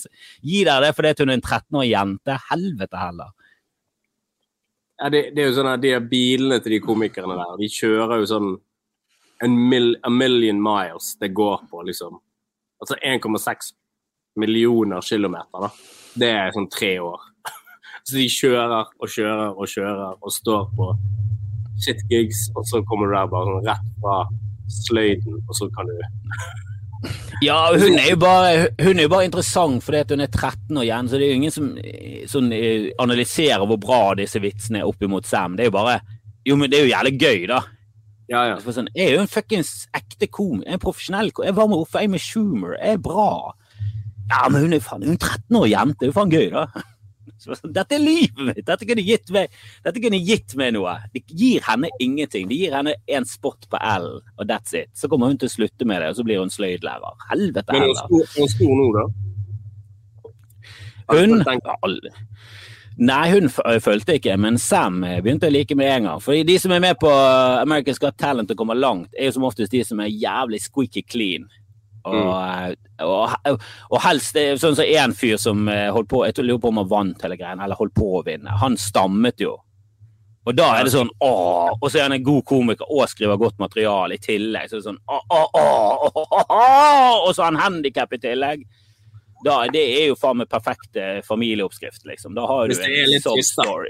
Gi 0.46 0.62
dere 0.62 0.86
det 0.86 0.94
fordi 0.94 1.24
hun 1.24 1.32
er 1.32 1.40
en 1.40 1.42
13 1.42 1.80
år 1.80 1.88
jente. 1.88 2.36
Helvete 2.52 3.00
heller. 3.00 3.34
Ja, 4.98 5.10
det, 5.14 5.28
det 5.34 5.42
er 5.42 5.50
jo 5.50 5.56
sånn 5.58 5.70
at 5.70 5.82
De 5.82 5.92
bilene 6.10 6.58
til 6.62 6.74
de 6.74 6.80
komikerne 6.82 7.36
der, 7.38 7.58
de 7.60 7.68
kjører 7.70 8.22
jo 8.22 8.30
sånn 8.30 8.48
mil, 9.46 9.96
a 10.02 10.10
million 10.10 10.62
miles 10.62 11.16
det 11.20 11.28
går 11.28 11.68
på, 11.70 11.82
liksom. 11.86 12.18
Altså 12.82 12.96
1,6 13.02 13.72
millioner 14.38 15.00
kilometer, 15.00 15.66
da. 15.66 15.70
Det 16.18 16.30
er 16.30 16.54
sånn 16.54 16.70
tre 16.72 16.96
år. 17.02 17.22
Så 18.06 18.18
de 18.18 18.26
kjører 18.32 18.92
og 18.98 19.12
kjører 19.12 19.54
og 19.54 19.70
kjører 19.70 20.18
og 20.18 20.34
står 20.34 20.70
på 20.76 20.92
shit 21.78 22.00
gigs, 22.10 22.48
og 22.58 22.64
så 22.66 22.80
kommer 22.82 23.06
du 23.06 23.14
der 23.14 23.28
bare 23.30 23.50
sånn 23.52 23.66
rett 23.68 23.90
fra 24.02 24.14
sløyden, 24.82 25.36
og 25.46 25.54
så 25.54 25.68
kan 25.74 25.86
du 25.86 26.00
Ja, 27.46 27.68
hun 27.70 27.94
er 27.94 28.08
jo 28.10 28.18
bare, 28.18 28.68
hun 28.82 28.98
er 28.98 29.06
jo 29.06 29.12
bare 29.12 29.28
interessant 29.28 29.84
fordi 29.86 30.16
hun 30.16 30.24
er 30.24 30.32
13 30.32 30.80
år 30.80 30.86
igjen, 30.88 31.10
så 31.10 31.20
det 31.20 31.26
er 31.26 31.30
jo 31.30 31.38
ingen 31.38 31.54
som 31.54 31.68
sånn, 32.32 32.50
analyserer 32.98 33.62
hvor 33.70 33.78
bra 33.78 34.00
disse 34.18 34.42
vitsene 34.42 34.82
er 34.82 34.88
opp 34.90 35.06
imot 35.06 35.28
Sam. 35.28 35.54
Det 35.54 35.66
er 35.66 35.70
jo 35.70 35.76
bare 35.78 36.00
Jo, 36.48 36.56
men 36.56 36.70
det 36.72 36.78
er 36.78 36.86
jo 36.86 36.94
jævlig 36.94 37.14
gøy, 37.20 37.46
da. 37.50 37.60
Ja, 38.28 38.42
ja. 38.50 38.58
For 38.60 38.76
Sånn, 38.76 38.90
jeg 38.94 39.08
er 39.08 39.16
jo 39.16 39.24
en 39.24 39.30
fuckings 39.30 39.72
ekte 39.96 40.28
kom. 40.28 40.60
Jeg 40.60 40.74
er 40.74 40.76
en 40.76 40.84
profesjonell 40.84 41.32
kom. 41.32 41.46
Jeg 41.48 41.56
var 41.56 41.70
med 41.70 41.80
jeg 41.94 42.04
er 42.04 42.12
med 42.12 42.22
Schumer. 42.22 42.76
Jeg 42.76 42.98
er 42.98 43.02
bra. 43.02 43.30
Ja, 44.28 44.44
men 44.52 44.66
hun 44.66 44.76
er 44.76 44.84
faen 44.84 45.02
hun 45.06 45.14
er 45.14 45.16
en 45.16 45.24
13 45.24 45.56
år 45.56 45.68
jente. 45.70 45.98
Det 46.02 46.08
er 46.08 46.12
jo 46.12 46.16
faen 46.18 46.34
gøy, 46.34 46.48
da. 46.52 46.66
Så, 47.38 47.54
sånn, 47.54 47.70
dette 47.70 47.94
er 47.94 48.02
livet 48.02 48.40
mitt. 48.42 48.64
Dette 48.66 48.86
kunne 48.88 49.02
gitt 49.06 49.30
meg, 49.30 49.52
dette 49.86 50.00
kunne 50.02 50.18
gitt 50.18 50.56
meg 50.58 50.72
noe. 50.74 50.96
Det 51.14 51.22
gir 51.30 51.62
henne 51.68 51.90
ingenting. 52.02 52.48
Det 52.50 52.56
gir 52.58 52.74
henne 52.74 52.96
en 53.14 53.28
spot 53.28 53.68
på 53.70 53.78
L, 53.78 54.08
og 54.34 54.48
that's 54.50 54.74
it. 54.74 54.90
Så 54.98 55.10
kommer 55.12 55.30
hun 55.30 55.38
til 55.38 55.46
å 55.46 55.54
slutte 55.54 55.86
med 55.86 56.02
det, 56.02 56.08
og 56.10 56.18
så 56.18 56.26
blir 56.26 56.42
hun 56.42 56.50
sløydlærer. 56.50 57.14
Helvete 57.30 57.76
Men 57.76 57.84
er 57.84 57.92
hun 57.92 57.94
heller. 57.94 58.26
er 58.42 58.52
stor 58.56 58.74
nå, 58.80 58.88
da? 58.96 59.06
Hun 61.14 61.38
Nei, 62.98 63.28
hun 63.30 63.46
fulgte 63.46 63.78
følte 63.84 64.16
ikke, 64.18 64.34
men 64.42 64.56
Sam 64.58 65.04
eh, 65.06 65.20
begynte 65.22 65.46
å 65.46 65.54
like 65.54 65.76
med 65.78 65.92
en 65.92 66.08
gang. 66.08 66.22
For 66.22 66.34
de 66.34 66.56
som 66.58 66.72
er 66.74 66.82
med 66.82 66.98
på 66.98 67.10
eh, 67.12 67.60
America's 67.62 68.00
Got 68.02 68.18
Talent 68.18 68.50
og 68.50 68.58
kommer 68.58 68.78
langt, 68.78 69.12
er 69.14 69.28
jo 69.28 69.36
som 69.36 69.46
oftest 69.46 69.74
de 69.74 69.84
som 69.86 70.02
er 70.02 70.10
jævlig 70.10 70.58
squeaky 70.64 71.04
clean. 71.06 71.46
Og, 72.08 72.32
eh, 72.34 73.06
og, 73.06 73.62
og 73.92 74.02
helst 74.02 74.34
det 74.34 74.48
sånn 74.58 74.74
som 74.78 74.90
en 74.98 75.14
fyr 75.14 75.38
som 75.40 75.68
eh, 75.70 75.88
holdt 75.94 76.08
på 76.10 76.22
Jeg 76.26 76.44
lurer 76.44 76.60
på 76.62 76.70
om 76.72 76.80
han 76.82 76.90
vant 76.90 77.24
hele 77.26 77.38
greien, 77.38 77.62
eller 77.62 77.78
holdt 77.78 77.94
på 77.94 78.10
å 78.18 78.24
vinne. 78.26 78.58
Han 78.62 78.78
stammet 78.80 79.46
jo. 79.46 79.54
Og 80.48 80.56
da 80.56 80.70
er 80.78 80.86
det 80.86 80.94
sånn 80.94 81.10
åh, 81.20 81.74
Og 81.76 81.90
så 81.90 81.98
er 81.98 82.06
han 82.06 82.16
en 82.16 82.24
god 82.24 82.44
komiker 82.48 82.88
og 82.88 83.10
skriver 83.10 83.36
godt 83.40 83.58
materiale 83.60 84.16
i 84.16 84.22
tillegg. 84.22 84.70
Så 84.70 84.78
det 84.78 84.82
er 84.82 84.90
sånn 84.90 85.02
åh, 85.06 85.24
åh, 85.28 85.48
åh, 85.54 86.06
åh, 86.08 86.20
åh, 86.24 86.52
åh, 86.58 87.16
Og 87.26 87.34
så 87.34 87.44
har 87.44 87.52
han 87.52 87.62
handikap 87.62 88.14
i 88.16 88.22
tillegg. 88.22 88.64
Da, 89.46 89.60
det 89.70 89.84
er 90.00 90.10
jo 90.10 90.18
faen 90.18 90.40
meg 90.40 90.50
perfekt 90.50 90.98
eh, 90.98 91.20
familieoppskrift, 91.26 92.04
liksom. 92.08 92.34
Da 92.34 92.46
har 92.50 92.66
du 92.66 92.74
Hvis 92.74 92.82
det 92.82 92.90
er 92.90 93.10
litt 93.12 93.26
trist. 93.26 93.60
Ja. 93.64 93.80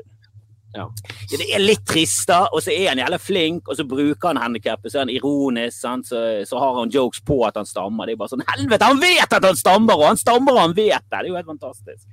Ja, 0.76 0.84
det 1.32 1.46
er 1.48 1.62
litt 1.62 1.86
trist, 1.88 2.26
da, 2.28 2.42
og 2.52 2.60
så 2.60 2.74
er 2.74 2.90
han 2.90 3.00
jævla 3.00 3.16
flink, 3.22 3.70
og 3.70 3.78
så 3.78 3.86
bruker 3.88 4.28
han 4.28 4.40
handikappet, 4.42 4.92
så 4.92 4.98
er 4.98 5.06
han 5.06 5.12
ironisk, 5.14 5.78
sant? 5.80 6.10
Så, 6.10 6.20
så 6.46 6.60
har 6.60 6.76
han 6.76 6.92
jokes 6.92 7.22
på 7.24 7.38
at 7.48 7.56
han 7.56 7.66
stammer. 7.66 8.04
Det 8.04 8.14
er 8.14 8.20
bare 8.20 8.34
sånn 8.34 8.44
Helvete, 8.50 8.90
han 8.90 9.00
vet 9.00 9.36
at 9.38 9.46
han 9.48 9.56
stammer, 9.56 9.96
og 9.96 10.10
han 10.10 10.20
stammer 10.20 10.52
og 10.52 10.60
han 10.66 10.76
vet 10.76 11.06
det! 11.08 11.14
Det 11.14 11.22
er 11.22 11.30
jo 11.30 11.38
helt 11.40 11.48
fantastisk. 11.48 12.04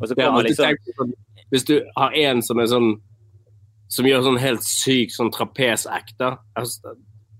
Og 0.00 0.10
så 0.10 0.18
kommer 0.18 0.42
ja, 0.42 0.48
liksom 0.48 0.96
sånn, 0.98 1.14
Hvis 1.54 1.68
du 1.68 1.74
har 1.96 2.16
en 2.18 2.42
som 2.44 2.60
er 2.62 2.68
sånn 2.70 2.88
Som 3.92 4.06
gjør 4.08 4.22
sånn 4.26 4.38
helt 4.40 4.64
syk 4.64 5.12
sånn 5.14 5.32
trapesacte 5.34 6.30
altså, 6.58 6.94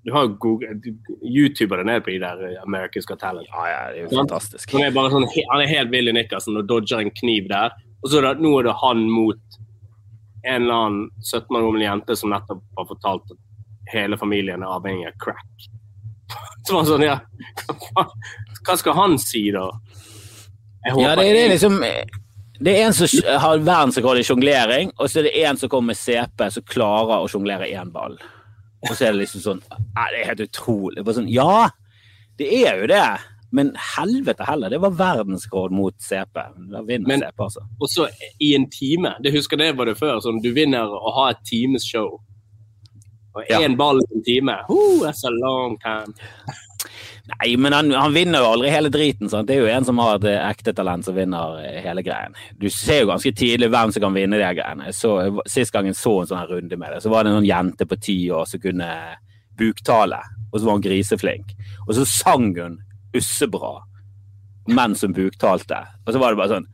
Du 0.09 0.13
har 0.15 0.25
jo 0.25 0.31
youtubere 0.33 0.77
YouTuber 1.23 1.83
ned 1.85 2.05
på 2.05 2.15
de 2.15 2.19
der 2.23 2.45
eh, 2.49 2.61
America's 2.63 3.05
Got 3.05 3.21
Talent. 3.21 3.49
Ja, 3.53 3.65
ja, 3.69 3.81
det 3.93 3.99
er 3.99 4.07
jo 4.07 4.23
fantastisk. 4.23 4.71
Han 4.73 4.87
er 4.87 4.95
bare 4.97 5.11
sånn, 5.13 5.27
han 5.29 5.61
er 5.61 5.69
helt 5.69 5.91
Willy 5.93 6.15
Nickerson 6.17 6.57
og 6.57 6.65
dodger 6.71 7.03
en 7.03 7.11
kniv 7.13 7.51
der. 7.51 7.75
Og 8.01 8.09
så 8.09 8.23
er 8.23 8.31
det, 8.31 8.39
nå 8.41 8.55
er 8.57 8.71
det 8.71 8.75
han 8.81 9.03
mot 9.13 9.59
en 10.47 10.63
eller 10.63 10.79
annen 10.87 11.03
17 11.21 11.59
år 11.59 11.67
gammel 11.67 11.85
jente 11.85 12.17
som 12.17 12.33
nettopp 12.33 12.63
har 12.79 12.87
fortalt 12.89 13.35
at 13.35 13.93
hele 13.93 14.17
familien 14.21 14.65
er 14.65 14.73
avhengig 14.79 15.11
av 15.11 15.19
crack. 15.21 15.69
Så 16.65 16.79
var 16.79 16.87
det 16.87 16.95
sånn, 16.95 17.05
ja, 17.05 17.19
hva 18.65 18.79
skal 18.81 18.97
han 18.97 19.19
si 19.21 19.45
da? 19.53 19.67
Ja, 20.89 21.13
det, 21.19 21.29
det 21.29 21.43
er 21.43 21.53
liksom 21.53 21.79
Det 22.65 22.73
er 22.73 22.87
en 22.87 22.97
som 22.97 23.29
har 23.45 23.61
verdensrekord 23.61 24.23
i 24.23 24.25
sjonglering, 24.25 24.97
og 24.97 25.11
så 25.11 25.21
er 25.21 25.29
det 25.29 25.37
en 25.45 25.61
som 25.61 25.69
kommer 25.69 25.93
med 25.93 26.01
CP 26.01 26.49
som 26.55 26.65
klarer 26.65 27.21
å 27.21 27.29
sjonglere 27.29 27.69
én 27.69 27.93
ball. 27.93 28.17
Og 28.87 28.93
så 28.95 29.09
er 29.09 29.13
det 29.13 29.25
liksom 29.25 29.43
sånn 29.43 29.63
det 29.69 30.21
er 30.23 30.29
helt 30.31 30.45
utrolig. 30.47 31.03
Sånn, 31.17 31.31
ja, 31.33 31.69
det 32.39 32.49
er 32.67 32.83
jo 32.83 32.87
det. 32.93 33.03
Men 33.51 33.73
helvete 33.97 34.45
heller, 34.45 34.69
det 34.71 34.79
var 34.83 34.93
verdensrekord 34.93 35.73
mot 35.73 35.95
CP. 36.05 36.35
Da 36.71 36.83
vinner 36.83 37.09
Men- 37.09 37.21
CP, 37.25 37.39
altså. 37.47 37.63
Og 37.81 37.89
så 37.89 38.09
i 38.41 38.55
en 38.55 38.69
time. 38.71 39.15
Det 39.23 39.33
husker 39.33 39.57
det 39.57 39.75
var 39.77 39.87
det 39.87 39.97
før. 39.99 40.21
Sånn, 40.21 40.43
du 40.43 40.53
vinner 40.53 40.85
å 40.87 41.13
ha 41.15 41.31
et 41.31 41.43
times 41.49 41.85
show. 41.85 42.21
Og 43.35 43.45
Ja. 43.49 43.67
ball 43.75 44.01
i 44.01 44.15
en 44.17 44.23
time. 44.25 44.57
Oh, 44.69 45.01
that's 45.01 45.25
a 45.25 45.31
long 45.31 45.79
time. 45.79 46.13
Nei, 47.29 47.57
men 47.61 47.75
han, 47.77 47.91
han 47.93 48.15
vinner 48.15 48.41
jo 48.41 48.53
aldri 48.55 48.71
hele 48.73 48.91
driten. 48.93 49.29
Sant? 49.29 49.49
Det 49.51 49.59
er 49.59 49.67
jo 49.67 49.73
en 49.73 49.85
som 49.85 50.01
har 50.01 50.17
et 50.17 50.29
eh, 50.31 50.45
ekte 50.49 50.73
talent 50.77 51.05
som 51.05 51.17
vinner 51.17 51.59
eh, 51.61 51.81
hele 51.85 52.05
greien. 52.07 52.37
Du 52.57 52.69
ser 52.73 53.03
jo 53.03 53.11
ganske 53.11 53.33
tidlig 53.37 53.69
hvem 53.73 53.93
som 53.93 54.05
kan 54.07 54.17
vinne 54.17 54.41
de 54.41 54.49
greiene. 54.57 54.93
Så, 54.97 55.13
sist 55.51 55.75
gang 55.75 55.91
jeg 55.91 55.99
så 55.99 56.15
en 56.23 56.31
sånn 56.31 56.49
runde 56.49 56.79
med 56.81 56.95
det, 56.95 57.03
så 57.05 57.13
var 57.13 57.27
det 57.27 57.35
en 57.35 57.41
sånn 57.43 57.51
jente 57.51 57.89
på 57.89 58.01
ti 58.01 58.17
år 58.33 58.49
som 58.49 58.63
kunne 58.63 58.89
buktale, 59.59 60.23
og 60.49 60.57
så 60.57 60.65
var 60.65 60.79
hun 60.79 60.87
griseflink. 60.87 61.53
Og 61.87 61.95
så 61.99 62.07
sang 62.09 62.49
hun 62.57 62.81
ussebra 63.17 63.77
mens 64.69 65.05
hun 65.05 65.17
buktalte. 65.17 65.83
Og 66.07 66.15
så 66.15 66.21
var 66.21 66.33
det 66.33 66.41
bare 66.41 66.59
sånn 66.59 66.67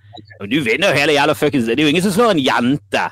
Du 0.51 0.57
vinner 0.67 0.91
jo 0.91 0.99
hele 0.99 1.15
jævla 1.15 1.35
fuckings 1.39 1.69
Det 1.69 1.77
er 1.79 1.87
jo 1.87 1.93
ingen 1.93 2.03
som 2.03 2.15
slår 2.15 2.35
en 2.35 2.43
jente. 2.43 3.05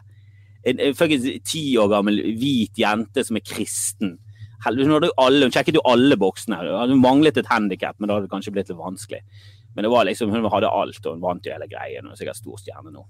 En, 0.66 0.78
en 0.78 0.96
fuckings 0.98 1.26
ti 1.46 1.62
år 1.78 1.90
gammel 1.90 2.18
hvit 2.38 2.78
jente 2.78 3.24
som 3.26 3.38
er 3.38 3.46
kristen. 3.46 4.16
Helvete, 4.64 5.10
alle, 5.18 5.46
Hun 5.46 5.54
sjekket 5.54 5.78
jo 5.78 5.84
alle 5.88 6.18
boksene. 6.20 6.60
Hun 6.62 7.02
manglet 7.02 7.40
et 7.40 7.50
handikap, 7.50 7.98
men 7.98 8.08
da 8.08 8.16
hadde 8.18 8.28
det 8.28 8.34
kanskje 8.34 8.54
blitt 8.54 8.70
litt 8.70 8.78
vanskelig. 8.78 9.22
Men 9.74 9.86
det 9.86 9.90
var 9.92 10.06
liksom, 10.06 10.30
hun 10.30 10.48
hadde 10.52 10.70
alt, 10.70 11.02
og 11.06 11.16
hun 11.16 11.24
vant 11.24 11.46
jo 11.46 11.54
hele 11.54 11.68
greien. 11.70 12.04
Hun 12.04 12.14
er 12.14 12.20
sikkert 12.20 12.40
stor 12.40 12.60
stjerne 12.60 12.92
nå. 12.94 13.04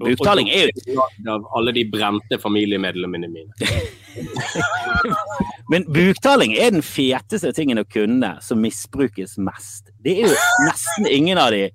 Buktaling 0.00 0.48
er 0.48 0.70
jo 0.72 1.02
Av 1.28 1.44
alle 1.56 1.72
de 1.76 1.82
brente 1.84 2.38
familiemedlemmene 2.40 3.28
mine. 3.28 3.52
Men 5.72 5.84
buktaling 5.84 6.54
er 6.56 6.72
den 6.72 6.84
feteste 6.84 7.52
tingen 7.56 7.80
å 7.82 7.84
kunne, 7.88 8.34
som 8.44 8.60
misbrukes 8.64 9.36
mest. 9.40 9.92
Det 10.00 10.16
er 10.16 10.32
jo 10.32 10.38
nesten 10.66 11.08
ingen 11.08 11.40
av 11.40 11.52
de 11.52 11.66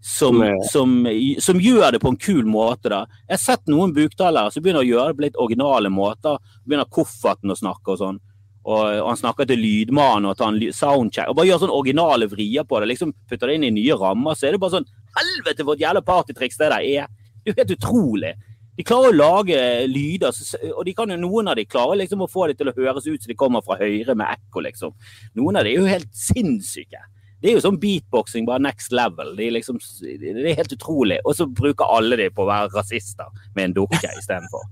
som, 0.00 0.40
som, 0.70 0.94
som 1.42 1.60
gjør 1.60 1.92
det 1.92 2.00
på 2.02 2.12
en 2.12 2.20
kul 2.20 2.46
måte. 2.48 2.88
da. 2.92 3.02
Jeg 3.26 3.36
har 3.36 3.44
sett 3.44 3.70
noen 3.70 3.92
buktalere 3.96 4.52
som 4.54 4.64
begynner 4.64 4.84
å 4.84 4.88
gjøre 4.88 5.12
det 5.12 5.18
på 5.18 5.26
litt 5.26 5.40
originale 5.44 5.92
måter. 5.92 6.40
Begynner 6.64 6.88
kofferten 6.92 7.52
å 7.52 7.58
snakke 7.58 7.94
og 7.94 8.00
sånn. 8.00 8.20
Og, 8.68 8.98
han 9.06 9.16
snakker 9.16 9.48
til 9.48 9.62
lydmannen 9.62 10.28
og 10.28 10.36
tar 10.36 10.52
en 10.52 10.74
soundcheck. 10.74 11.30
Og 11.30 11.38
bare 11.38 11.48
gjør 11.48 11.62
sånn 11.64 11.72
originale 11.72 12.28
vrier 12.28 12.66
på 12.68 12.82
det. 12.82 12.90
liksom 12.92 13.14
Putter 13.30 13.48
det 13.48 13.56
inn 13.56 13.68
i 13.70 13.74
nye 13.78 13.96
rammer. 13.96 14.36
Så 14.36 14.48
er 14.48 14.56
det 14.56 14.62
bare 14.62 14.78
sånn 14.78 14.90
Helvete, 15.18 15.64
for 15.64 15.74
et 15.74 15.82
jævla 15.82 16.04
partytriks 16.04 16.60
det 16.60 16.68
der 16.68 16.84
er! 16.84 17.08
Det 17.42 17.48
er 17.48 17.54
jo 17.54 17.58
helt 17.62 17.72
utrolig. 17.78 18.34
De 18.78 18.84
klarer 18.86 19.10
å 19.10 19.16
lage 19.16 19.60
lyder, 19.90 20.36
og 20.68 20.82
de 20.86 20.92
kan 20.94 21.10
jo, 21.10 21.16
noen 21.18 21.50
av 21.50 21.56
de 21.58 21.64
klarer 21.66 21.98
liksom 21.98 22.20
å 22.22 22.28
få 22.30 22.46
det 22.46 22.60
til 22.60 22.70
å 22.70 22.74
høres 22.76 23.08
ut 23.08 23.24
som 23.24 23.32
de 23.32 23.36
kommer 23.38 23.64
fra 23.66 23.74
høyre 23.80 24.14
med 24.14 24.28
ekko, 24.36 24.62
liksom. 24.68 24.92
Noen 25.40 25.58
av 25.58 25.66
de 25.66 25.72
er 25.72 25.80
jo 25.80 25.88
helt 25.88 26.12
sinnssyke. 26.14 27.00
Det 27.42 27.50
er 27.50 27.56
jo 27.56 27.62
sånn 27.64 27.78
beatboxing, 27.82 28.46
bare 28.46 28.62
next 28.62 28.94
level. 28.94 29.32
De 29.38 29.48
er 29.48 29.56
liksom, 29.56 29.80
det 30.22 30.30
er 30.30 30.58
helt 30.58 30.74
utrolig. 30.74 31.18
Og 31.24 31.34
så 31.38 31.46
bruker 31.46 31.90
alle 31.90 32.18
de 32.18 32.28
på 32.34 32.44
å 32.44 32.48
være 32.50 32.70
rasister 32.74 33.30
med 33.56 33.68
en 33.68 33.76
dukke 33.80 34.14
istedenfor. 34.18 34.66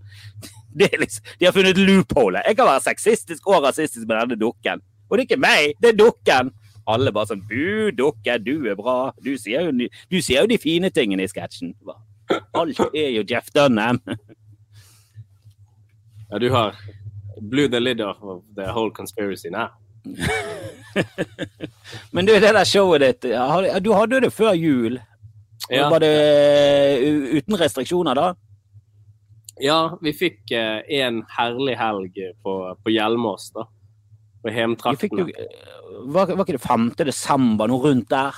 Det 0.79 0.91
liksom, 1.01 1.25
de 1.41 1.47
har 1.47 1.55
funnet 1.57 1.79
loopholet. 1.81 2.45
Jeg 2.47 2.57
kan 2.59 2.69
være 2.69 2.85
sexistisk 2.85 3.47
og 3.49 3.65
rasistisk 3.65 4.05
med 4.05 4.19
denne 4.21 4.37
dukken. 4.41 4.83
Og 5.09 5.17
det 5.17 5.23
er 5.23 5.29
ikke 5.31 5.41
meg, 5.41 5.73
det 5.81 5.95
er 5.95 5.97
dukken. 5.97 6.51
Alle 6.87 7.11
bare 7.15 7.33
sånn 7.33 7.41
Bu, 7.49 7.89
dukke, 7.97 8.37
du 8.45 8.69
er 8.69 8.77
bra. 8.79 8.99
Du 9.25 9.33
sier 9.41 9.65
jo, 9.67 9.89
du 10.11 10.19
sier 10.21 10.45
jo 10.45 10.51
de 10.51 10.59
fine 10.61 10.91
tingene 10.95 11.25
i 11.25 11.31
sketsjen. 11.31 11.73
Alt 12.55 12.83
er 12.93 13.15
jo 13.17 13.25
Jeff 13.27 13.53
Dunham. 13.55 14.03
Ja, 16.27 16.41
du 16.43 16.49
har 16.51 16.75
blew 17.39 17.69
the 17.71 17.79
lid 17.79 18.01
off 18.01 18.17
of 18.21 18.43
the 18.57 18.65
whole 18.73 18.91
conspiracy 18.91 19.49
now. 19.49 19.69
Men 22.11 22.27
du, 22.27 22.33
det 22.33 22.51
der 22.51 22.65
showet 22.65 23.01
ditt, 23.01 23.23
du 23.23 23.93
hadde 23.95 24.19
jo 24.19 24.25
det 24.25 24.33
før 24.35 24.57
jul. 24.59 24.99
Ja. 25.71 25.87
Var 25.91 26.03
det 26.03 26.11
uten 27.39 27.61
restriksjoner 27.61 28.19
da? 28.19 28.33
Ja, 29.63 29.97
vi 30.03 30.13
fikk 30.13 30.53
eh, 30.53 30.83
en 31.01 31.23
herlig 31.33 31.77
helg 31.81 32.19
på, 32.45 32.57
på 32.83 32.93
Hjelmås, 32.93 33.51
da. 33.55 33.65
På 34.45 34.53
hjemtraktene. 34.53 35.31
var, 36.13 36.29
var 36.29 36.45
ikke 36.45 36.59
det 36.59 36.63
5. 36.67 36.91
desember, 37.09 37.71
noe 37.71 37.89
rundt 37.89 38.11
der? 38.13 38.37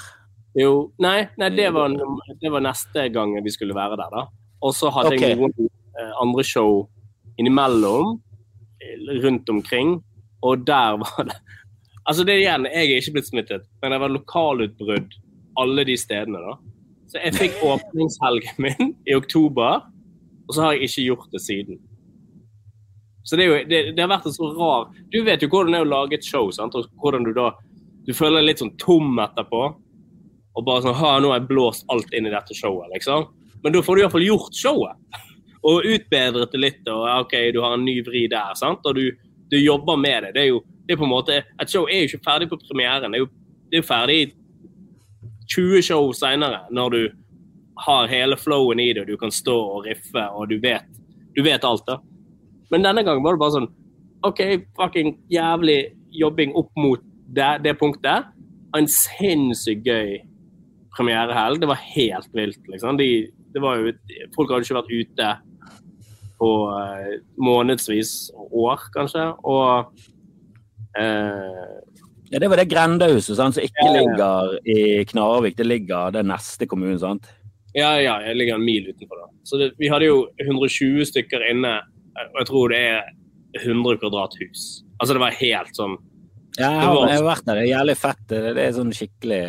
Jo, 0.59 0.89
nei, 1.03 1.27
nei 1.39 1.51
det, 1.55 1.69
var, 1.75 1.93
det 2.41 2.53
var 2.53 2.64
neste 2.64 3.09
gang 3.14 3.35
vi 3.45 3.53
skulle 3.53 3.77
være 3.77 3.99
der, 4.01 4.14
da. 4.14 4.25
Og 4.64 4.75
så 4.75 4.91
hadde 4.95 5.19
jeg 5.19 5.37
noen 5.39 5.53
eh, 5.66 6.14
andre 6.23 6.45
show 6.47 6.87
innimellom 7.39 8.16
eh, 8.83 9.21
rundt 9.23 9.51
omkring, 9.53 9.99
og 10.43 10.66
der 10.66 10.99
var 11.03 11.31
det 11.31 11.39
Altså, 12.09 12.25
det 12.25 12.39
igjen, 12.39 12.64
jeg 12.73 12.89
er 12.89 13.03
ikke 13.03 13.19
blitt 13.19 13.27
smittet, 13.29 13.64
men 13.83 13.93
det 13.93 13.99
var 14.01 14.09
lokalutbrudd 14.09 15.11
alle 15.61 15.83
de 15.85 15.97
stedene, 16.01 16.41
da. 16.41 16.55
Så 17.12 17.21
jeg 17.21 17.35
fikk 17.37 17.59
åpningshelgen 17.69 18.62
min 18.64 18.95
i 19.05 19.16
oktober, 19.19 19.83
og 20.49 20.55
så 20.55 20.65
har 20.65 20.75
jeg 20.75 20.89
ikke 20.89 21.07
gjort 21.11 21.33
det 21.33 21.43
siden. 21.45 21.81
Så 23.29 23.37
det, 23.37 23.45
jo, 23.45 23.57
det, 23.69 23.81
det 23.93 24.01
har 24.01 24.09
vært 24.09 24.27
en 24.31 24.33
så 24.33 24.47
rar 24.57 24.87
Du 25.13 25.19
vet 25.27 25.43
jo 25.45 25.51
hvordan 25.53 25.75
det 25.75 25.81
er 25.83 25.85
å 25.85 25.91
lage 25.91 26.17
et 26.17 26.25
show, 26.25 26.49
sant? 26.55 26.73
og 26.79 26.87
hvordan 27.03 27.27
du 27.27 27.35
da 27.37 27.51
Du 28.07 28.15
føler 28.17 28.41
deg 28.41 28.47
litt 28.47 28.63
sånn 28.63 28.77
tom 28.81 29.19
etterpå. 29.21 29.65
Og 30.57 30.65
bare 30.65 30.87
sånn 30.87 30.97
ha, 30.97 31.11
nå 31.21 31.29
har 31.29 31.43
jeg 31.43 31.51
blåst 31.51 31.85
alt 31.93 32.15
inn 32.17 32.27
i 32.27 32.33
dette 32.33 32.57
showet, 32.57 32.89
liksom. 32.95 33.29
Men 33.63 33.75
da 33.75 33.83
får 33.85 33.99
du 33.99 34.01
iallfall 34.03 34.25
gjort 34.25 34.57
showet. 34.57 35.21
Og 35.69 35.85
utbedret 35.87 36.55
det 36.55 36.63
litt, 36.63 36.81
og 36.89 37.05
OK, 37.05 37.35
du 37.53 37.61
har 37.63 37.77
en 37.77 37.85
ny 37.85 37.99
vri 38.07 38.25
der, 38.33 38.57
sant. 38.59 38.87
Og 38.89 38.97
du, 38.97 39.05
du 39.53 39.59
jobber 39.61 40.01
med 40.01 40.25
det. 40.25 40.33
Det 40.35 40.43
er 40.47 40.51
jo 40.55 40.63
det 40.89 40.97
er 40.97 41.01
på 41.03 41.05
en 41.05 41.13
måte 41.13 41.43
Et 41.61 41.71
show 41.71 41.85
er 41.85 42.01
jo 42.01 42.09
ikke 42.09 42.25
ferdig 42.25 42.49
på 42.49 42.57
premieren. 42.65 43.13
Det 43.13 43.21
er 43.21 43.27
jo, 43.27 43.31
det 43.69 43.77
er 43.77 43.83
jo 43.83 43.89
ferdig 43.91 44.21
20 45.53 45.83
show 45.85 46.09
seinere, 46.17 46.63
når 46.73 46.95
du 46.97 47.01
har 47.87 48.11
hele 48.11 48.39
flowen 48.41 48.81
i 48.83 48.93
det, 48.93 49.05
og 49.05 49.11
du 49.11 49.18
kan 49.20 49.33
stå 49.35 49.57
og 49.79 49.85
riffe, 49.87 50.24
og 50.35 50.49
du 50.51 50.59
vet, 50.62 50.87
du 51.37 51.43
vet 51.47 51.64
alt, 51.64 51.85
da. 51.87 51.99
Men 52.72 52.85
denne 52.85 53.05
gangen 53.07 53.24
var 53.24 53.37
det 53.37 53.43
bare 53.43 53.57
sånn 53.57 53.70
OK, 54.26 54.41
fucking 54.76 55.12
jævlig 55.31 55.79
jobbing 56.11 56.57
opp 56.59 56.72
mot 56.76 57.03
det, 57.31 57.53
det 57.62 57.76
punktet. 57.79 58.26
En 58.76 58.89
sinnssykt 58.91 59.87
gøy 59.87 60.16
premierehelg. 60.97 61.61
Det 61.62 61.68
var 61.70 61.85
helt 61.95 62.33
vilt, 62.35 62.61
liksom. 62.66 62.99
De, 62.99 63.29
det 63.55 63.62
var 63.62 63.79
jo, 63.79 63.93
folk 64.35 64.51
hadde 64.51 64.66
ikke 64.66 64.79
vært 64.81 64.97
ute 64.97 65.31
på 66.39 66.51
uh, 66.70 67.12
månedsvis, 67.43 68.33
år 68.35 68.89
kanskje. 68.95 69.29
Og 69.47 69.93
uh, 70.99 71.76
Ja, 72.29 72.39
Det 72.43 72.51
var 72.51 72.61
det 72.61 72.68
grendehuset 72.68 73.39
sant, 73.39 73.57
som 73.57 73.64
ikke 73.64 73.87
ligger 73.95 74.59
i 74.68 75.05
Knarvik, 75.09 75.57
det 75.57 75.66
ligger 75.66 76.12
den 76.12 76.29
neste 76.29 76.66
kommunen. 76.68 76.99
sant? 77.01 77.31
Ja, 77.79 77.93
ja, 78.03 78.18
jeg 78.26 78.37
ligger 78.41 78.59
en 78.59 78.66
mil 78.66 78.91
utenfor 78.91 79.22
da. 79.22 79.31
Så 79.47 79.61
det, 79.61 79.70
vi 79.79 79.91
hadde 79.93 80.09
jo 80.11 80.20
120 80.43 81.07
stykker 81.12 81.45
inne, 81.53 81.76
og 82.33 82.39
jeg 82.43 82.49
tror 82.51 82.72
det 82.74 82.81
er 82.91 83.11
100 83.62 84.01
kvadrat 84.03 84.35
hus. 84.43 84.68
Altså 84.99 85.14
det 85.16 85.22
var 85.22 85.37
helt 85.39 85.76
sånn 85.79 85.95
Ja, 86.59 86.72
jeg 86.72 86.87
har, 86.89 86.97
jeg 87.07 87.20
har 87.20 87.26
vært 87.29 87.45
der. 87.47 87.59
Det 87.61 87.62
er 87.62 87.70
jævlig 87.70 87.95
fett. 88.01 88.24
Det, 88.33 88.41
er 88.64 88.72
sånn 88.74 88.95
skikkelig 88.97 89.43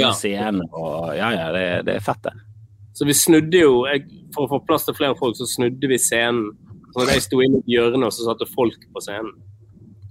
Ja. 0.00 0.12
scene 0.16 0.64
og 0.72 1.10
Ja, 1.18 1.28
ja, 1.36 1.50
det, 1.52 1.64
det 1.88 1.98
er 1.98 2.06
fett, 2.06 2.22
det. 2.24 2.32
Så 2.96 3.06
vi 3.08 3.14
snudde 3.16 3.60
jo, 3.60 3.74
jeg, 3.88 4.06
for 4.34 4.46
å 4.46 4.50
få 4.54 4.62
plass 4.66 4.86
til 4.88 4.96
flere 4.96 5.16
folk, 5.18 5.36
så 5.38 5.46
snudde 5.48 5.88
vi 5.88 5.98
scenen. 6.00 6.50
Så 6.90 7.04
jeg 7.06 7.22
sto 7.22 7.38
inne 7.44 7.60
i 7.60 7.62
et 7.62 7.70
hjørne, 7.76 8.08
og 8.08 8.12
så 8.12 8.26
satte 8.26 8.48
folk 8.50 8.80
på 8.92 9.02
scenen. 9.04 9.30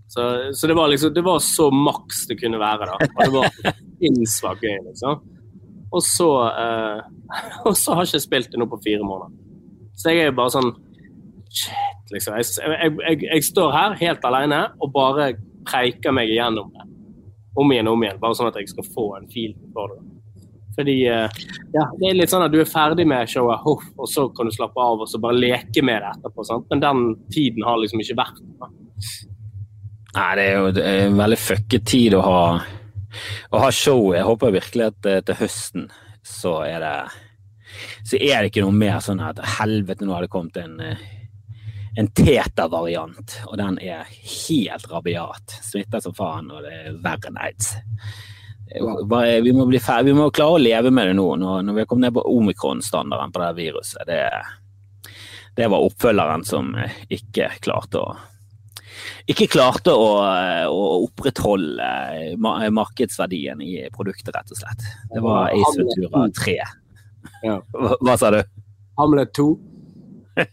Så, 0.10 0.24
så 0.58 0.70
det 0.70 0.78
var 0.78 0.90
liksom, 0.90 1.12
det 1.14 1.22
var 1.26 1.42
så 1.44 1.68
maks 1.76 2.24
det 2.30 2.40
kunne 2.40 2.58
være 2.62 2.88
da. 2.90 2.96
Og 3.10 3.20
det 3.20 3.34
var 3.36 3.76
innsvagt 4.08 4.64
gøy, 4.66 4.78
liksom. 4.88 5.20
Og 5.96 6.04
så, 6.06 6.30
eh, 6.50 7.00
og 7.68 7.78
så 7.78 7.96
har 7.96 8.06
jeg 8.06 8.16
ikke 8.16 8.28
spilt 8.28 8.54
det 8.54 8.62
nå 8.62 8.70
på 8.70 8.82
fire 8.86 9.06
måneder. 9.06 9.34
Så 10.00 10.14
jeg 10.14 10.24
er 10.24 10.32
jo 10.32 10.38
bare 10.40 10.56
sånn 10.58 10.72
Shit, 11.50 12.12
liksom. 12.14 12.36
Jeg, 12.38 12.46
jeg, 12.62 12.92
jeg, 13.02 13.22
jeg 13.26 13.46
står 13.48 13.72
her 13.74 13.96
helt 13.98 14.26
alene 14.30 14.60
og 14.78 14.92
bare 14.94 15.32
preiker 15.66 16.14
meg 16.14 16.30
igjennom 16.30 16.70
det. 16.76 16.86
Om 17.58 17.74
igjen 17.74 17.90
og 17.90 17.98
om 17.98 18.04
igjen, 18.06 18.20
bare 18.22 18.38
sånn 18.38 18.52
at 18.52 18.60
jeg 18.62 18.70
skal 18.70 18.86
få 18.94 19.06
en 19.18 19.26
fil 19.34 19.56
for 19.74 19.96
det. 19.96 20.04
Fordi 20.78 20.96
eh, 21.10 21.40
ja, 21.74 21.88
det 22.00 22.06
er 22.08 22.20
litt 22.20 22.32
sånn 22.32 22.46
at 22.46 22.54
du 22.54 22.60
er 22.62 22.70
ferdig 22.70 23.04
med 23.10 23.28
showet, 23.28 23.66
og 23.66 24.06
så 24.08 24.28
kan 24.36 24.48
du 24.48 24.54
slappe 24.56 24.80
av 24.80 25.02
og 25.04 25.10
så 25.12 25.20
bare 25.20 25.42
leke 25.42 25.84
med 25.84 26.00
det 26.06 26.14
etterpå. 26.14 26.46
Sant? 26.48 26.70
Men 26.72 26.84
den 26.86 27.02
tiden 27.34 27.66
har 27.68 27.82
liksom 27.82 28.06
ikke 28.06 28.20
vært 28.22 28.40
der. 28.62 28.78
Nei, 30.16 30.30
det 30.40 30.46
er 30.46 30.56
jo 30.56 30.70
det 30.74 30.86
er 30.86 31.04
en 31.08 31.20
veldig 31.20 31.40
fucket 31.42 31.86
tid 31.90 32.16
å 32.18 32.22
ha, 32.26 32.40
å 33.52 33.62
ha 33.64 33.70
show. 33.74 34.12
Jeg 34.16 34.28
håper 34.28 34.56
virkelig 34.56 34.90
at 34.92 35.10
eh, 35.10 35.22
til 35.26 35.40
høsten 35.40 35.88
så 36.26 36.60
er 36.68 36.80
det 36.84 36.96
så 38.10 38.18
er 38.18 38.42
det 38.42 38.50
ikke 38.50 38.64
noe 38.66 38.74
mer 38.76 39.00
sånn 39.06 39.20
at 39.22 39.40
helvete, 39.60 40.06
nå 40.06 40.16
har 40.16 40.26
det 40.26 40.32
kommet 40.34 40.58
en 40.62 40.80
eh, 40.84 41.08
en 42.00 42.08
teta-variant, 42.16 43.34
og 43.50 43.56
den 43.60 43.76
er 43.84 44.06
helt 44.08 44.86
rabiat. 44.92 45.56
Smitter 45.66 46.00
som 46.06 46.14
faen, 46.16 46.48
og 46.54 46.62
det 46.64 46.72
er 46.86 46.94
verre 47.04 47.28
enn 47.32 47.40
aids. 47.42 47.74
Bare- 49.10 49.42
Vi 49.42 49.52
må, 49.58 49.66
bli 49.68 49.80
fer- 49.82 50.04
vi 50.06 50.14
må 50.14 50.30
klare 50.32 50.56
å 50.56 50.62
leve 50.62 50.92
med 50.94 51.10
det 51.10 51.16
nå, 51.18 51.26
når, 51.42 51.64
når 51.66 51.74
vi 51.74 51.82
har 51.82 51.90
kommet 51.90 52.06
ned 52.08 52.14
på 52.20 52.24
omikron-standarden 52.38 53.34
på 53.34 53.42
det 53.42 53.50
viruset. 53.58 54.06
Det, 54.08 54.22
det 55.58 55.68
var 55.74 55.82
oppfølgeren 55.90 56.46
som 56.46 56.70
eh, 56.78 56.94
ikke 57.18 57.50
klarte 57.66 58.00
å 58.06 58.14
ikke 59.30 59.48
klarte 59.52 59.94
å, 59.94 60.08
eh, 60.26 60.66
å 60.68 61.06
opprettholde 61.06 61.90
eh, 62.34 62.70
markedsverdien 62.74 63.62
i 63.62 63.74
produktet, 63.96 64.34
rett 64.36 64.54
og 64.54 64.62
slett. 64.62 64.86
Det 65.14 65.24
var 65.24 65.54
Ace 65.54 65.76
Ventura 65.78 66.26
3. 66.44 66.58
Ja. 67.44 67.60
Hva, 67.74 67.98
hva 68.00 68.18
sa 68.20 68.32
du? 68.36 68.42
Hamlet 69.00 69.34
2. 69.38 69.50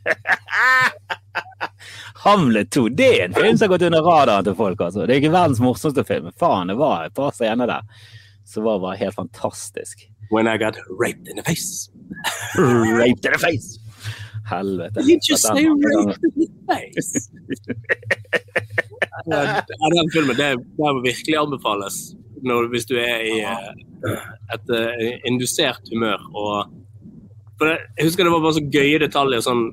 Hamlet 2.27 2.71
2, 2.75 2.89
det 2.99 3.07
er 3.07 3.25
en 3.29 3.35
film 3.37 3.57
som 3.57 3.67
har 3.67 3.73
gått 3.77 3.87
under 3.87 4.03
radaren 4.03 4.47
til 4.47 4.57
folk. 4.59 4.81
altså. 4.81 5.07
Det 5.07 5.15
er 5.15 5.23
ikke 5.23 5.35
verdens 5.35 5.63
morsomste 5.63 6.05
film, 6.07 6.29
men 6.29 6.39
faen, 6.41 6.71
det 6.71 6.79
var 6.79 7.07
et 7.07 7.15
par 7.15 7.35
scener 7.35 7.71
der 7.71 7.87
som 8.47 8.67
var 8.67 8.81
bare 8.83 8.97
helt 8.97 9.15
fantastisk. 9.15 10.07
When 10.31 10.49
I 10.49 10.57
got 10.59 10.77
raped 10.99 11.29
in 11.29 11.37
the 11.37 11.43
face. 11.43 11.91
raped 12.59 13.25
in 13.25 13.33
the 13.33 13.39
face! 13.39 13.79
Helvete. 14.47 15.03
Did 15.03 15.27
you 15.29 15.37
say 15.37 15.65
den- 15.65 15.75
in 15.75 16.31
the 16.39 16.49
face? 16.69 17.31
ja, 19.27 19.63
den 19.95 20.11
filmen 20.15 20.37
det, 20.39 20.53
det 20.59 20.79
må 20.79 21.01
virkelig 21.03 21.39
anbefales 21.41 21.99
når, 22.47 22.69
hvis 22.71 22.87
du 22.87 22.95
er 23.01 23.23
i 23.27 23.39
eh, 23.43 24.27
et 24.55 24.71
uh, 24.71 25.15
indusert 25.27 25.89
humør. 25.93 26.21
Og, 26.37 26.75
for 27.59 27.71
det, 27.71 27.79
jeg 27.99 28.07
husker 28.11 28.27
det 28.27 28.35
var 28.35 28.45
bare 28.45 28.59
så 28.59 28.65
gøye 28.77 29.01
detaljer. 29.03 29.43
sånn 29.45 29.65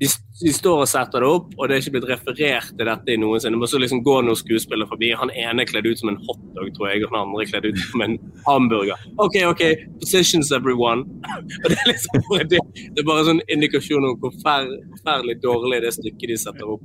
de, 0.00 0.08
de 0.42 0.52
står 0.52 0.82
og 0.84 0.88
setter 0.90 1.24
det 1.24 1.28
opp, 1.32 1.52
og 1.56 1.68
det 1.68 1.76
er 1.76 1.82
ikke 1.82 1.94
blitt 1.94 2.08
referert 2.10 2.72
til 2.76 2.88
dette 2.88 3.12
i 3.14 3.18
noensinne. 3.20 3.56
Men 3.56 3.70
så 3.70 3.80
liksom 3.80 4.02
går 4.04 4.26
noen 4.26 4.38
skuespillere 4.38 4.90
forbi. 4.90 5.12
Han 5.16 5.32
ene 5.32 5.64
er 5.64 5.70
kledd 5.70 5.88
ut 5.88 6.02
som 6.02 6.10
en 6.12 6.18
hotdog, 6.26 6.70
tror 6.76 6.90
jeg, 6.90 7.04
og 7.06 7.14
den 7.14 7.20
andre 7.22 7.44
er 7.44 7.50
kledd 7.52 7.68
ut 7.70 7.82
som 7.84 8.04
en 8.04 8.16
hamburger. 8.48 9.06
OK, 9.24 9.38
OK, 9.48 9.62
positions 10.02 10.52
everyone. 10.52 11.06
og 11.62 11.70
det 11.72 11.78
er 11.78 11.92
liksom 11.92 12.26
bare 12.28 12.48
det, 12.52 12.64
det 12.76 13.04
er 13.04 13.08
bare 13.08 13.28
sånn 13.30 13.44
indikasjon 13.52 14.10
om 14.10 14.18
hvor 14.20 14.34
forferdelig 14.42 15.38
dårlig 15.44 15.80
det 15.86 15.94
stykket 15.96 16.34
de 16.34 16.42
setter 16.44 16.74
opp 16.76 16.84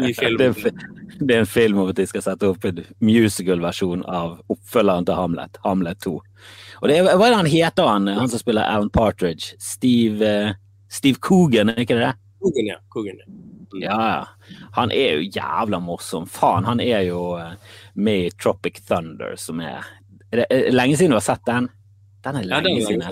i 0.00 0.10
Det 0.10 0.16
filmen. 0.18 0.50
en 0.50 0.98
det 1.20 1.36
er 1.36 1.42
en 1.42 1.46
film 1.46 1.82
om 1.82 1.90
at 1.90 1.98
de 1.98 2.06
skal 2.08 2.22
sette 2.24 2.48
opp 2.48 2.64
en 2.64 2.78
musical-versjon 3.04 4.06
av 4.08 4.38
oppfølgeren 4.52 5.04
til 5.08 5.18
Hamlet, 5.18 5.58
Hamlet 5.66 6.00
2. 6.06 6.14
Og 6.80 6.88
det 6.88 6.96
Hva 7.04 7.12
er 7.26 7.34
det 7.34 7.40
han 7.42 7.50
heter, 7.50 7.90
han, 7.90 8.08
han 8.16 8.30
som 8.32 8.40
spiller 8.40 8.64
Alan 8.64 8.88
Partridge? 8.90 9.54
Steve, 9.60 10.24
eh, 10.24 10.54
Steve 10.88 11.20
Coogan, 11.20 11.74
er 11.74 11.84
ikke 11.84 11.98
det 11.98 12.06
det? 12.08 12.29
Kogen, 12.40 12.66
ja. 12.66 12.76
Kogen, 12.88 13.20
ja. 13.20 13.26
Mm. 13.72 13.82
ja. 13.82 14.28
Han 14.72 14.92
er 14.92 15.18
jo 15.18 15.28
jævla 15.36 15.80
morsom. 15.80 16.26
Faen, 16.26 16.64
han 16.64 16.80
er 16.80 17.04
jo 17.08 17.36
eh, 17.38 17.52
med 17.94 18.26
i 18.26 18.30
Tropic 18.30 18.80
Thunder, 18.86 19.36
som 19.36 19.60
er 19.60 19.84
Er 20.30 20.44
det 20.44 20.72
lenge 20.72 20.96
siden 20.96 21.10
du 21.10 21.18
har 21.18 21.26
sett 21.26 21.44
den? 21.46 21.68
Den 22.24 22.36
er 22.36 22.48
Ja, 22.48 22.58
er 22.58 22.68
lenge 22.68 22.86
siden. 22.86 23.02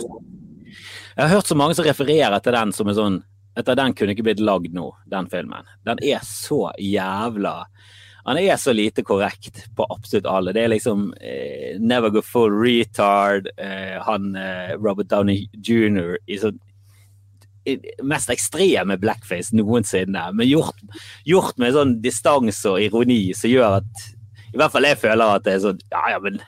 Jeg 1.19 1.27
har 1.27 1.35
hørt 1.35 1.47
så 1.51 1.57
mange 1.59 1.75
som 1.75 1.85
refererer 1.85 2.39
til 2.39 2.55
den 2.55 2.73
som 2.73 2.89
er 2.89 2.95
sånn 2.99 3.23
Etter 3.59 3.75
den 3.75 3.95
kunne 3.99 4.15
ikke 4.15 4.23
blitt 4.29 4.43
lagd 4.45 4.71
nå, 4.71 4.93
den 5.11 5.27
filmen. 5.27 5.67
Den 5.83 5.99
er 6.07 6.21
så 6.23 6.69
jævla 6.79 7.67
Han 8.29 8.39
er 8.39 8.55
så 8.61 8.71
lite 8.71 9.03
korrekt 9.03 9.65
på 9.75 9.87
absolutt 9.91 10.29
alle. 10.31 10.53
Det 10.53 10.63
er 10.63 10.71
liksom 10.71 11.09
eh, 11.17 11.79
Never 11.81 12.13
Go 12.13 12.23
Full 12.23 12.55
Retard, 12.55 13.49
eh, 13.57 13.97
han 14.05 14.37
eh, 14.37 14.77
Robert 14.77 15.09
Downey 15.09 15.49
jr. 15.65 16.19
i 16.29 16.37
sånn 16.39 16.61
mest 18.07 18.31
ekstreme 18.33 18.99
blackface 19.01 19.57
noensinne, 19.57 20.29
men 20.35 20.49
gjort, 20.49 20.79
gjort 21.29 21.59
med 21.61 21.75
sånn 21.77 21.97
distanse 22.05 22.71
og 22.71 22.83
ironi 22.83 23.29
som 23.37 23.53
gjør 23.53 23.81
at 23.81 24.07
I 24.55 24.61
hvert 24.61 24.73
fall 24.73 24.89
jeg 24.89 25.01
føler 25.03 25.35
at 25.35 25.45
det 25.45 25.57
er 25.57 25.67
sånn 25.67 25.83
Ja, 25.93 26.05
ja, 26.15 26.23
men 26.25 26.41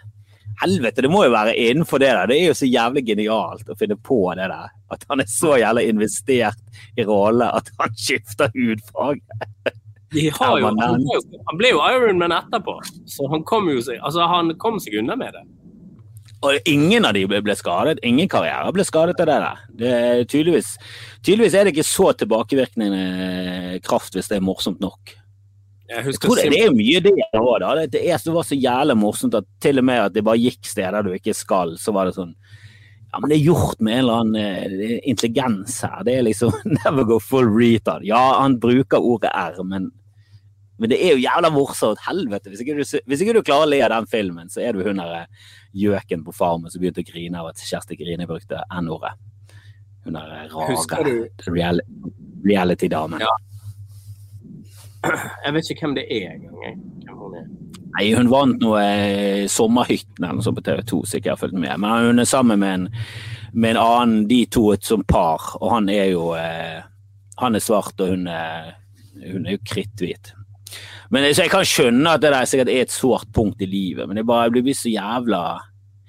helvete, 0.61 1.05
det 1.05 1.11
må 1.13 1.25
jo 1.25 1.33
være 1.33 1.55
innenfor 1.57 2.01
det 2.03 2.11
der. 2.13 2.29
Det 2.29 2.37
er 2.37 2.51
jo 2.51 2.57
så 2.59 2.69
jævlig 2.69 3.05
genialt 3.07 3.71
å 3.71 3.77
finne 3.81 3.97
på 3.97 4.19
det 4.37 4.49
der. 4.51 4.73
At 4.93 5.07
han 5.09 5.23
er 5.23 5.31
så 5.31 5.55
jævlig 5.61 5.87
investert 5.89 6.81
i 7.01 7.07
rolle 7.09 7.49
at 7.61 7.71
han 7.81 7.95
skifter 7.97 8.53
hudfarge. 8.57 9.23
Jo, 10.11 10.33
han, 10.41 10.59
ble 10.75 11.05
jo, 11.07 11.21
han 11.47 11.59
ble 11.59 11.69
jo 11.71 11.83
Ironman 11.87 12.35
etterpå, 12.35 12.73
så 13.07 13.29
han 13.31 13.45
kom 13.47 13.69
jo 13.71 13.79
seg 13.87 14.01
altså 14.03 14.27
han 14.27 14.51
kom 14.59 14.81
seg 14.83 14.97
unna 14.99 15.15
med 15.15 15.37
det. 15.37 15.45
Og 16.41 16.69
ingen 16.69 17.05
av 17.05 17.13
de 17.17 17.27
ble 17.29 17.57
skadet. 17.57 18.01
Ingen 18.07 18.29
karriere 18.31 18.73
ble 18.73 18.85
skadet 18.89 19.19
av 19.21 19.29
det 19.29 19.39
der. 19.45 19.65
Det 19.83 19.91
er 19.97 20.23
tydeligvis, 20.25 20.75
tydeligvis 21.21 21.57
er 21.57 21.67
det 21.67 21.75
ikke 21.75 21.89
så 21.89 22.13
tilbakevirkende 22.17 23.81
kraft 23.85 24.17
hvis 24.17 24.31
det 24.31 24.39
er 24.39 24.47
morsomt 24.47 24.81
nok. 24.81 25.17
Jeg 25.91 26.07
Jeg 26.07 26.21
tror 26.23 26.39
det, 26.39 26.51
det 26.55 26.63
er 26.65 26.75
mye 26.75 27.03
det 27.03 27.13
òg, 27.35 27.55
da. 27.61 27.75
Det, 27.81 27.87
det 27.93 28.03
er, 28.07 28.23
det 28.25 28.35
var 28.35 28.47
så 28.47 28.57
jævlig 28.57 28.97
morsomt 28.97 29.35
at 29.35 29.47
til 29.61 29.83
og 29.83 29.85
med 29.85 30.05
at 30.07 30.15
det 30.15 30.25
bare 30.25 30.39
gikk 30.39 30.65
steder 30.65 31.03
du 31.03 31.13
ikke 31.13 31.35
skal, 31.35 31.75
så 31.83 31.93
var 31.93 32.09
det 32.09 32.17
sånn 32.17 32.35
Ja, 33.11 33.19
men 33.19 33.33
det 33.33 33.41
er 33.41 33.49
gjort 33.49 33.81
med 33.83 33.97
en 33.97 34.05
eller 34.05 34.21
annen 34.23 34.37
eh, 34.39 34.99
intelligens 35.11 35.81
her. 35.83 36.05
Det 36.07 36.15
er 36.15 36.29
liksom 36.29 36.55
never 36.79 37.05
go 37.05 37.19
full 37.19 37.51
retard. 37.51 38.07
Ja, 38.07 38.39
han 38.39 38.61
bruker 38.63 39.03
ordet 39.03 39.33
R, 39.35 39.59
men, 39.67 39.91
men 40.81 40.93
det 40.93 40.99
er 41.05 41.15
jo 41.15 41.21
jævla 41.21 41.51
morsomt. 41.53 42.01
Helvete. 42.07 42.49
Hvis 42.49 42.63
ikke, 42.65 42.79
du, 42.79 43.01
hvis 43.11 43.25
ikke 43.25 43.35
du 43.37 43.43
klarer 43.45 43.69
å 43.69 43.71
le 43.71 43.83
av 43.85 43.93
den 43.93 44.09
filmen, 44.09 44.49
så 44.53 44.63
er 44.65 44.73
du 44.73 44.81
hun 44.87 45.03
der 45.03 45.19
eh, 45.19 45.51
gjøken 45.77 46.25
på 46.25 46.35
Farmen 46.35 46.73
som 46.73 46.81
begynte 46.81 47.05
å 47.05 47.11
grine 47.11 47.43
av 47.43 47.51
at 47.53 47.61
Kjersti 47.61 47.99
Grine 48.01 48.29
brukte 48.29 48.63
N-ordet. 48.81 49.13
Hun 50.07 50.17
der 50.17 50.33
eh, 50.39 50.57
rare 50.57 51.75
reality-damen. 52.41 53.21
Ja. 53.21 53.37
Jeg 55.45 55.57
vet 55.57 55.71
ikke 55.73 55.87
hvem 55.87 55.99
det 56.01 56.07
er 56.13 56.33
engang. 56.35 56.81
hun 57.21 57.37
er. 57.37 57.51
Nei, 57.91 58.11
hun 58.15 58.29
vant 58.31 58.61
noe 58.63 58.81
eh, 58.81 59.47
Sommerhytten 59.51 60.23
eller 60.23 60.39
noe 60.39 60.47
sånt 60.47 60.61
på 60.61 60.65
TV 60.67 60.83
2, 60.87 61.01
så 61.05 61.19
ikke 61.19 61.31
jeg 61.31 61.35
har 61.35 61.41
fulgt 61.41 61.59
med. 61.59 61.73
Men 61.83 62.11
hun 62.11 62.23
er 62.23 62.29
sammen 62.29 62.61
med 62.63 62.75
en, 62.77 62.85
med 63.53 63.75
en 63.75 63.83
annen, 63.83 64.27
de 64.31 64.45
to 64.53 64.69
et 64.75 64.87
som 64.87 65.03
par, 65.05 65.57
og 65.61 65.73
han 65.75 65.91
er 65.93 66.13
jo 66.13 66.31
eh, 66.39 66.81
Han 67.41 67.57
er 67.57 67.65
svart, 67.65 67.97
og 68.05 68.13
hun 68.13 68.27
er, 68.29 68.75
hun 69.25 69.47
er 69.47 69.57
jo 69.57 69.65
kritthvit. 69.65 70.35
Men 71.11 71.27
så 71.35 71.43
Jeg 71.43 71.51
kan 71.51 71.67
skjønne 71.67 72.13
at 72.15 72.23
det 72.23 72.31
der 72.31 72.47
sikkert 72.47 72.71
er 72.71 72.85
et 72.85 72.95
sårt 72.95 73.33
punkt 73.35 73.63
i 73.63 73.67
livet, 73.67 74.07
men 74.09 74.21
jeg, 74.21 74.27
bare 74.29 74.51
blir 74.55 74.77
så 74.79 74.91
jævla 74.93 75.41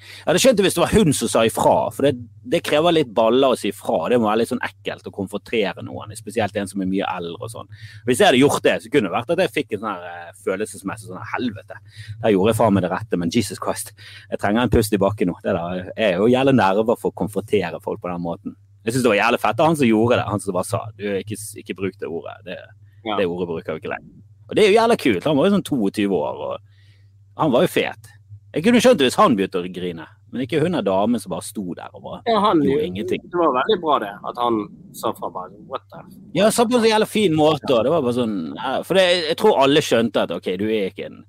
Jeg 0.01 0.25
hadde 0.27 0.41
skjønt 0.41 0.57
det 0.59 0.65
hvis 0.65 0.75
det 0.77 0.81
var 0.81 0.93
hun 0.97 1.13
som 1.13 1.29
sa 1.29 1.41
ifra, 1.45 1.73
for 1.93 2.05
det, 2.05 2.11
det 2.53 2.63
krever 2.65 2.93
litt 2.95 3.11
baller 3.13 3.53
å 3.53 3.57
si 3.57 3.69
ifra. 3.69 4.07
Det 4.09 4.17
må 4.17 4.25
være 4.29 4.39
litt 4.41 4.49
sånn 4.49 4.63
ekkelt 4.65 5.05
å 5.05 5.13
konfrontere 5.13 5.83
noen, 5.85 6.13
spesielt 6.17 6.55
en 6.57 6.69
som 6.69 6.81
er 6.81 6.89
mye 6.89 7.05
eldre 7.05 7.37
og 7.45 7.51
sånn. 7.53 7.69
Hvis 8.07 8.17
jeg 8.21 8.31
hadde 8.31 8.39
gjort 8.41 8.63
det, 8.65 8.73
så 8.81 8.89
kunne 8.93 9.11
det 9.11 9.13
vært 9.13 9.33
at 9.35 9.43
jeg 9.45 9.53
fikk 9.59 9.75
en 9.77 9.83
sånn 9.83 9.91
her 9.91 10.07
eh, 10.09 10.31
følelsesmessig 10.47 11.11
sånn 11.11 11.29
helvete. 11.35 11.77
Der 12.23 12.33
gjorde 12.33 12.49
jeg 12.53 12.59
faen 12.63 12.73
meg 12.77 12.85
det 12.87 12.91
rette, 12.95 13.19
men 13.21 13.33
Jesus 13.37 13.61
Christ, 13.61 13.93
jeg 14.33 14.41
trenger 14.41 14.65
en 14.65 14.73
pust 14.73 14.97
i 14.97 15.01
bakken 15.05 15.29
nå. 15.29 15.37
Det 15.45 15.53
der 15.57 15.93
er 15.93 16.17
jo 16.17 16.31
jævlig 16.33 16.55
nerver 16.57 16.97
for 16.97 17.13
å 17.13 17.19
konfrontere 17.21 17.81
folk 17.85 18.01
på 18.01 18.09
den 18.09 18.25
måten. 18.25 18.57
Jeg 18.81 18.95
syns 18.95 19.05
det 19.05 19.13
var 19.13 19.21
jævlig 19.21 19.43
fett 19.45 19.61
av 19.61 19.69
han 19.69 19.77
som 19.77 19.85
gjorde 19.91 20.17
det, 20.17 20.25
han 20.33 20.41
som 20.41 20.57
bare 20.57 20.69
sa 20.71 20.81
du, 20.97 21.05
ikke, 21.21 21.37
ikke 21.61 21.77
bruk 21.77 22.01
det 22.01 22.09
ordet. 22.09 22.37
Det, 22.49 22.57
Ja. 23.05 23.15
det 23.17 23.29
ordet 23.29 23.47
bruker 23.49 23.77
vi 23.77 23.81
ikke 23.85 23.93
lenger. 23.93 24.17
Og 24.51 24.57
det 24.57 24.65
er 24.65 24.73
jo 24.73 24.75
jævla 24.81 24.97
kult. 24.99 25.23
Han 25.29 25.37
var 25.39 25.47
jo 25.47 25.53
sånn 25.55 25.63
22 25.63 26.07
år, 26.11 26.41
og 26.43 27.39
han 27.39 27.53
var 27.53 27.63
jo 27.63 27.69
fet. 27.71 28.09
Jeg 28.51 28.65
kunne 28.65 28.81
skjønt 28.83 28.99
det 28.99 29.07
hvis 29.07 29.15
han 29.15 29.37
begynte 29.39 29.61
å 29.61 29.69
grine, 29.71 30.05
men 30.31 30.43
ikke 30.43 30.59
hun 30.59 30.75
er 30.75 30.83
damen 30.83 31.21
som 31.23 31.31
bare 31.31 31.45
sto 31.47 31.63
der 31.75 31.87
og 31.95 32.03
bare 32.03 32.19
Ja, 32.27 32.41
han, 32.43 32.59
gjorde 32.65 32.83
ingenting. 32.89 33.23
det 33.23 33.39
var 33.39 33.53
veldig 33.55 33.77
bra 33.79 33.95
det, 34.03 34.09
at 34.27 34.41
han 34.43 34.57
sa 34.95 35.13
fra 35.15 35.29
bare 35.31 35.55
What 35.71 35.85
the 35.93 36.01
Ja, 36.35 36.49
sa 36.51 36.65
på 36.67 36.75
en 36.75 36.83
så 36.83 36.91
jævla 36.91 37.07
fin 37.07 37.35
måte. 37.35 37.71
og 37.71 37.85
Det 37.87 37.93
var 37.95 38.03
bare 38.03 38.17
sånn, 38.19 38.35
for 38.83 38.99
det, 38.99 39.05
Jeg 39.29 39.37
tror 39.39 39.61
alle 39.63 39.83
skjønte 39.87 40.25
at 40.27 40.35
ok, 40.35 40.51
du 40.59 40.65
er 40.67 40.91
ikke, 40.91 41.07
en, 41.07 41.23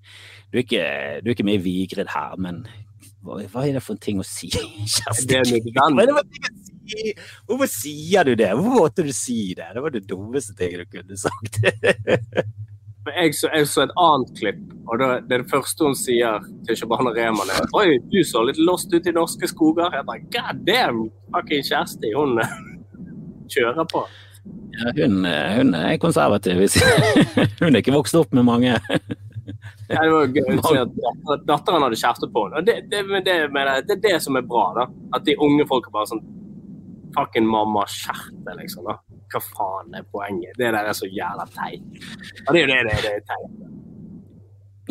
du 0.50 0.58
er 0.58 0.64
ikke, 0.66 0.84
du 1.22 1.30
er 1.30 1.36
ikke 1.36 1.46
med 1.46 1.60
i 1.60 1.64
Vigrid 1.68 2.10
her, 2.10 2.34
men 2.42 2.64
hva, 3.22 3.38
hva 3.54 3.68
er 3.68 3.78
det 3.78 3.84
for 3.86 3.94
en 3.94 4.02
ting 4.02 4.18
å 4.18 4.26
si? 4.26 4.50
Kjersti? 4.96 5.28
Det 5.30 5.38
er 5.38 5.94
nødvendig. 5.94 7.14
Hvorfor 7.46 7.70
sier 7.70 8.26
du 8.26 8.34
det? 8.34 8.50
Hvorfor 8.58 8.82
måtte 8.82 9.06
du 9.06 9.14
si 9.14 9.54
det? 9.54 9.70
Det 9.76 9.82
var 9.86 9.94
det 9.94 10.02
dummeste 10.10 10.58
tinget 10.58 10.82
du 10.90 10.98
kunne 10.98 11.22
sagt. 11.22 11.62
Jeg 13.10 13.34
så, 13.34 13.48
jeg 13.50 13.66
så 13.66 13.82
et 13.82 13.94
annet 13.98 14.28
klipp, 14.38 14.58
og 14.86 15.00
det 15.00 15.06
er 15.10 15.22
det 15.26 15.50
første 15.50 15.88
hun 15.88 15.96
sier 15.98 16.44
til 16.68 16.76
Shabana 16.78 17.10
Rehman 17.16 17.50
er 17.50 17.72
Oi, 17.74 17.96
du 18.12 18.20
så 18.26 18.44
litt 18.46 18.60
lost 18.62 18.94
ut 18.94 19.08
i 19.10 19.14
norske 19.14 19.48
skoger. 19.50 19.90
Jeg 19.96 20.06
bare 20.06 20.22
God 20.30 20.60
damn, 20.68 21.00
fucking 21.34 21.66
Kjersti, 21.66 22.12
hun 22.14 22.38
kjører 23.52 23.88
på. 23.90 24.04
Ja, 24.78 24.92
hun, 25.00 25.26
hun 25.26 25.74
er 25.78 25.98
konservativ. 26.02 26.62
Hun 27.60 27.74
er 27.74 27.82
ikke 27.82 27.94
vokst 27.94 28.16
opp 28.18 28.32
med 28.34 28.42
mange 28.48 28.72
Ja, 28.72 30.00
det 30.00 30.08
var 30.10 30.32
gøy 30.32 30.56
å 30.56 30.62
se 30.64 30.80
at 30.80 31.44
datteren 31.50 31.84
hadde 31.84 31.98
kjæreste 32.00 32.30
på 32.32 32.46
henne. 32.46 32.62
Det, 32.66 32.78
det, 32.90 33.02
det, 33.26 33.36
det 33.52 33.96
er 33.98 34.02
det 34.06 34.14
som 34.24 34.38
er 34.38 34.46
bra, 34.46 34.64
da. 34.78 34.86
At 35.14 35.26
de 35.28 35.36
unge 35.42 35.66
folka 35.68 35.92
bare 35.94 36.10
sånn 36.10 36.22
Fucking 37.16 37.46
mamma, 37.48 37.84
skjerpe, 37.90 38.56
liksom. 38.60 38.88
da. 38.88 38.96
Hva 39.32 39.42
faen 39.44 39.94
er 39.96 40.08
poenget? 40.08 40.56
Det 40.58 40.72
der 40.72 40.88
er 40.88 40.96
så 40.96 41.08
jævla 41.08 41.46
teit. 41.52 42.02
Ja, 42.42 42.52
det 42.52 42.58
er 42.58 42.62
jo 42.62 42.72
det 42.72 42.80
det, 42.88 43.12
er, 43.12 43.24
teit. 43.28 43.62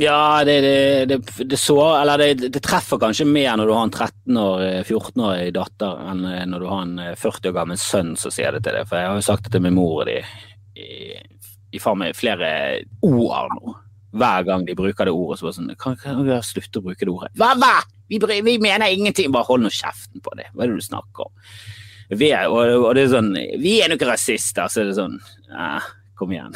Ja, 0.02 0.44
det, 0.48 0.56
det, 0.62 1.18
det, 1.52 1.58
så, 1.60 1.76
det, 2.18 2.62
treffer 2.64 3.02
kanskje 3.02 3.28
mer 3.28 3.58
når 3.60 3.68
du 3.68 3.74
har 3.76 3.84
en 3.86 3.94
13 3.94 4.40
år, 4.40 4.64
14-årig 4.88 5.52
datter, 5.58 6.00
enn 6.14 6.24
eh, 6.30 6.46
når 6.48 6.64
du 6.64 6.70
har 6.72 6.86
en 6.86 6.96
eh, 7.04 7.18
40 7.20 7.52
år 7.52 7.58
gammel 7.60 7.82
sønn 7.82 8.16
som 8.18 8.34
sier 8.34 8.56
det 8.56 8.64
til 8.66 8.78
deg. 8.80 8.88
For 8.90 9.02
jeg 9.02 9.12
har 9.12 9.20
jo 9.20 9.28
sagt 9.28 9.46
det 9.46 9.54
til 9.58 9.66
min 9.66 9.76
mor 9.78 10.02
og 10.02 10.10
de 10.10 10.22
i, 10.80 11.20
i 11.76 11.82
flere 11.82 12.52
ord 13.06 13.56
nå. 13.58 13.76
Hver 14.12 14.44
gang 14.44 14.66
de 14.68 14.76
bruker 14.76 15.08
det 15.08 15.14
ordet, 15.16 15.40
så 15.40 15.48
bare 15.48 15.56
sånn 15.56 15.76
Kan, 15.80 15.96
kan 16.00 16.26
vi 16.28 16.40
slutte 16.44 16.82
å 16.82 16.84
bruke 16.84 17.06
det 17.06 17.14
ordet? 17.14 17.32
Hva, 17.40 17.54
hva? 17.60 17.78
Vi, 18.12 18.20
vi 18.44 18.58
mener 18.60 18.92
ingenting. 18.92 19.32
Bare 19.32 19.48
hold 19.48 19.64
nå 19.64 19.72
kjeften 19.72 20.24
på 20.24 20.34
det. 20.36 20.50
Hva 20.52 20.66
er 20.66 20.74
det 20.74 20.82
du 20.82 20.88
snakker 20.88 21.30
om? 21.30 21.36
Vi 22.12 22.32
er, 22.36 22.52
og, 22.52 22.86
og 22.86 22.94
det 22.98 23.06
er 23.06 23.12
sånn 23.14 23.32
Vi 23.62 23.78
er 23.80 23.90
nå 23.90 23.96
ikke 23.96 24.10
rasister, 24.10 24.68
så 24.72 24.84
er 24.84 24.90
det 24.90 24.98
sånn 25.00 25.18
eh, 25.56 25.90
Kom 26.22 26.34
igjen. 26.36 26.54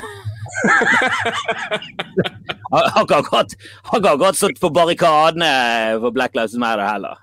Har 2.70 3.00
ikke 3.02 3.18
akkurat 3.18 3.56
akkurat 3.90 4.38
stått 4.38 4.60
på 4.62 4.70
barrikadene 4.70 5.48
for 6.04 6.14
Black 6.14 6.36
Lives 6.38 6.54
Matter 6.62 6.86
heller. 6.86 7.18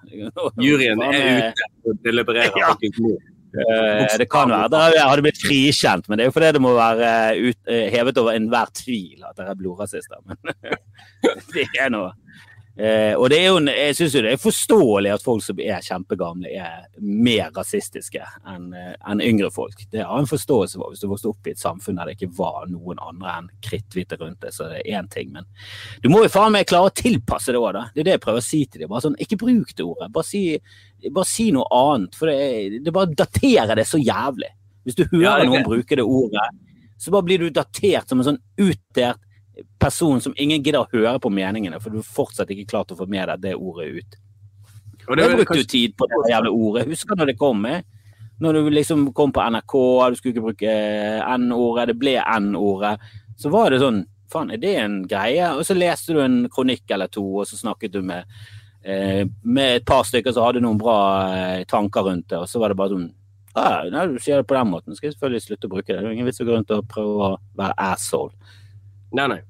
Juryen 0.58 1.04
er 1.06 1.14
eh, 1.20 1.52
ute 1.52 1.68
og 1.86 2.00
delibererer. 2.02 2.58
Ja. 2.58 2.72
Uh. 2.74 3.14
Eh, 3.52 4.16
det 4.18 4.26
kan 4.32 4.48
være 4.48 4.80
jeg 4.94 5.04
hadde 5.04 5.24
blitt 5.26 5.40
frikjent, 5.42 6.06
men 6.08 6.18
det 6.18 6.24
er 6.24 6.30
jo 6.30 6.34
fordi 6.34 6.50
det 6.56 6.62
må 6.64 6.72
være 6.74 7.10
ut, 7.36 7.58
eh, 7.68 7.86
hevet 7.92 8.18
over 8.18 8.34
enhver 8.34 8.72
tvil 8.74 9.22
at 9.28 9.36
dere 9.36 9.52
er 9.52 9.58
blodrasister. 9.60 10.18
Men 10.26 10.38
det 11.54 11.68
er 11.78 11.92
noe. 11.92 12.14
Eh, 12.72 13.12
og 13.20 13.26
det 13.28 13.36
er 13.36 13.50
jo, 13.50 13.58
jeg 13.68 13.96
syns 13.98 14.14
jo 14.16 14.20
det 14.24 14.30
er 14.32 14.38
forståelig 14.40 15.10
at 15.12 15.24
folk 15.24 15.42
som 15.44 15.58
er 15.60 15.82
kjempegamle, 15.84 16.48
er 16.56 16.86
mer 17.04 17.50
rasistiske 17.52 18.22
enn 18.48 18.70
en 18.72 19.20
yngre 19.20 19.50
folk. 19.52 19.82
Det 19.92 20.00
har 20.08 20.18
en 20.22 20.28
forståelse 20.30 20.78
for. 20.80 20.94
Hvis 20.94 21.02
du 21.04 21.08
vokste 21.10 21.28
opp 21.28 21.50
i 21.50 21.52
et 21.52 21.60
samfunn 21.60 21.98
der 22.00 22.08
det 22.08 22.14
ikke 22.16 22.30
var 22.38 22.64
noen 22.72 23.02
andre 23.04 23.34
enn 23.42 23.50
kritthvite 23.66 24.16
rundt 24.22 24.40
deg, 24.40 24.54
så 24.56 24.70
det 24.70 24.80
er 24.86 25.02
én 25.02 25.10
ting. 25.12 25.34
Men 25.36 25.44
du 26.00 26.08
må 26.08 26.22
jo 26.24 26.30
faen 26.32 26.54
meg 26.56 26.64
klare 26.70 26.88
å 26.88 26.94
tilpasse 26.96 27.52
det 27.52 27.60
òg, 27.60 27.74
da. 27.76 27.84
Det 27.92 28.00
er 28.04 28.08
det 28.08 28.14
jeg 28.16 28.24
prøver 28.24 28.40
å 28.40 28.46
si 28.48 28.62
til 28.64 28.84
dem. 28.86 28.92
Bare 28.94 29.04
sånn, 29.04 29.18
ikke 29.20 29.40
bruk 29.44 29.74
det 29.76 29.84
ordet. 29.84 30.08
Bare 30.16 30.28
si, 30.30 30.42
bare 31.10 31.28
si 31.28 31.50
noe 31.52 31.68
annet. 31.76 32.16
For 32.16 32.32
det, 32.32 32.80
det 32.86 32.94
bare 32.96 33.12
daterer 33.20 33.74
det 33.76 33.84
så 33.90 34.00
jævlig. 34.00 34.48
Hvis 34.88 34.96
du 34.96 35.04
hører 35.12 35.44
Ja, 35.44 35.44
noen 35.44 35.60
det. 35.60 35.68
bruke 35.68 36.00
det 36.00 36.08
ordet, 36.08 36.48
så 36.96 37.12
bare 37.12 37.28
blir 37.28 37.44
du 37.44 37.50
datert 37.52 38.08
som 38.08 38.18
en 38.22 38.30
sånn 38.32 38.40
utdert 38.64 39.20
person 39.80 40.20
som 40.20 40.34
ingen 40.40 40.62
gidder 40.62 40.84
å 40.84 40.90
høre 40.92 41.18
på 41.20 41.32
meningene, 41.32 41.80
for 41.80 41.92
du 41.92 42.00
er 42.00 42.14
fortsatt 42.16 42.50
ikke 42.52 42.70
klart 42.70 42.92
å 42.92 42.98
få 42.98 43.06
med 43.10 43.28
deg 43.28 43.42
det 43.46 43.56
ordet 43.56 43.88
ut. 43.98 44.20
Og 45.08 45.16
det 45.16 45.26
Jeg 45.26 45.36
brukte 45.40 45.58
jo 45.58 45.66
tid 45.66 45.96
på 45.98 46.06
det 46.06 46.30
jævla 46.30 46.50
ordet. 46.50 46.86
Husker 46.88 47.18
når 47.18 47.32
det 47.32 47.38
kom? 47.38 47.60
med? 47.62 47.84
Når 48.40 48.52
du 48.52 48.70
liksom 48.70 49.12
kom 49.12 49.32
på 49.32 49.42
NRK, 49.42 49.74
du 50.10 50.16
skulle 50.16 50.32
ikke 50.34 50.46
bruke 50.46 50.72
N-ordet, 51.36 51.88
det 51.90 51.98
ble 51.98 52.16
N-ordet. 52.22 52.96
Så 53.38 53.50
var 53.50 53.70
det 53.70 53.82
sånn 53.82 54.04
Faen, 54.32 54.48
er 54.48 54.56
det 54.56 54.76
en 54.80 55.02
greie? 55.04 55.44
Og 55.52 55.66
så 55.68 55.74
leste 55.76 56.14
du 56.16 56.22
en 56.22 56.46
kronikk 56.48 56.88
eller 56.94 57.10
to, 57.12 57.20
og 57.42 57.44
så 57.44 57.58
snakket 57.58 57.92
du 57.92 57.98
med 58.00 58.24
eh, 58.80 59.26
med 59.44 59.76
et 59.76 59.84
par 59.84 60.06
stykker 60.08 60.32
som 60.32 60.46
hadde 60.46 60.62
noen 60.64 60.80
bra 60.80 60.96
eh, 61.34 61.64
tanker 61.68 62.06
rundt 62.06 62.30
det, 62.32 62.38
og 62.40 62.48
så 62.48 62.62
var 62.62 62.72
det 62.72 62.78
bare 62.80 62.94
sånn 62.94 63.10
ah, 63.52 63.84
nei, 63.92 64.06
du 64.08 64.16
sier 64.16 64.40
det 64.40 64.48
på 64.48 64.56
den 64.56 64.70
måten, 64.70 64.96
skal 64.96 65.10
jeg 65.10 65.18
selvfølgelig 65.18 65.44
slutte 65.44 65.68
å 65.68 65.74
bruke 65.74 65.92
det. 65.92 65.98
Det 66.00 66.08
er 66.08 66.16
ingen 66.16 66.30
vits 66.30 66.40
å 66.40 66.48
gå 66.48 66.56
rundt 66.56 66.72
og 66.72 66.88
prøve 66.88 67.26
å 67.28 67.30
være 67.60 67.76
asshole. 67.92 68.32
Nei, 69.12 69.26
nei. 69.28 69.40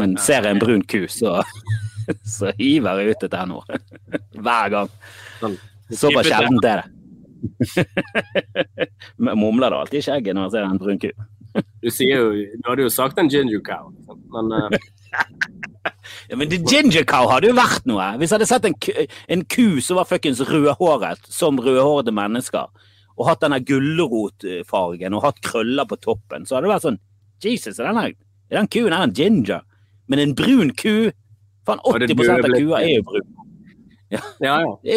Men 0.00 0.16
ser 0.20 0.46
jeg 0.46 0.56
en 0.56 0.62
brun 0.62 0.82
ku, 0.88 1.04
så, 1.10 1.40
så 2.36 2.52
hiver 2.58 3.02
jeg 3.02 3.14
ut 3.14 3.26
et 3.28 3.36
N-ord. 3.42 3.76
Hver 4.44 4.72
gang. 4.72 4.96
Sånn. 5.42 5.58
Såpass 5.92 6.30
sjeldent 6.30 6.66
er 6.68 6.82
det. 6.82 6.88
Men 9.22 9.38
Mumler 9.38 9.72
det 9.72 9.78
alltid 9.82 9.98
i 9.98 10.04
skjegget 10.06 10.36
når 10.38 10.46
jeg 10.46 10.54
ser 10.54 10.68
en 10.68 10.80
brun 10.80 11.00
ku. 11.02 11.10
Du 11.82 11.90
sier 11.92 12.22
jo 12.22 12.28
Du 12.62 12.68
hadde 12.70 12.86
jo 12.86 12.92
sagt 12.92 13.18
en 13.20 13.28
ginger 13.28 13.60
cow, 13.66 13.90
liksom. 13.92 14.20
men 14.32 14.46
uh... 14.56 14.70
Ja, 16.30 16.38
men 16.40 16.48
ginger 16.48 17.04
cow 17.04 17.26
hadde 17.28 17.50
jo 17.50 17.56
vært 17.58 17.84
noe. 17.90 18.06
Hvis 18.16 18.32
jeg 18.32 18.38
hadde 18.38 18.48
sett 18.48 18.68
en 18.70 18.76
en 19.36 19.42
ku 19.52 19.82
som 19.84 19.98
var 20.00 20.08
fuckings 20.08 20.40
rødhåret, 20.48 21.26
som 21.28 21.60
rødhårede 21.60 22.14
mennesker, 22.16 22.70
og 23.18 23.28
hatt 23.28 23.42
denne 23.44 23.60
gulrotfargen 23.68 25.18
og 25.18 25.26
hatt 25.26 25.42
krøller 25.44 25.84
på 25.90 25.98
toppen, 26.00 26.46
så 26.48 26.56
hadde 26.56 26.70
det 26.70 26.72
vært 26.72 26.86
sånn 26.86 27.00
Jesus, 27.44 27.78
er 27.78 27.90
denne, 27.90 28.12
er 28.50 28.60
den 28.60 28.70
kuen 28.72 28.92
er 28.92 29.06
en 29.06 29.14
ginger? 29.16 29.62
Men 30.10 30.22
en 30.22 30.34
brun 30.36 30.72
ku 30.76 31.10
Faen, 31.66 31.78
80% 31.86 32.42
av 32.42 32.50
kuer 32.56 32.78
er 32.80 32.88
jo 32.96 33.02
brune. 33.06 33.46
ja, 34.12 34.20
ja. 34.42 34.56
ja. 34.82 34.96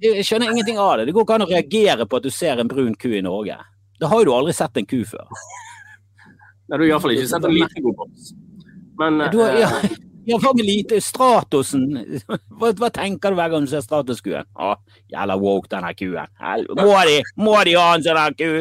jeg 0.00 0.24
skjønner 0.24 0.48
ingenting 0.48 0.80
av 0.80 0.96
det. 0.98 1.10
Det 1.10 1.14
går 1.16 1.26
ikke 1.26 1.36
an 1.36 1.44
å 1.44 1.50
reagere 1.50 2.06
på 2.08 2.20
at 2.20 2.24
du 2.24 2.32
ser 2.32 2.62
en 2.62 2.70
brun 2.70 2.94
ku 2.98 3.10
i 3.12 3.22
Norge. 3.24 3.58
Da 4.00 4.08
har 4.08 4.22
jo 4.22 4.30
du 4.30 4.34
aldri 4.34 4.54
sett 4.56 4.80
en 4.80 4.88
ku 4.88 5.02
før. 5.08 5.28
Nei, 6.70 6.78
du 6.78 6.84
har 6.84 6.86
iallfall 6.88 7.16
ikke 7.16 7.28
sett 7.28 7.44
en 7.44 7.52
liten 7.52 7.84
god 7.84 7.98
boks. 7.98 8.30
Men 9.00 9.20
Du 9.32 9.40
har, 9.42 9.56
ja, 9.58 9.68
eh, 9.84 9.94
ja, 10.28 10.38
meg 10.56 10.64
lite 10.64 11.00
Stratosen 11.02 11.86
hva, 12.60 12.72
hva 12.76 12.90
tenker 12.92 13.32
du 13.32 13.38
hver 13.38 13.52
gang 13.52 13.64
du 13.66 13.70
ser 13.72 13.84
Stratoskuen? 13.84 14.48
Å, 14.56 14.74
jævla 15.12 15.36
woke, 15.40 15.68
denne 15.72 15.92
kuen. 15.98 16.32
Må 16.80 16.94
de, 17.08 17.16
må 17.40 17.56
de 17.68 17.76
ha 17.76 17.88
en 17.96 18.06
sånn 18.06 18.38
ku? 18.40 18.52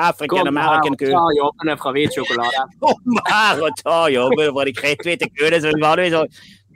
African 0.00 0.46
kom 0.48 0.56
her 0.56 0.78
og 0.80 0.96
ta 1.00 1.26
jobbene 1.36 1.76
fra 1.80 1.92
hvit 1.92 2.16
sjokolade. 2.16 2.64
Kom 2.82 3.18
her 3.28 3.60
og 3.66 3.76
ta 3.82 3.98
jobbene 4.12 4.54
fra 4.56 4.64
de 4.68 4.74
kritthvite 4.76 5.28
kuene 5.36 5.60
som 5.60 5.82
vanligvis 5.82 6.16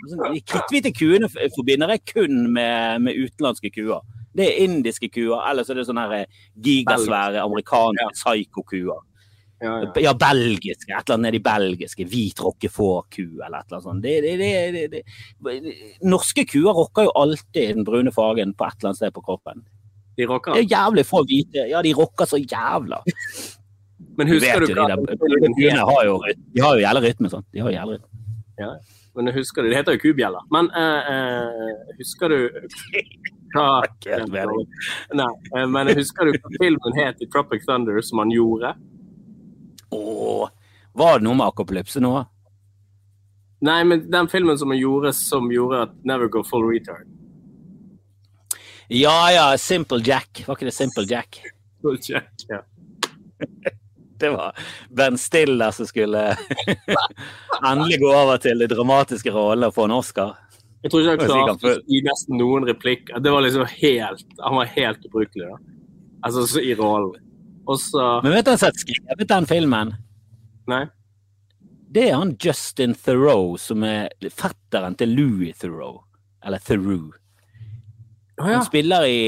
Sånn, 0.07 0.35
De 0.35 0.43
kritthvite 0.45 0.93
kuene 0.95 1.31
forbinder 1.33 1.95
jeg 1.95 2.03
kun 2.13 2.45
med, 2.53 3.03
med 3.07 3.17
utenlandske 3.17 3.73
kuer. 3.75 4.05
Det 4.37 4.45
er 4.45 4.65
indiske 4.67 5.09
kuer, 5.09 5.39
eller 5.49 5.65
så 5.65 5.73
er 5.73 5.81
det 5.81 5.87
sånne 5.89 6.05
eh, 6.19 6.41
gigasvære 6.63 7.41
amerikanske 7.41 8.11
psyko-kuer. 8.19 9.01
Ja, 9.65 9.71
ja. 9.81 9.93
Ja, 10.05 10.13
belgiske. 10.21 10.93
Et 10.93 10.99
eller 10.99 11.15
annet 11.15 11.31
nedi 11.31 11.41
belgiske. 11.41 12.05
Hvit 12.13 12.43
rockefòr-ku 12.45 13.25
eller 13.41 13.63
et 13.63 13.71
eller 13.71 13.79
annet 13.79 13.87
sånt. 13.87 14.05
Det, 14.05 14.19
det, 14.21 14.35
det, 14.43 14.91
det, 14.93 15.01
det. 15.57 15.79
Norske 16.05 16.45
kuer 16.45 16.77
rocker 16.77 17.09
jo 17.09 17.15
alltid 17.17 17.73
den 17.73 17.89
brune 17.89 18.13
fargen 18.13 18.53
på 18.53 18.69
et 18.69 18.77
eller 18.77 18.93
annet 18.93 19.01
sted 19.01 19.17
på 19.17 19.25
kroppen. 19.25 19.65
De 20.17 20.27
rocker. 20.27 20.57
Det 20.57 20.65
er 20.65 20.71
jævlig 20.73 21.05
få 21.07 21.23
hvite. 21.29 21.67
Ja, 21.71 21.83
de 21.85 21.93
rocker 21.97 22.29
så 22.29 22.41
jævla. 22.41 23.03
Men 24.17 24.29
husker 24.33 24.61
du, 24.61 24.67
du 24.67 24.79
hva 24.79 24.87
de 24.89 24.97
hva 24.97 25.51
der 25.57 25.83
har 25.85 26.05
jo, 26.09 26.21
de 26.55 26.63
har 26.65 26.77
jo 26.77 26.85
jævla 26.85 27.03
rytme 27.05 27.33
sånn. 27.33 27.45
De 27.53 27.65
har 27.65 27.73
jo 27.73 27.77
jævla 27.77 27.99
rytme. 27.99 28.17
Men 29.17 29.33
husker 29.33 29.63
du, 29.63 29.71
Det 29.71 29.77
heter 29.77 29.97
jo 29.97 30.03
kubjeller. 30.03 30.45
Men 30.53 30.69
uh, 30.77 31.09
uh, 31.09 31.97
husker 32.01 32.33
du 32.33 32.39
hva 33.57 33.81
Nei, 35.17 35.29
uh, 35.57 35.65
men 35.73 35.93
husker 35.97 36.29
du 36.29 36.37
hva 36.37 36.53
filmen 36.59 36.97
het 36.99 37.21
i 37.25 37.29
Tropic 37.33 37.65
Thunder 37.69 38.01
som 38.05 38.21
han 38.25 38.33
gjorde? 38.33 38.75
Åh, 39.97 40.49
var 40.97 41.21
det 41.21 41.29
noe 41.29 41.39
med 41.39 41.47
akopalypse 41.49 42.03
nå? 42.05 42.13
Nei, 43.65 43.79
men 43.89 44.05
den 44.13 44.29
filmen 44.29 44.59
som 44.61 44.73
han 44.73 44.81
gjorde 44.81 45.13
som 45.17 45.49
gjorde 45.53 45.87
at 45.87 45.95
Never 46.05 46.29
Go 46.29 46.45
Full 46.45 46.67
Retard. 46.69 47.09
Ja 48.89 49.33
ja, 49.33 49.59
Simple 49.59 50.03
Jack. 50.05 50.45
Var 50.47 50.57
ikke 50.57 50.69
det 50.69 50.75
Simple 50.75 51.07
Jack? 51.11 51.43
Simple 51.81 51.99
Jack, 52.15 52.33
Ja. 52.49 52.63
Det 54.19 54.31
var 54.33 54.57
Ben 54.89 55.19
Stiller 55.19 55.71
som 55.71 55.87
skulle 55.87 56.37
endelig 57.67 57.99
gå 58.01 58.09
over 58.09 58.39
til 58.41 58.59
de 58.59 58.69
dramatiske 58.71 59.29
rollene 59.29 59.69
og 59.69 59.75
få 59.77 59.85
en 59.85 59.93
Oscar. 59.99 60.31
Jeg 60.81 60.93
tror 60.93 61.03
ikke 61.03 61.27
han 61.27 61.45
klarte 61.51 61.73
å 61.75 61.83
gi 61.85 62.01
nesten 62.07 62.39
noen 62.41 62.65
replikker. 62.65 63.21
Det 63.21 63.33
var 63.35 63.45
liksom 63.45 63.67
helt 63.69 64.41
Han 64.41 64.57
var 64.57 64.71
helt 64.73 65.05
ubrukelig, 65.05 65.51
da. 65.51 65.59
Altså 66.25 66.47
så 66.49 66.63
i 66.65 66.73
rollen. 66.79 67.21
Også... 67.67 68.07
Men 68.25 68.33
vet 68.33 68.47
du 68.47 68.53
hvem 68.53 68.61
som 68.63 68.71
har 68.71 68.81
skrevet 68.81 69.29
den 69.35 69.49
filmen? 69.51 69.93
Nei? 70.71 70.85
Det 71.93 72.09
er 72.09 72.17
han 72.17 72.37
Justin 72.41 72.95
Theroux, 72.95 73.61
som 73.63 73.85
er 73.87 74.09
fetteren 74.33 74.97
til 74.99 75.13
Louis 75.13 75.59
Theroux. 75.59 76.05
Eller 76.47 76.63
Theroux. 76.63 77.13
Å 78.37 78.49
ja. 78.51 78.59
Han 78.59 78.67
spiller 78.67 79.07
i, 79.09 79.21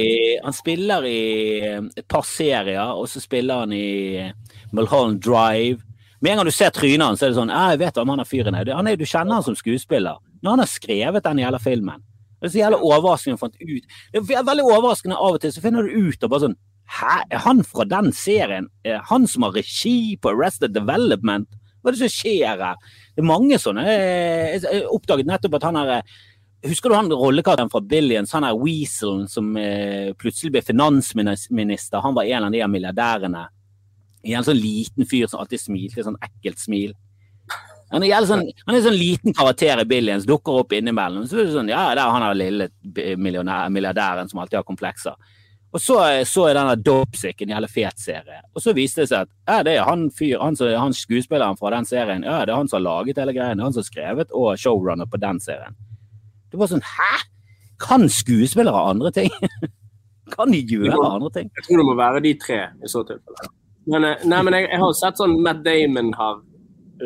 han 0.45 0.53
spiller 0.57 1.05
i 1.09 1.21
eh, 1.65 1.85
et 1.97 2.09
par 2.11 2.27
serier, 2.29 2.93
og 2.93 3.09
så 3.09 3.23
spiller 3.25 3.63
han 3.65 3.73
i 3.73 3.89
eh, 4.21 4.35
Mulholland 4.77 5.23
Drive. 5.25 5.81
Med 6.21 6.35
en 6.35 6.41
gang 6.41 6.49
du 6.51 6.53
ser 6.53 6.75
trynet 6.75 7.07
hans, 7.07 7.23
er 7.23 7.33
det 7.33 7.39
sånn 7.39 7.53
«Ja, 7.53 7.71
Jeg 7.73 7.81
vet 7.87 8.01
om 8.03 8.13
han 8.13 8.21
er 8.21 8.29
fyren 8.29 8.59
er. 8.59 8.69
Han 8.77 8.91
er. 8.91 8.99
Du 8.99 9.07
kjenner 9.07 9.39
han 9.39 9.47
som 9.47 9.57
skuespiller. 9.57 10.19
Når 10.43 10.55
han 10.55 10.63
har 10.65 10.71
skrevet 10.71 11.25
den 11.25 11.41
jævla 11.41 11.61
filmen. 11.63 12.03
Det 12.39 12.51
er 12.51 12.53
så 12.53 12.61
jævla 12.61 12.81
overraskende 12.85 13.37
han 13.39 13.41
fant 13.41 13.57
ut. 13.63 13.95
Det 14.13 14.21
er 14.23 14.47
veldig 14.47 14.67
overraskende 14.67 15.19
av 15.19 15.39
og 15.39 15.43
til, 15.43 15.55
så 15.55 15.63
finner 15.63 15.87
du 15.87 16.11
ut 16.11 16.27
og 16.27 16.35
bare 16.35 16.49
sånn 16.49 16.59
Hæ, 16.89 17.19
er 17.37 17.43
han 17.45 17.59
fra 17.69 17.85
den 17.85 18.15
serien? 18.17 18.69
Er 18.89 19.03
han 19.05 19.27
som 19.29 19.45
har 19.45 19.53
regi 19.59 20.17
på 20.17 20.31
Arrested 20.33 20.73
Development? 20.73 21.49
Hva 21.83 21.91
er 21.91 21.97
det 21.97 22.01
som 22.01 22.13
skjer 22.15 22.63
her? 22.63 22.95
Det 23.13 23.21
er 23.21 23.29
mange 23.29 23.59
sånne 23.61 23.85
eh, 23.93 24.55
Jeg 24.57 24.87
oppdaget 24.89 25.29
nettopp 25.29 25.59
at 25.59 25.67
han 25.69 25.79
er 25.83 25.93
Husker 26.67 26.91
du 26.91 26.97
han 26.97 27.13
rollekarakteren 27.13 27.71
fra 27.71 27.81
Billions, 27.81 28.33
han 28.35 28.45
er 28.49 28.57
Weaselen 28.59 29.29
som 29.31 29.53
eh, 29.57 30.11
plutselig 30.19 30.51
ble 30.57 30.63
finansminister? 30.67 32.03
Han 32.03 32.17
var 32.17 32.27
en 32.27 32.49
av 32.49 32.55
de 32.55 32.65
milliardærene. 32.67 33.45
en 34.25 34.45
sånn 34.45 34.59
liten 34.59 35.07
fyr 35.07 35.29
som 35.31 35.41
alltid 35.41 35.61
smilte, 35.61 36.03
sånn 36.03 36.19
ekkelt 36.19 36.59
smil. 36.59 36.97
Han 37.91 38.05
er, 38.05 38.27
sånn, 38.27 38.43
han 38.67 38.77
er 38.77 38.83
sånn 38.85 38.99
liten 38.99 39.33
karakter 39.33 39.81
i 39.81 39.87
Billions, 39.89 40.27
dukker 40.29 40.61
opp 40.61 40.75
innimellom. 40.77 41.25
Så 41.29 41.39
er 41.39 41.47
det 41.47 41.55
sånn, 41.55 41.71
ja, 41.71 41.87
der 41.95 42.03
er 42.03 42.13
han 42.13 42.27
der 42.27 42.37
lille 42.37 42.69
milliardæren 43.17 44.29
som 44.29 44.43
alltid 44.43 44.59
har 44.59 44.67
komplekser. 44.69 45.15
Og 45.73 45.81
så 45.81 45.97
så 46.25 46.47
jeg 46.49 46.57
denne 46.57 46.77
Dopesick, 46.81 47.43
en 47.43 47.55
jævlig 47.55 47.71
fet 47.71 48.01
serie. 48.01 48.43
Og 48.57 48.65
så 48.65 48.75
viste 48.77 49.05
det 49.05 49.11
seg 49.13 49.29
at 49.29 49.33
ja, 49.47 49.63
det 49.65 49.77
er 49.77 49.89
han 49.89 50.09
fyr, 50.11 50.39
han, 50.41 50.57
han 50.57 50.97
skuespilleren 50.97 51.61
fra 51.61 51.73
den 51.77 51.89
serien. 51.89 52.25
Ja, 52.27 52.43
det 52.45 52.53
er 52.53 52.61
han 52.61 52.69
som 52.69 52.81
har 52.81 52.87
laget 52.89 53.21
hele 53.21 53.37
greien. 53.37 53.57
Det 53.57 53.63
er 53.63 53.69
han 53.69 53.77
som 53.77 53.85
har 53.85 53.93
skrevet 53.93 54.35
og 54.37 54.59
showrunner 54.61 55.09
på 55.09 55.21
den 55.21 55.41
serien. 55.45 55.77
Det 56.53 56.61
var 56.61 56.71
sånn 56.71 56.85
Hæ? 56.85 57.13
Kan 57.83 58.09
skuespillere 58.11 58.87
andre 58.91 59.13
ting? 59.15 59.31
kan 60.35 60.51
de 60.53 60.61
gjøre 60.67 60.97
må, 60.97 61.07
andre 61.07 61.31
ting? 61.37 61.51
Jeg 61.55 61.67
tror 61.67 61.83
det 61.83 61.87
må 61.87 61.97
være 61.99 62.25
de 62.25 62.35
tre 62.43 62.61
i 62.83 62.91
så 62.91 63.05
tilfelle. 63.07 63.53
Men, 63.89 64.05
eh, 64.05 64.25
nei, 64.29 64.41
men 64.45 64.57
jeg, 64.59 64.67
jeg 64.73 64.83
har 64.83 64.97
sett 64.99 65.21
sånn 65.21 65.39
Matt 65.45 65.63
Damon 65.67 66.11
har 66.19 66.43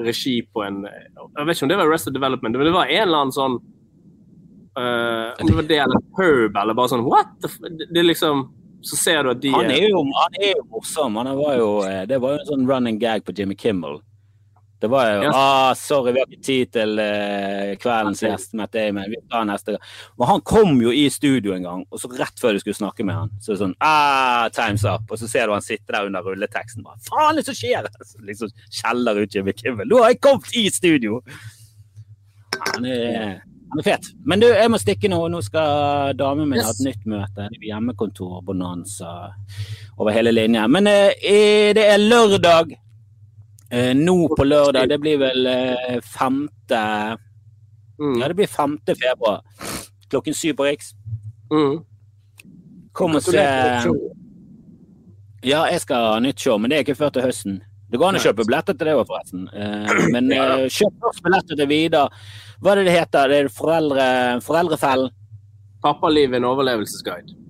regi 0.06 0.38
på 0.48 0.64
en 0.64 0.86
Jeg 0.86 1.44
vet 1.44 1.56
ikke 1.56 1.66
om 1.66 1.70
det 1.70 1.78
var 1.78 1.90
Arrested 1.90 2.16
Development, 2.16 2.56
men 2.56 2.68
det 2.68 2.74
var 2.74 2.88
en 2.88 3.04
eller 3.04 3.26
annen 3.26 3.36
sånn 3.36 3.58
uh, 4.80 5.36
Om 5.36 5.50
det 5.50 5.58
var 5.58 5.68
det 5.68 5.78
eller 5.84 6.04
Herb, 6.16 6.56
eller 6.62 6.78
bare 6.78 6.92
sånn 6.94 7.04
What? 7.04 7.36
Det, 7.44 7.90
det 7.92 8.06
liksom 8.06 8.46
så 8.82 8.96
ser 8.98 9.22
du 9.22 9.30
at 9.30 9.42
de 9.42 9.52
Han 9.54 9.70
er 9.70 9.88
jo, 9.92 10.00
han 10.18 10.38
er 10.42 10.56
jo 10.56 10.64
morsom. 10.72 11.16
Han 11.20 11.28
var 11.38 11.52
jo, 11.54 11.68
eh, 11.86 12.00
det 12.10 12.18
var 12.22 12.34
jo 12.34 12.40
en 12.40 12.48
sånn 12.48 12.64
running 12.66 12.98
gag 12.98 13.22
på 13.22 13.34
Jimmy 13.36 13.54
Kimmel. 13.54 14.00
Det 14.82 14.88
var 14.90 15.10
jo 15.12 15.22
ja. 15.22 15.30
ah, 15.34 15.74
'Sorry, 15.78 16.12
vi 16.12 16.18
har 16.18 16.26
ikke 16.26 16.42
tid 16.42 16.70
til 16.74 16.98
eh, 16.98 17.76
kveldens 17.78 18.22
gjest, 18.24 18.56
Matt 18.58 18.72
Damon. 18.74 19.06
Vi 19.12 19.20
tar 19.30 19.44
neste 19.46 19.76
gang.' 19.76 19.84
Og 20.18 20.26
han 20.26 20.42
kom 20.42 20.80
jo 20.82 20.90
i 20.90 21.04
studio 21.14 21.54
en 21.54 21.68
gang, 21.68 21.84
og 21.86 22.02
så 22.02 22.10
rett 22.10 22.42
før 22.42 22.56
du 22.56 22.62
skulle 22.64 22.80
snakke 22.80 23.06
med 23.06 23.14
han, 23.14 23.30
så 23.38 23.52
er 23.52 23.54
det 23.54 23.62
sånn 23.62 23.76
ah, 23.78 24.48
'Time's 24.50 24.82
up', 24.82 25.06
og 25.06 25.22
så 25.22 25.30
ser 25.30 25.46
du 25.46 25.54
han 25.54 25.62
sitte 25.62 25.94
der 25.94 26.10
under 26.10 26.26
rulleteksten 26.26 26.82
bare 26.82 26.98
'Faen, 27.06 27.38
det 27.38 27.46
som 27.46 27.54
skjer?' 27.54 27.86
Så 28.12 28.18
liksom 28.26 28.50
skjeller 28.66 29.22
ut 29.22 29.34
Jimmy 29.34 29.54
Kimmel. 29.54 29.86
'Nå 29.86 30.02
har 30.02 30.16
jeg 30.16 30.22
kommet 30.26 30.50
i 30.58 30.66
studio!' 30.74 31.22
Han 32.74 32.84
er, 32.84 33.40
han 33.70 33.78
er 33.78 33.86
fet. 33.86 34.12
Men 34.26 34.42
du, 34.42 34.50
jeg 34.50 34.70
må 34.70 34.78
stikke 34.82 35.08
nå. 35.10 35.22
Nå 35.32 35.40
skal 35.46 36.12
damen 36.18 36.50
min 36.50 36.60
yes. 36.60 36.68
ha 36.68 36.74
et 36.74 36.84
nytt 36.90 37.06
møte. 37.08 37.48
Hjemmekontor, 37.62 38.42
bonanza 38.46 39.32
over 39.96 40.14
hele 40.14 40.34
linja. 40.34 40.66
Men 40.70 40.90
eh, 40.90 41.70
det 41.74 41.86
er 41.86 42.02
lørdag. 42.02 42.76
Eh, 43.72 43.94
nå 43.96 44.28
på 44.36 44.44
lørdag, 44.44 44.88
det 44.88 44.98
blir 45.00 45.16
vel 45.16 45.46
eh, 45.48 46.00
femte 46.04 46.80
mm. 47.96 48.18
Ja, 48.20 48.28
det 48.28 48.36
blir 48.36 48.50
femte 48.50 48.92
februar. 49.00 49.40
Klokken 50.12 50.36
syv 50.36 50.58
på 50.58 50.66
Riks. 50.68 50.92
Mm. 51.52 51.78
Kom 52.92 53.16
og 53.16 53.24
se 53.24 53.40
Ja, 55.42 55.64
jeg 55.72 55.80
skal 55.80 56.08
ha 56.10 56.18
nytt 56.20 56.44
show, 56.44 56.60
men 56.60 56.68
det 56.68 56.78
er 56.78 56.84
ikke 56.84 57.00
før 57.00 57.14
til 57.16 57.24
høsten. 57.24 57.62
Det 57.88 58.00
går 58.00 58.12
an 58.12 58.20
å 58.20 58.24
kjøpe 58.26 58.44
billetter 58.44 58.76
til 58.76 58.90
det 58.90 58.96
òg, 58.98 59.06
forresten. 59.08 59.48
Eh, 59.48 59.92
men 60.14 60.28
kjøp 60.68 61.00
først 61.08 61.24
billetter 61.24 61.62
til 61.62 61.72
Vidar. 61.72 62.24
Hva 62.60 62.74
er 62.74 62.82
det 62.82 62.90
det 62.90 62.98
heter? 63.00 63.32
Det 63.32 63.40
er 63.40 63.54
foreldre, 63.56 64.08
Foreldrefellen? 64.44 65.16
Pappalivet 65.82 66.38
en 66.38 66.52
overlevelsesguide 66.52 67.41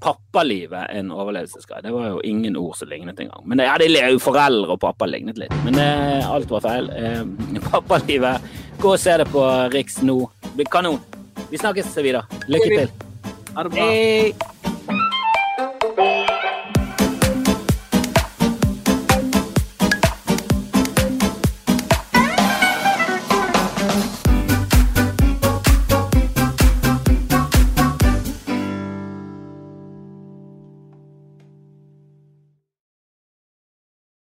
pappalivet 0.00 0.90
en 0.94 1.10
overlevelsesguide. 1.14 1.82
Det 1.86 1.94
var 1.94 2.08
jo 2.08 2.20
ingen 2.24 2.56
ord 2.56 2.76
som 2.76 2.88
lignet 2.88 3.20
engang. 3.20 3.42
Men 3.44 3.62
ja, 3.64 3.76
det 3.80 3.90
er 3.98 4.12
jo 4.14 4.22
foreldre 4.22 4.76
og 4.76 4.82
pappa 4.82 5.08
lignet 5.10 5.40
litt. 5.40 5.54
Men 5.66 5.78
eh, 5.82 6.28
alt 6.28 6.50
var 6.50 6.64
feil. 6.64 6.90
Eh, 6.94 7.22
pappalivet. 7.70 8.50
Gå 8.78 8.94
og 8.94 9.00
se 9.02 9.16
det 9.18 9.28
på 9.32 9.44
Riks 9.74 10.02
nå. 10.06 10.20
Kanon. 10.70 11.00
Vi 11.50 11.58
snakkes 11.58 11.96
videre. 12.02 12.26
Lykke 12.50 12.70
til. 12.74 12.94
Ha 13.54 13.66
det 13.66 13.74
bra. 13.74 13.90
Hei. 13.90 14.56